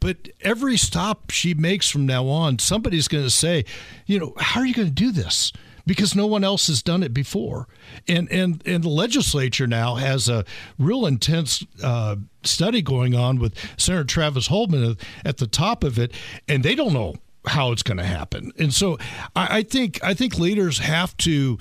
but 0.00 0.30
every 0.40 0.78
stop 0.78 1.30
she 1.30 1.52
makes 1.52 1.90
from 1.90 2.06
now 2.06 2.26
on, 2.26 2.58
somebody's 2.58 3.08
going 3.08 3.24
to 3.24 3.30
say, 3.30 3.66
you 4.06 4.18
know, 4.18 4.32
how 4.38 4.60
are 4.60 4.66
you 4.66 4.74
going 4.74 4.88
to 4.88 4.94
do 4.94 5.12
this? 5.12 5.52
Because 5.88 6.14
no 6.14 6.26
one 6.26 6.44
else 6.44 6.66
has 6.66 6.82
done 6.82 7.02
it 7.02 7.14
before. 7.14 7.66
And 8.06 8.30
and 8.30 8.62
and 8.66 8.84
the 8.84 8.90
legislature 8.90 9.66
now 9.66 9.96
has 9.96 10.28
a 10.28 10.44
real 10.78 11.06
intense 11.06 11.64
uh, 11.82 12.16
study 12.44 12.82
going 12.82 13.14
on 13.14 13.38
with 13.38 13.54
Senator 13.76 14.04
Travis 14.04 14.48
Holdman 14.48 15.00
at 15.24 15.38
the 15.38 15.46
top 15.46 15.82
of 15.82 15.98
it, 15.98 16.12
and 16.46 16.62
they 16.62 16.74
don't 16.74 16.92
know 16.92 17.16
how 17.46 17.72
it's 17.72 17.82
going 17.82 17.96
to 17.96 18.04
happen. 18.04 18.52
And 18.58 18.72
so 18.72 18.98
I, 19.34 19.58
I 19.58 19.62
think 19.62 19.98
I 20.04 20.14
think 20.14 20.38
leaders 20.38 20.78
have 20.78 21.16
to 21.18 21.58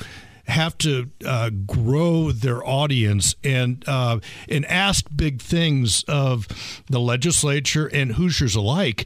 have 0.48 0.78
to 0.78 1.10
uh, 1.26 1.50
grow 1.50 2.32
their 2.32 2.66
audience 2.66 3.36
and 3.44 3.84
uh, 3.88 4.20
and 4.50 4.66
ask 4.66 5.06
big 5.16 5.42
things 5.42 6.04
of 6.08 6.48
the 6.90 7.00
legislature 7.00 7.88
and 7.88 8.14
Hoosiers 8.14 8.56
alike. 8.56 9.06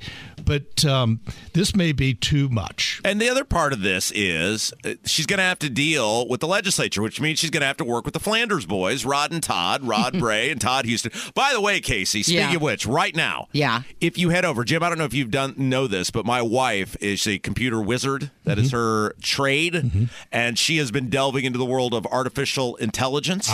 But 0.52 0.84
um, 0.84 1.22
this 1.54 1.74
may 1.74 1.94
be 1.94 2.14
too 2.14 2.50
much. 2.50 3.00
And 3.06 3.22
the 3.22 3.30
other 3.30 3.46
part 3.46 3.72
of 3.72 3.80
this 3.84 4.12
is 4.14 4.74
uh, 4.84 4.96
she's 5.06 5.26
going 5.26 5.38
to 5.38 5.44
have 5.44 5.60
to 5.60 5.70
deal 5.70 6.28
with 6.28 6.42
the 6.42 6.48
legislature, 6.48 7.02
which 7.02 7.22
means 7.22 7.40
she's 7.40 7.50
going 7.52 7.62
to 7.62 7.68
have 7.68 7.78
to 7.78 7.86
work 7.86 8.04
with 8.04 8.14
the 8.14 8.20
Flanders 8.20 8.66
boys, 8.66 9.06
Rod 9.06 9.32
and 9.32 9.42
Todd, 9.42 9.82
Rod 9.86 10.12
Bray 10.20 10.50
and 10.52 10.60
Todd 10.60 10.86
Huston. 10.90 11.14
By 11.36 11.54
the 11.54 11.62
way, 11.62 11.80
Casey, 11.80 12.22
speaking 12.22 12.50
Yeah. 12.50 12.56
of 12.56 12.62
which, 12.62 12.86
right 12.86 13.16
now, 13.16 13.48
Yeah. 13.54 13.84
if 14.02 14.18
you 14.18 14.28
head 14.32 14.44
over, 14.44 14.66
Jim, 14.66 14.84
I 14.84 14.90
don't 14.90 14.98
know 14.98 15.06
if 15.06 15.14
you've 15.14 15.32
done 15.32 15.54
know 15.56 15.88
this, 15.88 16.12
but 16.12 16.26
my 16.26 16.42
wife 16.42 16.98
is 17.00 17.26
a 17.28 17.40
computer 17.40 17.82
wizard. 17.82 18.30
That 18.44 18.60
is 18.60 18.72
her 18.72 19.14
trade, 19.22 20.10
and 20.34 20.60
she 20.60 20.78
has 20.78 20.92
been 20.92 21.10
delving 21.10 21.46
into 21.46 21.60
the 21.60 21.66
world 21.66 21.94
of 21.94 22.06
artificial 22.08 22.76
intelligence. 22.76 23.50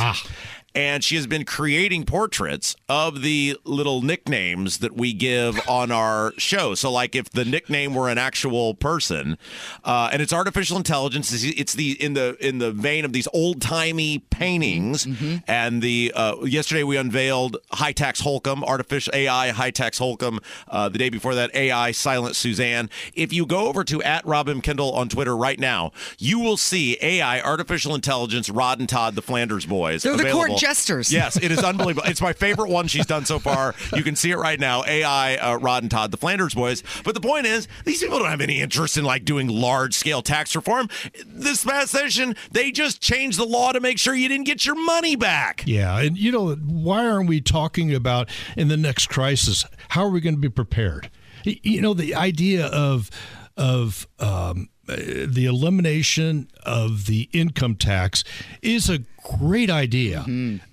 And 0.78 1.04
she 1.04 1.16
has 1.16 1.26
been 1.26 1.44
creating 1.44 2.06
portraits 2.06 2.76
of 2.88 3.24
the 3.24 3.58
little 3.64 4.04
nicknames 4.04 4.78
that 4.78 4.96
we 4.96 5.12
give 5.12 5.60
on 5.68 5.92
our 5.92 6.34
show. 6.38 6.76
So, 6.76 6.92
like, 6.92 7.16
if 7.16 7.32
the 7.32 7.44
nickname 7.46 7.96
were 7.96 8.10
an 8.10 8.20
actual 8.20 8.76
person, 8.76 9.40
uh, 9.84 10.10
and 10.14 10.22
it's 10.22 10.32
artificial 10.32 10.78
intelligence, 10.78 11.34
it's- 11.44 11.74
the 11.74 11.92
in 12.02 12.14
the 12.14 12.38
in 12.40 12.60
the 12.60 12.72
vein 12.72 13.06
of 13.06 13.12
these 13.14 13.28
old 13.34 13.60
timey 13.62 14.20
paintings. 14.20 15.08
And 15.48 15.82
the 15.82 16.12
uh, 16.16 16.44
yesterday 16.44 16.84
we 16.84 16.96
unveiled 16.98 17.58
High 17.72 17.92
Tax 17.92 18.20
Holcomb, 18.22 18.64
artificial 18.64 19.14
AI 19.16 19.50
High 19.50 19.72
Tax 19.72 19.98
Holcomb. 19.98 20.40
Uh, 20.68 20.90
the 20.90 21.00
day 21.00 21.10
before 21.10 21.34
that, 21.36 21.54
AI 21.56 21.92
Silent 21.92 22.36
Suzanne. 22.36 22.90
If 23.16 23.34
you 23.34 23.48
go 23.48 23.68
over 23.68 23.84
to 23.86 24.04
at 24.04 24.24
Robin 24.28 24.62
Kendall 24.62 24.94
on 24.94 25.10
Twitter 25.10 25.36
right 25.36 25.60
now, 25.60 25.92
you 26.20 26.40
will 26.40 26.58
see 26.58 26.98
AI 27.02 27.42
artificial 27.42 27.96
intelligence 27.96 28.48
Rod 28.50 28.80
and 28.80 28.88
Todd, 28.88 29.16
the 29.16 29.22
Flanders 29.24 29.66
boys. 29.66 30.04
They're 30.04 30.16
the 30.16 30.24
court 30.32 30.36
available. 30.50 30.60
Jesters. 30.68 31.12
Yes, 31.12 31.38
it 31.38 31.52
is 31.52 31.64
unbelievable. 31.64 32.08
it's 32.08 32.22
my 32.22 32.34
favorite 32.34 32.70
one 32.70 32.88
she's 32.88 33.06
done 33.06 33.26
so 33.26 33.40
far. 33.40 33.74
You 33.96 34.04
can 34.04 34.16
see 34.16 34.32
it 34.32 34.38
right 34.38 34.60
now. 34.60 34.84
AI, 34.86 35.36
uh, 35.36 35.56
Rod 35.58 35.84
and 35.84 35.92
Todd, 35.92 36.12
the 36.12 36.18
Flanders 36.18 36.54
boys. 36.54 36.84
But 37.04 37.14
the 37.14 37.22
point 37.22 37.46
is, 37.46 37.68
these 37.86 38.02
people 38.02 38.20
don't 38.20 38.30
have 38.30 38.42
any 38.42 38.60
interest 38.62 38.98
in 38.98 39.06
like 39.06 39.24
doing 39.24 39.48
large 39.48 39.94
scale 39.94 40.22
tax 40.22 40.56
reform. 40.56 40.90
This 41.26 41.64
past 41.64 41.92
session, 41.92 42.36
they 42.52 42.72
just 42.72 43.02
changed 43.02 43.40
the 43.40 43.46
law 43.46 43.72
to 43.72 43.80
make 43.80 43.98
sure 43.98 44.14
you 44.14 44.28
didn't 44.28 44.46
get 44.46 44.66
your 44.66 44.76
money 44.76 45.16
back. 45.16 45.64
Yeah, 45.66 46.00
and 46.00 46.18
you 46.18 46.32
know 46.32 46.56
why 46.56 47.08
aren't 47.08 47.30
we 47.30 47.42
talking 47.42 47.94
about 47.94 48.30
in 48.58 48.68
the 48.68 48.78
next 48.78 49.08
crisis? 49.08 49.66
How 49.90 50.04
are 50.04 50.10
we 50.10 50.22
going 50.22 50.36
to 50.36 50.42
be 50.42 50.50
prepared? 50.50 51.10
You 51.44 51.82
know 51.82 51.94
the 51.94 52.14
idea 52.16 52.66
of 52.66 53.10
of 53.56 54.08
um, 54.20 54.70
the 54.88 55.46
elimination 55.46 56.50
of 56.64 57.06
the 57.06 57.30
income 57.34 57.76
tax 57.76 58.24
is 58.62 58.90
a 58.90 59.00
great 59.38 59.70
idea. 59.70 60.26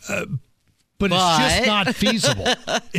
Uh, 0.09 0.27
but, 0.97 1.11
it's 1.13 1.39
just 1.39 1.67
not 1.67 1.95
feasible. 1.95 2.45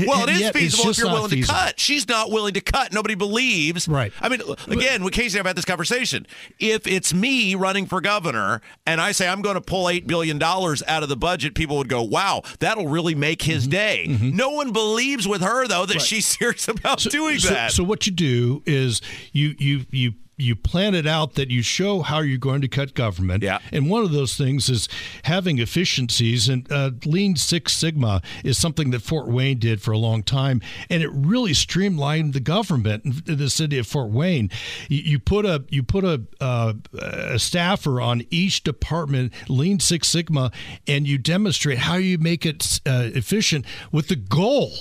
Well, 0.05 0.27
it 0.27 0.35
is 0.41 0.49
feasible 0.51 0.89
if 0.91 0.97
you're 0.97 1.07
willing 1.07 1.29
to 1.31 1.41
cut. 1.41 1.79
She's 1.79 2.07
not 2.07 2.29
willing 2.29 2.53
to 2.55 2.61
cut. 2.61 2.93
Nobody 2.93 3.15
believes. 3.15 3.87
Right. 3.87 4.11
I 4.19 4.27
mean, 4.27 4.41
again, 4.67 5.03
with 5.05 5.13
Casey, 5.13 5.39
I've 5.39 5.45
had 5.45 5.55
this 5.55 5.63
conversation. 5.65 6.27
If 6.59 6.85
it's 6.85 7.13
me 7.13 7.55
running 7.55 7.85
for 7.85 8.01
governor 8.01 8.61
and 8.85 8.99
I 8.99 9.13
say 9.13 9.27
I'm 9.27 9.41
going 9.41 9.55
to 9.55 9.61
pull 9.61 9.85
$8 9.85 10.05
billion 10.05 10.43
out 10.43 11.01
of 11.01 11.07
the 11.07 11.15
budget, 11.15 11.55
people 11.55 11.77
would 11.77 11.87
go, 11.87 12.03
wow, 12.03 12.43
that'll 12.59 12.87
really 12.89 13.15
make 13.15 13.41
his 13.41 13.67
Mm-hmm. 13.67 13.71
day. 13.71 14.17
No 14.33 14.49
one 14.49 14.73
believes 14.73 15.27
with 15.27 15.41
her, 15.41 15.65
though, 15.65 15.85
that 15.85 16.01
she's 16.01 16.25
serious 16.39 16.67
about 16.67 16.99
doing 16.99 17.39
so, 17.39 17.49
that. 17.49 17.71
So 17.71 17.83
what 17.85 18.05
you 18.05 18.11
do 18.11 18.61
is 18.65 19.01
you 19.31 19.55
you 19.57 19.85
you 19.91 20.13
you 20.37 20.55
plan 20.55 20.95
it 20.95 21.07
out 21.07 21.35
that 21.35 21.49
you 21.49 21.61
show 21.61 22.01
how 22.01 22.19
you're 22.19 22.37
going 22.37 22.61
to 22.61 22.67
cut 22.67 22.93
government. 22.93 23.41
Yeah. 23.43 23.59
And 23.71 23.89
one 23.89 24.03
of 24.03 24.11
those 24.11 24.35
things 24.35 24.69
is 24.69 24.89
having 25.23 25.59
efficiencies. 25.59 26.49
And 26.49 26.69
uh, 26.71 26.91
Lean 27.05 27.35
Six 27.35 27.73
Sigma 27.73 28.21
is 28.43 28.57
something 28.57 28.91
that 28.91 29.01
Fort 29.01 29.27
Wayne 29.27 29.59
did 29.59 29.81
for 29.81 29.91
a 29.91 29.97
long 29.97 30.23
time, 30.23 30.61
and 30.89 31.01
it 31.01 31.09
really 31.11 31.53
streamlined 31.53 32.33
the 32.33 32.39
government 32.39 33.27
in 33.27 33.37
the 33.37 33.49
city 33.49 33.77
of 33.77 33.87
Fort 33.87 34.11
Wayne. 34.11 34.49
You, 34.89 35.01
you 35.01 35.19
put 35.19 35.45
a 35.45 35.63
you 35.69 35.83
put 35.83 36.03
a, 36.03 36.23
uh, 36.41 36.73
a 36.93 37.39
staffer 37.39 38.01
on 38.01 38.23
each 38.29 38.63
department, 38.63 39.33
Lean 39.47 39.79
Six 39.79 40.07
Sigma, 40.07 40.51
and 40.87 41.07
you 41.07 41.17
demonstrate 41.17 41.79
how 41.79 41.95
you 41.95 42.17
make 42.17 42.45
it 42.45 42.79
uh, 42.85 43.09
efficient 43.13 43.65
with 43.91 44.07
the 44.07 44.15
goal 44.15 44.71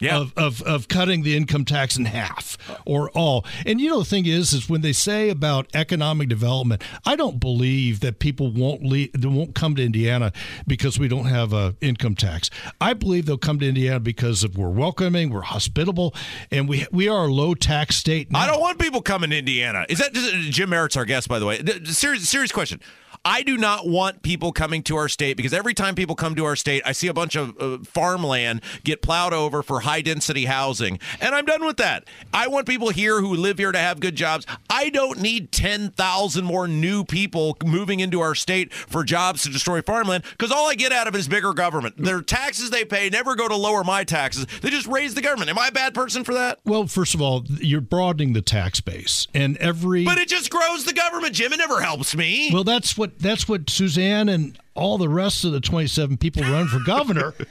yeah. 0.00 0.18
of, 0.18 0.32
of, 0.36 0.62
of 0.62 0.88
cutting 0.88 1.22
the 1.22 1.36
income 1.36 1.64
tax 1.64 1.96
in 1.96 2.04
half 2.04 2.56
or 2.84 3.10
all. 3.10 3.44
And 3.64 3.80
you 3.80 3.90
know 3.90 4.00
the 4.00 4.04
thing 4.04 4.26
is, 4.26 4.52
is 4.52 4.68
when 4.68 4.80
they 4.80 4.92
say 4.92 5.30
about 5.30 5.68
economic 5.74 6.28
development, 6.28 6.82
I 7.04 7.16
don't 7.16 7.38
believe 7.40 8.00
that 8.00 8.18
people 8.18 8.50
won't 8.52 8.84
leave, 8.84 9.12
they 9.12 9.28
won't 9.28 9.54
come 9.54 9.76
to 9.76 9.84
Indiana 9.84 10.32
because 10.66 10.98
we 10.98 11.08
don't 11.08 11.26
have 11.26 11.52
a 11.52 11.74
income 11.80 12.14
tax. 12.14 12.50
I 12.80 12.92
believe 12.94 13.26
they'll 13.26 13.38
come 13.38 13.58
to 13.60 13.68
Indiana 13.68 14.00
because 14.00 14.44
of 14.44 14.56
we're 14.56 14.68
welcoming, 14.68 15.30
we're 15.30 15.42
hospitable, 15.42 16.14
and 16.50 16.68
we 16.68 16.86
we 16.92 17.08
are 17.08 17.26
a 17.26 17.32
low 17.32 17.54
tax 17.54 17.96
state. 17.96 18.30
Now. 18.30 18.40
I 18.40 18.46
don't 18.46 18.60
want 18.60 18.78
people 18.78 19.02
coming 19.02 19.30
to 19.30 19.38
Indiana. 19.38 19.86
Is 19.88 19.98
that 19.98 20.12
Jim 20.12 20.70
Merritt's 20.70 20.96
our 20.96 21.04
guest, 21.04 21.28
by 21.28 21.38
the 21.38 21.46
way? 21.46 21.62
Serious, 21.84 22.28
serious 22.28 22.52
question. 22.52 22.80
I 23.24 23.42
do 23.42 23.56
not 23.56 23.88
want 23.88 24.22
people 24.22 24.52
coming 24.52 24.82
to 24.84 24.96
our 24.96 25.08
state 25.08 25.38
because 25.38 25.54
every 25.54 25.72
time 25.72 25.94
people 25.94 26.14
come 26.14 26.34
to 26.34 26.44
our 26.44 26.56
state, 26.56 26.82
I 26.84 26.92
see 26.92 27.06
a 27.06 27.14
bunch 27.14 27.36
of 27.36 27.56
uh, 27.58 27.78
farmland 27.78 28.60
get 28.84 29.00
plowed 29.00 29.32
over 29.32 29.62
for 29.62 29.80
high 29.80 30.02
density 30.02 30.44
housing, 30.44 30.98
and 31.22 31.34
I'm 31.34 31.46
done 31.46 31.64
with 31.64 31.78
that. 31.78 32.04
I 32.34 32.48
want 32.48 32.66
people 32.66 32.90
here 32.90 33.22
who 33.22 33.34
live 33.34 33.56
here 33.56 33.72
to 33.72 33.78
have 33.78 34.00
good 34.00 34.14
jobs. 34.14 34.46
I 34.68 34.90
don't 34.90 35.22
need 35.22 35.52
10,000 35.52 36.44
more 36.44 36.68
new 36.68 37.02
people 37.02 37.56
moving 37.64 38.00
into 38.00 38.20
our 38.20 38.34
state 38.34 38.74
for 38.74 39.02
jobs 39.04 39.42
to 39.44 39.48
destroy 39.48 39.80
farmland 39.80 40.24
because 40.24 40.52
all 40.52 40.68
I 40.68 40.74
get 40.74 40.92
out 40.92 41.08
of 41.08 41.14
it 41.14 41.18
is 41.18 41.26
bigger 41.26 41.54
government. 41.54 41.96
Their 41.96 42.20
taxes 42.20 42.68
they 42.68 42.84
pay 42.84 43.08
never 43.08 43.36
go 43.36 43.48
to 43.48 43.56
lower 43.56 43.84
my 43.84 44.04
taxes, 44.04 44.46
they 44.60 44.68
just 44.68 44.86
raise 44.86 45.14
the 45.14 45.22
government. 45.22 45.48
Am 45.48 45.58
I 45.58 45.68
a 45.68 45.72
bad 45.72 45.94
person 45.94 46.24
for 46.24 46.34
that? 46.34 46.58
Well, 46.66 46.86
first 46.86 47.14
of 47.14 47.22
all, 47.22 47.44
you're 47.48 47.80
broadening 47.80 48.34
the 48.34 48.42
tax 48.42 48.82
base, 48.82 49.28
and 49.32 49.56
every 49.56 50.04
But 50.04 50.18
it 50.18 50.28
just 50.28 50.50
grows 50.50 50.84
the 50.84 50.92
government, 50.92 51.34
Jim. 51.34 51.54
It 51.54 51.56
never 51.56 51.80
helps 51.80 52.14
me. 52.14 52.50
Well, 52.52 52.64
that's 52.64 52.98
what 52.98 53.13
that's 53.18 53.48
what 53.48 53.70
Suzanne 53.70 54.28
and 54.28 54.58
all 54.74 54.98
the 54.98 55.08
rest 55.08 55.44
of 55.44 55.52
the 55.52 55.60
27 55.60 56.16
people 56.16 56.42
run 56.42 56.66
for 56.66 56.80
governor 56.80 57.34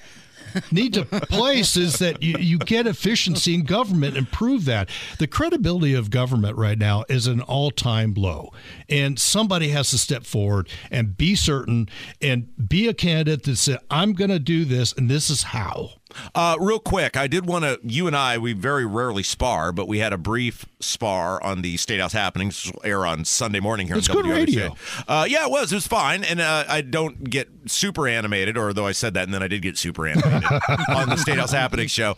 need 0.72 0.94
to 0.94 1.06
place 1.06 1.76
is 1.76 2.00
that 2.00 2.22
you, 2.22 2.36
you 2.40 2.58
get 2.58 2.88
efficiency 2.88 3.56
in 3.56 3.64
government 3.64 4.18
and 4.18 4.32
prove 4.32 4.66
that. 4.66 4.90
The 5.20 5.28
credibility 5.28 5.94
of 5.94 6.10
government 6.10 6.58
right 6.58 6.78
now 6.78 7.06
is 7.10 7.28
an 7.28 7.42
all-time 7.42 8.14
low. 8.16 8.52
And 8.90 9.20
somebody 9.20 9.70
has 9.70 9.90
to 9.92 9.98
step 9.98 10.26
forward 10.26 10.70
and 10.92 11.18
be 11.18 11.36
certain 11.36 11.90
and 12.22 12.48
be 12.68 12.88
a 12.88 12.94
candidate 12.94 13.44
that 13.44 13.58
said, 13.58 13.80
I'm 13.90 14.14
going 14.14 14.32
to 14.32 14.40
do 14.40 14.66
this 14.66 14.94
and 14.94 15.10
this 15.10 15.30
is 15.30 15.44
how. 15.44 15.92
Uh, 16.36 16.56
real 16.60 16.80
quick, 16.80 17.18
I 17.18 17.28
did 17.28 17.46
want 17.46 17.66
to. 17.66 17.80
You 17.84 18.08
and 18.08 18.16
I, 18.16 18.38
we 18.38 18.54
very 18.54 18.86
rarely 18.86 19.24
spar, 19.24 19.72
but 19.72 19.88
we 19.88 20.00
had 20.00 20.14
a 20.14 20.18
brief 20.18 20.66
spar 20.80 21.42
on 21.44 21.62
the 21.62 21.78
State 21.78 22.00
House 22.00 22.14
happenings. 22.14 22.72
Air 22.84 23.06
on 23.06 23.26
Sunday 23.26 23.60
morning 23.60 23.88
here. 23.88 23.98
It's 23.98 24.10
on 24.10 24.18
good 24.18 24.26
WRBC. 24.26 24.36
radio. 24.36 24.76
Uh, 25.08 25.26
yeah, 25.28 25.46
it 25.46 25.52
was. 25.52 25.72
It 25.72 25.76
was 25.76 25.88
fine, 25.88 26.24
and 26.24 26.40
uh, 26.42 26.66
I 26.68 26.82
don't 26.82 27.30
get 27.30 27.50
super 27.66 28.08
animated, 28.08 28.58
or 28.58 28.74
though 28.74 28.88
I 28.88 28.92
said 28.92 29.14
that, 29.16 29.24
and 29.24 29.34
then 29.34 29.44
I 29.44 29.48
did 29.48 29.62
get 29.62 29.78
super 29.78 30.08
animated 30.08 30.44
on 30.90 31.10
the 31.10 31.18
State 31.18 31.38
House 31.38 31.52
happenings 31.52 31.92
show. 31.92 32.16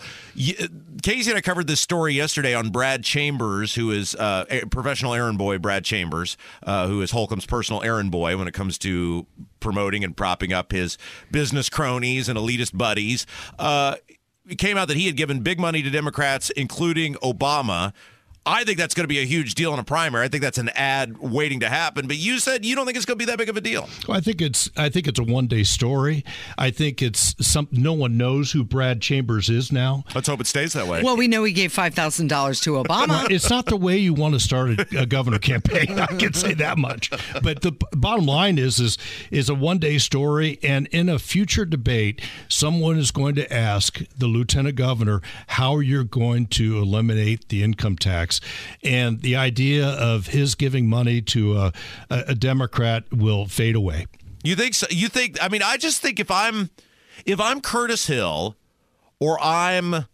Casey 1.03 1.31
and 1.31 1.37
I 1.37 1.41
covered 1.41 1.67
this 1.67 1.81
story 1.81 2.13
yesterday 2.13 2.53
on 2.53 2.69
Brad 2.69 3.03
Chambers, 3.03 3.75
who 3.75 3.91
is 3.91 4.15
uh, 4.15 4.45
a 4.49 4.65
professional 4.65 5.13
errand 5.13 5.37
boy. 5.37 5.57
Brad 5.57 5.85
Chambers, 5.85 6.37
uh, 6.63 6.87
who 6.87 7.01
is 7.01 7.11
Holcomb's 7.11 7.45
personal 7.45 7.83
errand 7.83 8.11
boy 8.11 8.37
when 8.37 8.47
it 8.47 8.53
comes 8.53 8.77
to 8.79 9.25
promoting 9.65 10.03
and 10.03 10.15
propping 10.15 10.53
up 10.53 10.71
his 10.71 10.97
business 11.31 11.69
cronies 11.69 12.29
and 12.29 12.37
elitist 12.37 12.77
buddies. 12.77 13.25
Uh, 13.57 13.95
it 14.47 14.59
came 14.59 14.77
out 14.77 14.87
that 14.87 14.95
he 14.95 15.07
had 15.07 15.17
given 15.17 15.39
big 15.39 15.59
money 15.59 15.81
to 15.81 15.89
Democrats, 15.89 16.51
including 16.51 17.15
Obama. 17.15 17.91
I 18.45 18.63
think 18.63 18.77
that's 18.77 18.93
going 18.93 19.05
to 19.05 19.07
be 19.07 19.19
a 19.19 19.25
huge 19.25 19.55
deal 19.55 19.73
in 19.73 19.79
a 19.79 19.83
primary. 19.83 20.25
I 20.25 20.27
think 20.27 20.43
that's 20.43 20.57
an 20.57 20.69
ad 20.69 21.17
waiting 21.17 21.61
to 21.61 21.69
happen. 21.69 22.07
But 22.07 22.17
you 22.17 22.39
said 22.39 22.63
you 22.63 22.75
don't 22.75 22.85
think 22.85 22.95
it's 22.97 23.05
going 23.05 23.17
to 23.17 23.25
be 23.25 23.29
that 23.31 23.37
big 23.37 23.49
of 23.49 23.57
a 23.57 23.61
deal. 23.61 23.89
Well, 24.07 24.17
I 24.17 24.21
think 24.21 24.41
it's 24.41 24.69
I 24.77 24.89
think 24.89 25.07
it's 25.07 25.19
a 25.19 25.23
one 25.23 25.47
day 25.47 25.63
story. 25.63 26.23
I 26.57 26.69
think 26.71 27.01
it's 27.01 27.35
some 27.45 27.67
no 27.71 27.93
one 27.93 28.17
knows 28.17 28.51
who 28.51 28.63
Brad 28.63 29.01
Chambers 29.01 29.49
is 29.49 29.71
now. 29.71 30.03
Let's 30.13 30.27
hope 30.27 30.41
it 30.41 30.47
stays 30.47 30.73
that 30.73 30.87
way. 30.87 31.01
Well, 31.03 31.17
we 31.17 31.27
know 31.27 31.43
he 31.43 31.53
gave 31.53 31.71
five 31.71 31.93
thousand 31.93 32.27
dollars 32.27 32.59
to 32.61 32.71
Obama. 32.71 33.29
it's 33.31 33.49
not 33.49 33.65
the 33.65 33.77
way 33.77 33.97
you 33.97 34.13
want 34.13 34.33
to 34.35 34.39
start 34.39 34.79
a, 34.79 35.01
a 35.01 35.05
governor 35.05 35.39
campaign. 35.39 35.99
I 35.99 36.07
can 36.07 36.33
say 36.33 36.53
that 36.55 36.77
much. 36.77 37.09
But 37.41 37.61
the 37.61 37.71
bottom 37.91 38.25
line 38.25 38.57
is 38.57 38.79
is 38.79 38.97
is 39.31 39.49
a 39.49 39.55
one 39.55 39.79
day 39.79 39.97
story, 39.97 40.59
and 40.61 40.87
in 40.87 41.09
a 41.09 41.17
future 41.19 41.65
debate, 41.65 42.21
someone 42.47 42.97
is 42.97 43.11
going 43.11 43.35
to 43.35 43.51
ask 43.51 44.01
the 44.17 44.27
lieutenant 44.27 44.75
governor 44.75 45.21
how 45.47 45.79
you're 45.79 46.03
going 46.03 46.45
to 46.47 46.77
eliminate 46.77 47.49
the 47.49 47.63
income 47.63 47.95
tax, 47.97 48.34
and 48.83 49.21
the 49.21 49.35
idea 49.35 49.87
of 49.87 50.27
his 50.27 50.55
giving 50.55 50.87
money 50.87 51.21
to 51.21 51.57
a, 51.57 51.73
a, 52.09 52.23
a 52.29 52.35
Democrat 52.35 53.03
will 53.11 53.45
fade 53.47 53.75
away. 53.75 54.07
You 54.43 54.55
think 54.55 54.73
so? 54.75 54.87
You 54.89 55.07
think? 55.09 55.37
I 55.41 55.49
mean, 55.49 55.61
I 55.63 55.77
just 55.77 56.01
think 56.01 56.19
if 56.19 56.29
I'm 56.29 56.69
if 57.25 57.39
I'm 57.39 57.61
Curtis 57.61 58.07
Hill 58.07 58.55
or 59.19 59.39
I'm 59.41 60.05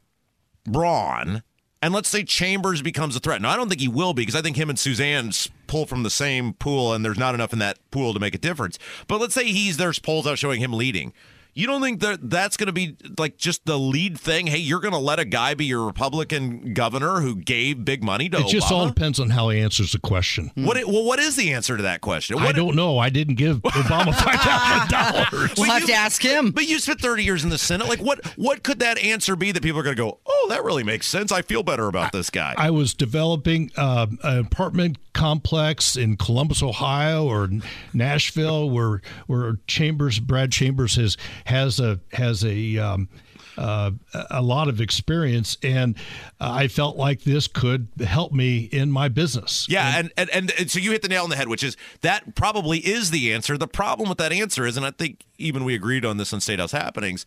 Braun, 0.65 1.43
and 1.82 1.93
let's 1.93 2.09
say 2.09 2.24
Chambers 2.24 2.82
becomes 2.82 3.15
a 3.15 3.19
threat. 3.19 3.41
Now, 3.41 3.49
I 3.49 3.57
don't 3.57 3.67
think 3.67 3.82
he 3.82 3.88
will 3.88 4.13
be 4.13 4.22
because 4.22 4.36
I 4.36 4.41
think 4.41 4.55
him 4.55 4.69
and 4.69 4.78
Suzanne 4.78 5.30
s- 5.30 5.49
pull 5.67 5.86
from 5.86 6.03
the 6.03 6.09
same 6.09 6.53
pool, 6.53 6.93
and 6.93 7.03
there's 7.03 7.17
not 7.17 7.34
enough 7.34 7.53
in 7.53 7.59
that 7.59 7.80
pool 7.91 8.13
to 8.13 8.19
make 8.19 8.36
a 8.36 8.38
difference. 8.38 8.78
But 9.07 9.19
let's 9.19 9.34
say 9.34 9.45
he's 9.45 9.78
there's 9.78 9.99
polls 9.99 10.28
out 10.28 10.38
showing 10.38 10.61
him 10.61 10.74
leading. 10.74 11.13
You 11.53 11.67
don't 11.67 11.81
think 11.81 11.99
that 12.01 12.29
that's 12.29 12.55
going 12.57 12.67
to 12.67 12.73
be 12.73 12.95
like 13.17 13.37
just 13.37 13.65
the 13.65 13.77
lead 13.77 14.17
thing? 14.19 14.47
Hey, 14.47 14.57
you're 14.59 14.79
going 14.79 14.93
to 14.93 14.97
let 14.99 15.19
a 15.19 15.25
guy 15.25 15.53
be 15.53 15.65
your 15.65 15.85
Republican 15.85 16.73
governor 16.73 17.19
who 17.19 17.35
gave 17.35 17.83
big 17.83 18.03
money 18.03 18.29
to 18.29 18.37
Obama? 18.37 18.45
It 18.45 18.51
just 18.51 18.71
all 18.71 18.87
depends 18.87 19.19
on 19.19 19.31
how 19.31 19.49
he 19.49 19.59
answers 19.59 19.91
the 19.91 19.99
question. 19.99 20.51
What? 20.55 20.77
i- 20.77 20.83
Well, 20.85 21.03
what 21.03 21.19
is 21.19 21.35
the 21.35 21.51
answer 21.53 21.75
to 21.77 21.83
that 21.83 22.01
question? 22.01 22.37
I 22.39 22.51
don't 22.53 22.75
know. 22.75 22.97
I 22.97 23.09
didn't 23.09 23.35
give 23.35 23.57
Obama 23.63 24.13
five 24.15 24.39
thousand 24.39 24.89
dollars. 24.91 25.51
We'll 25.57 25.65
have 25.71 25.85
to 25.85 25.93
ask 25.93 26.21
him. 26.21 26.51
But 26.51 26.67
you 26.67 26.79
spent 26.79 27.01
30 27.01 27.23
years 27.23 27.43
in 27.43 27.49
the 27.49 27.57
Senate. 27.57 27.87
Like, 27.89 27.99
what 27.99 28.25
what 28.37 28.63
could 28.63 28.79
that 28.79 28.97
answer 28.99 29.35
be 29.35 29.51
that 29.51 29.61
people 29.61 29.79
are 29.79 29.83
going 29.83 29.95
to 29.95 30.01
go, 30.01 30.19
oh, 30.25 30.45
that 30.49 30.63
really 30.63 30.83
makes 30.83 31.05
sense. 31.07 31.31
I 31.31 31.41
feel 31.41 31.63
better 31.63 31.87
about 31.87 32.11
this 32.13 32.29
guy. 32.29 32.53
I 32.57 32.69
was 32.71 32.93
developing 32.93 33.71
uh, 33.77 34.07
an 34.23 34.37
apartment 34.39 34.97
complex 35.13 35.97
in 35.97 36.15
Columbus, 36.15 36.63
Ohio, 36.63 37.25
or 37.27 37.49
Nashville, 37.93 38.69
where 38.69 39.01
where 39.27 39.57
Chambers, 39.67 40.19
Brad 40.19 40.51
Chambers, 40.51 40.95
has 40.95 41.17
has 41.45 41.79
a 41.79 41.99
has 42.13 42.43
a 42.43 42.77
um, 42.77 43.09
uh, 43.57 43.91
a 44.29 44.41
lot 44.41 44.67
of 44.67 44.81
experience, 44.81 45.57
and 45.63 45.95
I 46.39 46.67
felt 46.67 46.97
like 46.97 47.23
this 47.23 47.47
could 47.47 47.87
help 47.99 48.31
me 48.31 48.69
in 48.71 48.91
my 48.91 49.07
business. 49.07 49.67
yeah, 49.69 49.97
and, 49.97 50.11
and, 50.17 50.29
and 50.31 50.51
and 50.57 50.71
so 50.71 50.79
you 50.79 50.91
hit 50.91 51.01
the 51.01 51.09
nail 51.09 51.23
on 51.23 51.29
the 51.29 51.35
head, 51.35 51.47
which 51.47 51.63
is 51.63 51.77
that 52.01 52.35
probably 52.35 52.79
is 52.79 53.11
the 53.11 53.33
answer. 53.33 53.57
The 53.57 53.67
problem 53.67 54.09
with 54.09 54.17
that 54.19 54.31
answer 54.31 54.65
is, 54.65 54.77
and 54.77 54.85
I 54.85 54.91
think 54.91 55.25
even 55.37 55.63
we 55.63 55.75
agreed 55.75 56.05
on 56.05 56.17
this 56.17 56.33
on 56.33 56.41
State 56.41 56.59
House 56.59 56.71
Happenings, 56.71 57.25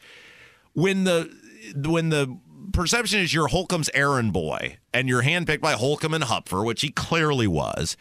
when 0.72 1.04
the 1.04 1.30
when 1.74 2.08
the 2.10 2.38
perception 2.72 3.20
is 3.20 3.32
you're 3.32 3.48
Holcomb's 3.48 3.90
errand 3.94 4.32
boy 4.32 4.78
and 4.92 5.08
you're 5.08 5.22
handpicked 5.22 5.60
by 5.60 5.72
Holcomb 5.72 6.14
and 6.14 6.24
Hupfer, 6.24 6.64
which 6.64 6.80
he 6.82 6.90
clearly 6.90 7.46
was. 7.46 7.96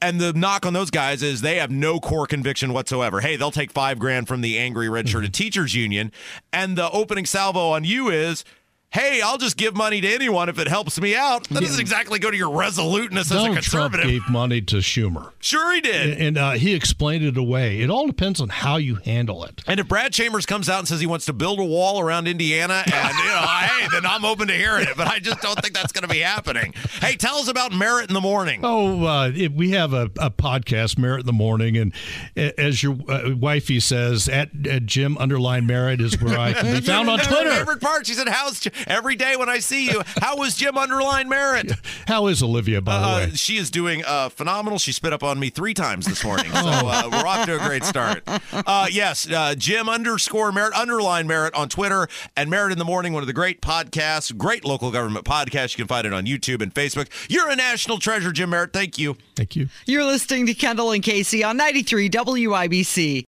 And 0.00 0.20
the 0.20 0.32
knock 0.32 0.66
on 0.66 0.72
those 0.72 0.90
guys 0.90 1.22
is 1.22 1.40
they 1.40 1.56
have 1.56 1.70
no 1.70 1.98
core 1.98 2.26
conviction 2.26 2.72
whatsoever. 2.72 3.20
Hey, 3.20 3.36
they'll 3.36 3.50
take 3.50 3.70
five 3.70 3.98
grand 3.98 4.28
from 4.28 4.42
the 4.42 4.58
angry 4.58 4.88
redshirted 4.88 5.24
mm-hmm. 5.24 5.30
teachers 5.30 5.74
union. 5.74 6.12
And 6.52 6.76
the 6.76 6.90
opening 6.90 7.26
salvo 7.26 7.70
on 7.70 7.84
you 7.84 8.10
is, 8.10 8.44
hey, 8.94 9.20
I'll 9.20 9.38
just 9.38 9.56
give 9.56 9.74
money 9.74 10.00
to 10.00 10.08
anyone 10.08 10.48
if 10.48 10.58
it 10.60 10.68
helps 10.68 11.00
me 11.00 11.16
out. 11.16 11.48
That 11.48 11.62
doesn't 11.62 11.80
exactly 11.80 12.20
go 12.20 12.30
to 12.30 12.36
your 12.36 12.56
resoluteness 12.56 13.28
Donald 13.28 13.48
as 13.48 13.52
a 13.52 13.56
conservative. 13.56 14.02
Trump 14.02 14.24
gave 14.24 14.30
money 14.30 14.60
to 14.62 14.76
Schumer. 14.76 15.32
Sure, 15.40 15.74
he 15.74 15.80
did. 15.80 16.12
And, 16.12 16.22
and 16.22 16.38
uh, 16.38 16.50
he 16.52 16.74
explained 16.74 17.24
it 17.24 17.36
away. 17.36 17.80
It 17.80 17.90
all 17.90 18.06
depends 18.06 18.40
on 18.40 18.50
how 18.50 18.76
you 18.76 18.94
handle 18.94 19.44
it. 19.44 19.62
And 19.66 19.80
if 19.80 19.88
Brad 19.88 20.12
Chambers 20.12 20.46
comes 20.46 20.68
out 20.68 20.78
and 20.78 20.86
says 20.86 21.00
he 21.00 21.06
wants 21.06 21.26
to 21.26 21.32
build 21.32 21.58
a 21.58 21.64
wall 21.64 22.00
around 22.00 22.28
Indiana, 22.28 22.84
and 22.86 23.18
you 23.18 23.24
know, 23.24 23.40
hey, 23.46 23.88
then 23.90 24.06
I'm 24.06 24.24
open 24.24 24.46
to 24.46 24.54
hearing 24.54 24.86
it. 24.86 24.96
But 24.96 25.08
I 25.08 25.18
just 25.18 25.40
don't 25.40 25.60
think 25.60 25.74
that's 25.74 25.90
going 25.92 26.02
to 26.02 26.08
be 26.08 26.20
happening. 26.20 26.72
Hey, 27.00 27.16
tell 27.16 27.36
us 27.36 27.48
about 27.48 27.72
Merritt 27.72 28.08
in 28.08 28.14
the 28.14 28.20
Morning. 28.20 28.60
Oh, 28.62 29.04
uh, 29.04 29.32
we 29.52 29.72
have 29.72 29.92
a, 29.92 30.04
a 30.20 30.30
podcast, 30.30 30.98
Merritt 30.98 31.20
in 31.20 31.26
the 31.26 31.32
Morning, 31.32 31.76
and 31.76 31.92
as 32.36 32.82
your 32.82 32.96
uh, 33.08 33.34
wifey 33.36 33.80
says, 33.80 34.28
at, 34.28 34.50
at 34.68 34.86
Jim 34.86 35.18
underline 35.18 35.66
Merritt 35.66 36.00
is 36.00 36.20
where 36.20 36.38
I 36.38 36.52
can 36.52 36.72
be 36.72 36.80
found 36.86 37.10
on 37.10 37.18
Twitter. 37.18 37.50
favorite 37.50 37.80
part. 37.80 38.06
She 38.06 38.14
said, 38.14 38.28
"How's 38.28 38.60
every 38.86 39.16
day 39.16 39.36
when 39.36 39.48
I 39.48 39.58
see 39.58 39.86
you? 39.86 40.02
How 40.20 40.36
was 40.36 40.56
Jim 40.56 40.76
underline 40.76 41.28
Merritt?" 41.28 41.72
How 42.06 42.26
is 42.26 42.42
Olivia, 42.42 42.80
by 42.80 42.98
the 42.98 43.06
Uh, 43.06 43.16
way? 43.16 43.30
she 43.34 43.56
is 43.56 43.70
doing 43.70 44.04
uh, 44.06 44.28
phenomenal. 44.28 44.78
She 44.78 44.92
spit 44.92 45.12
up 45.12 45.22
on 45.22 45.38
me 45.38 45.50
three 45.50 45.74
times 45.74 46.06
this 46.06 46.22
morning, 46.24 46.50
so 46.52 46.60
Oh. 46.64 46.88
uh, 46.88 47.08
we're 47.10 47.26
off 47.26 47.46
to 47.46 47.56
a 47.56 47.66
great 47.66 47.84
start. 47.84 48.22
Uh, 48.52 48.86
yes, 48.90 49.30
uh, 49.30 49.54
Jim 49.56 49.88
underscore 49.88 50.52
Merritt 50.52 50.74
underline 50.74 51.26
Merritt 51.26 51.54
on 51.54 51.68
Twitter 51.68 52.08
and 52.36 52.50
Merritt 52.50 52.72
in 52.72 52.78
the 52.78 52.84
Morning, 52.84 53.12
one 53.12 53.22
of 53.22 53.26
the 53.26 53.32
great 53.32 53.60
podcasts, 53.60 54.36
great 54.36 54.64
local 54.64 54.90
government 54.90 55.24
podcasts. 55.24 55.72
You 55.76 55.84
can 55.84 55.88
find 55.88 56.06
it 56.06 56.12
on 56.12 56.26
YouTube 56.26 56.60
and 56.62 56.72
Facebook. 56.74 57.08
You're 57.28 57.48
a 57.50 57.56
national 57.56 57.98
treasure, 57.98 58.32
Jim 58.32 58.50
Merritt. 58.50 58.72
Thank 58.72 58.98
you. 58.98 59.16
Thank 59.36 59.56
you. 59.56 59.68
You're 59.86 60.04
listening 60.04 60.46
to 60.46 60.54
Kendall 60.54 60.90
and 60.92 61.02
Casey 61.02 61.42
on 61.44 61.56
93 61.56 62.08
WIBC. 62.10 63.22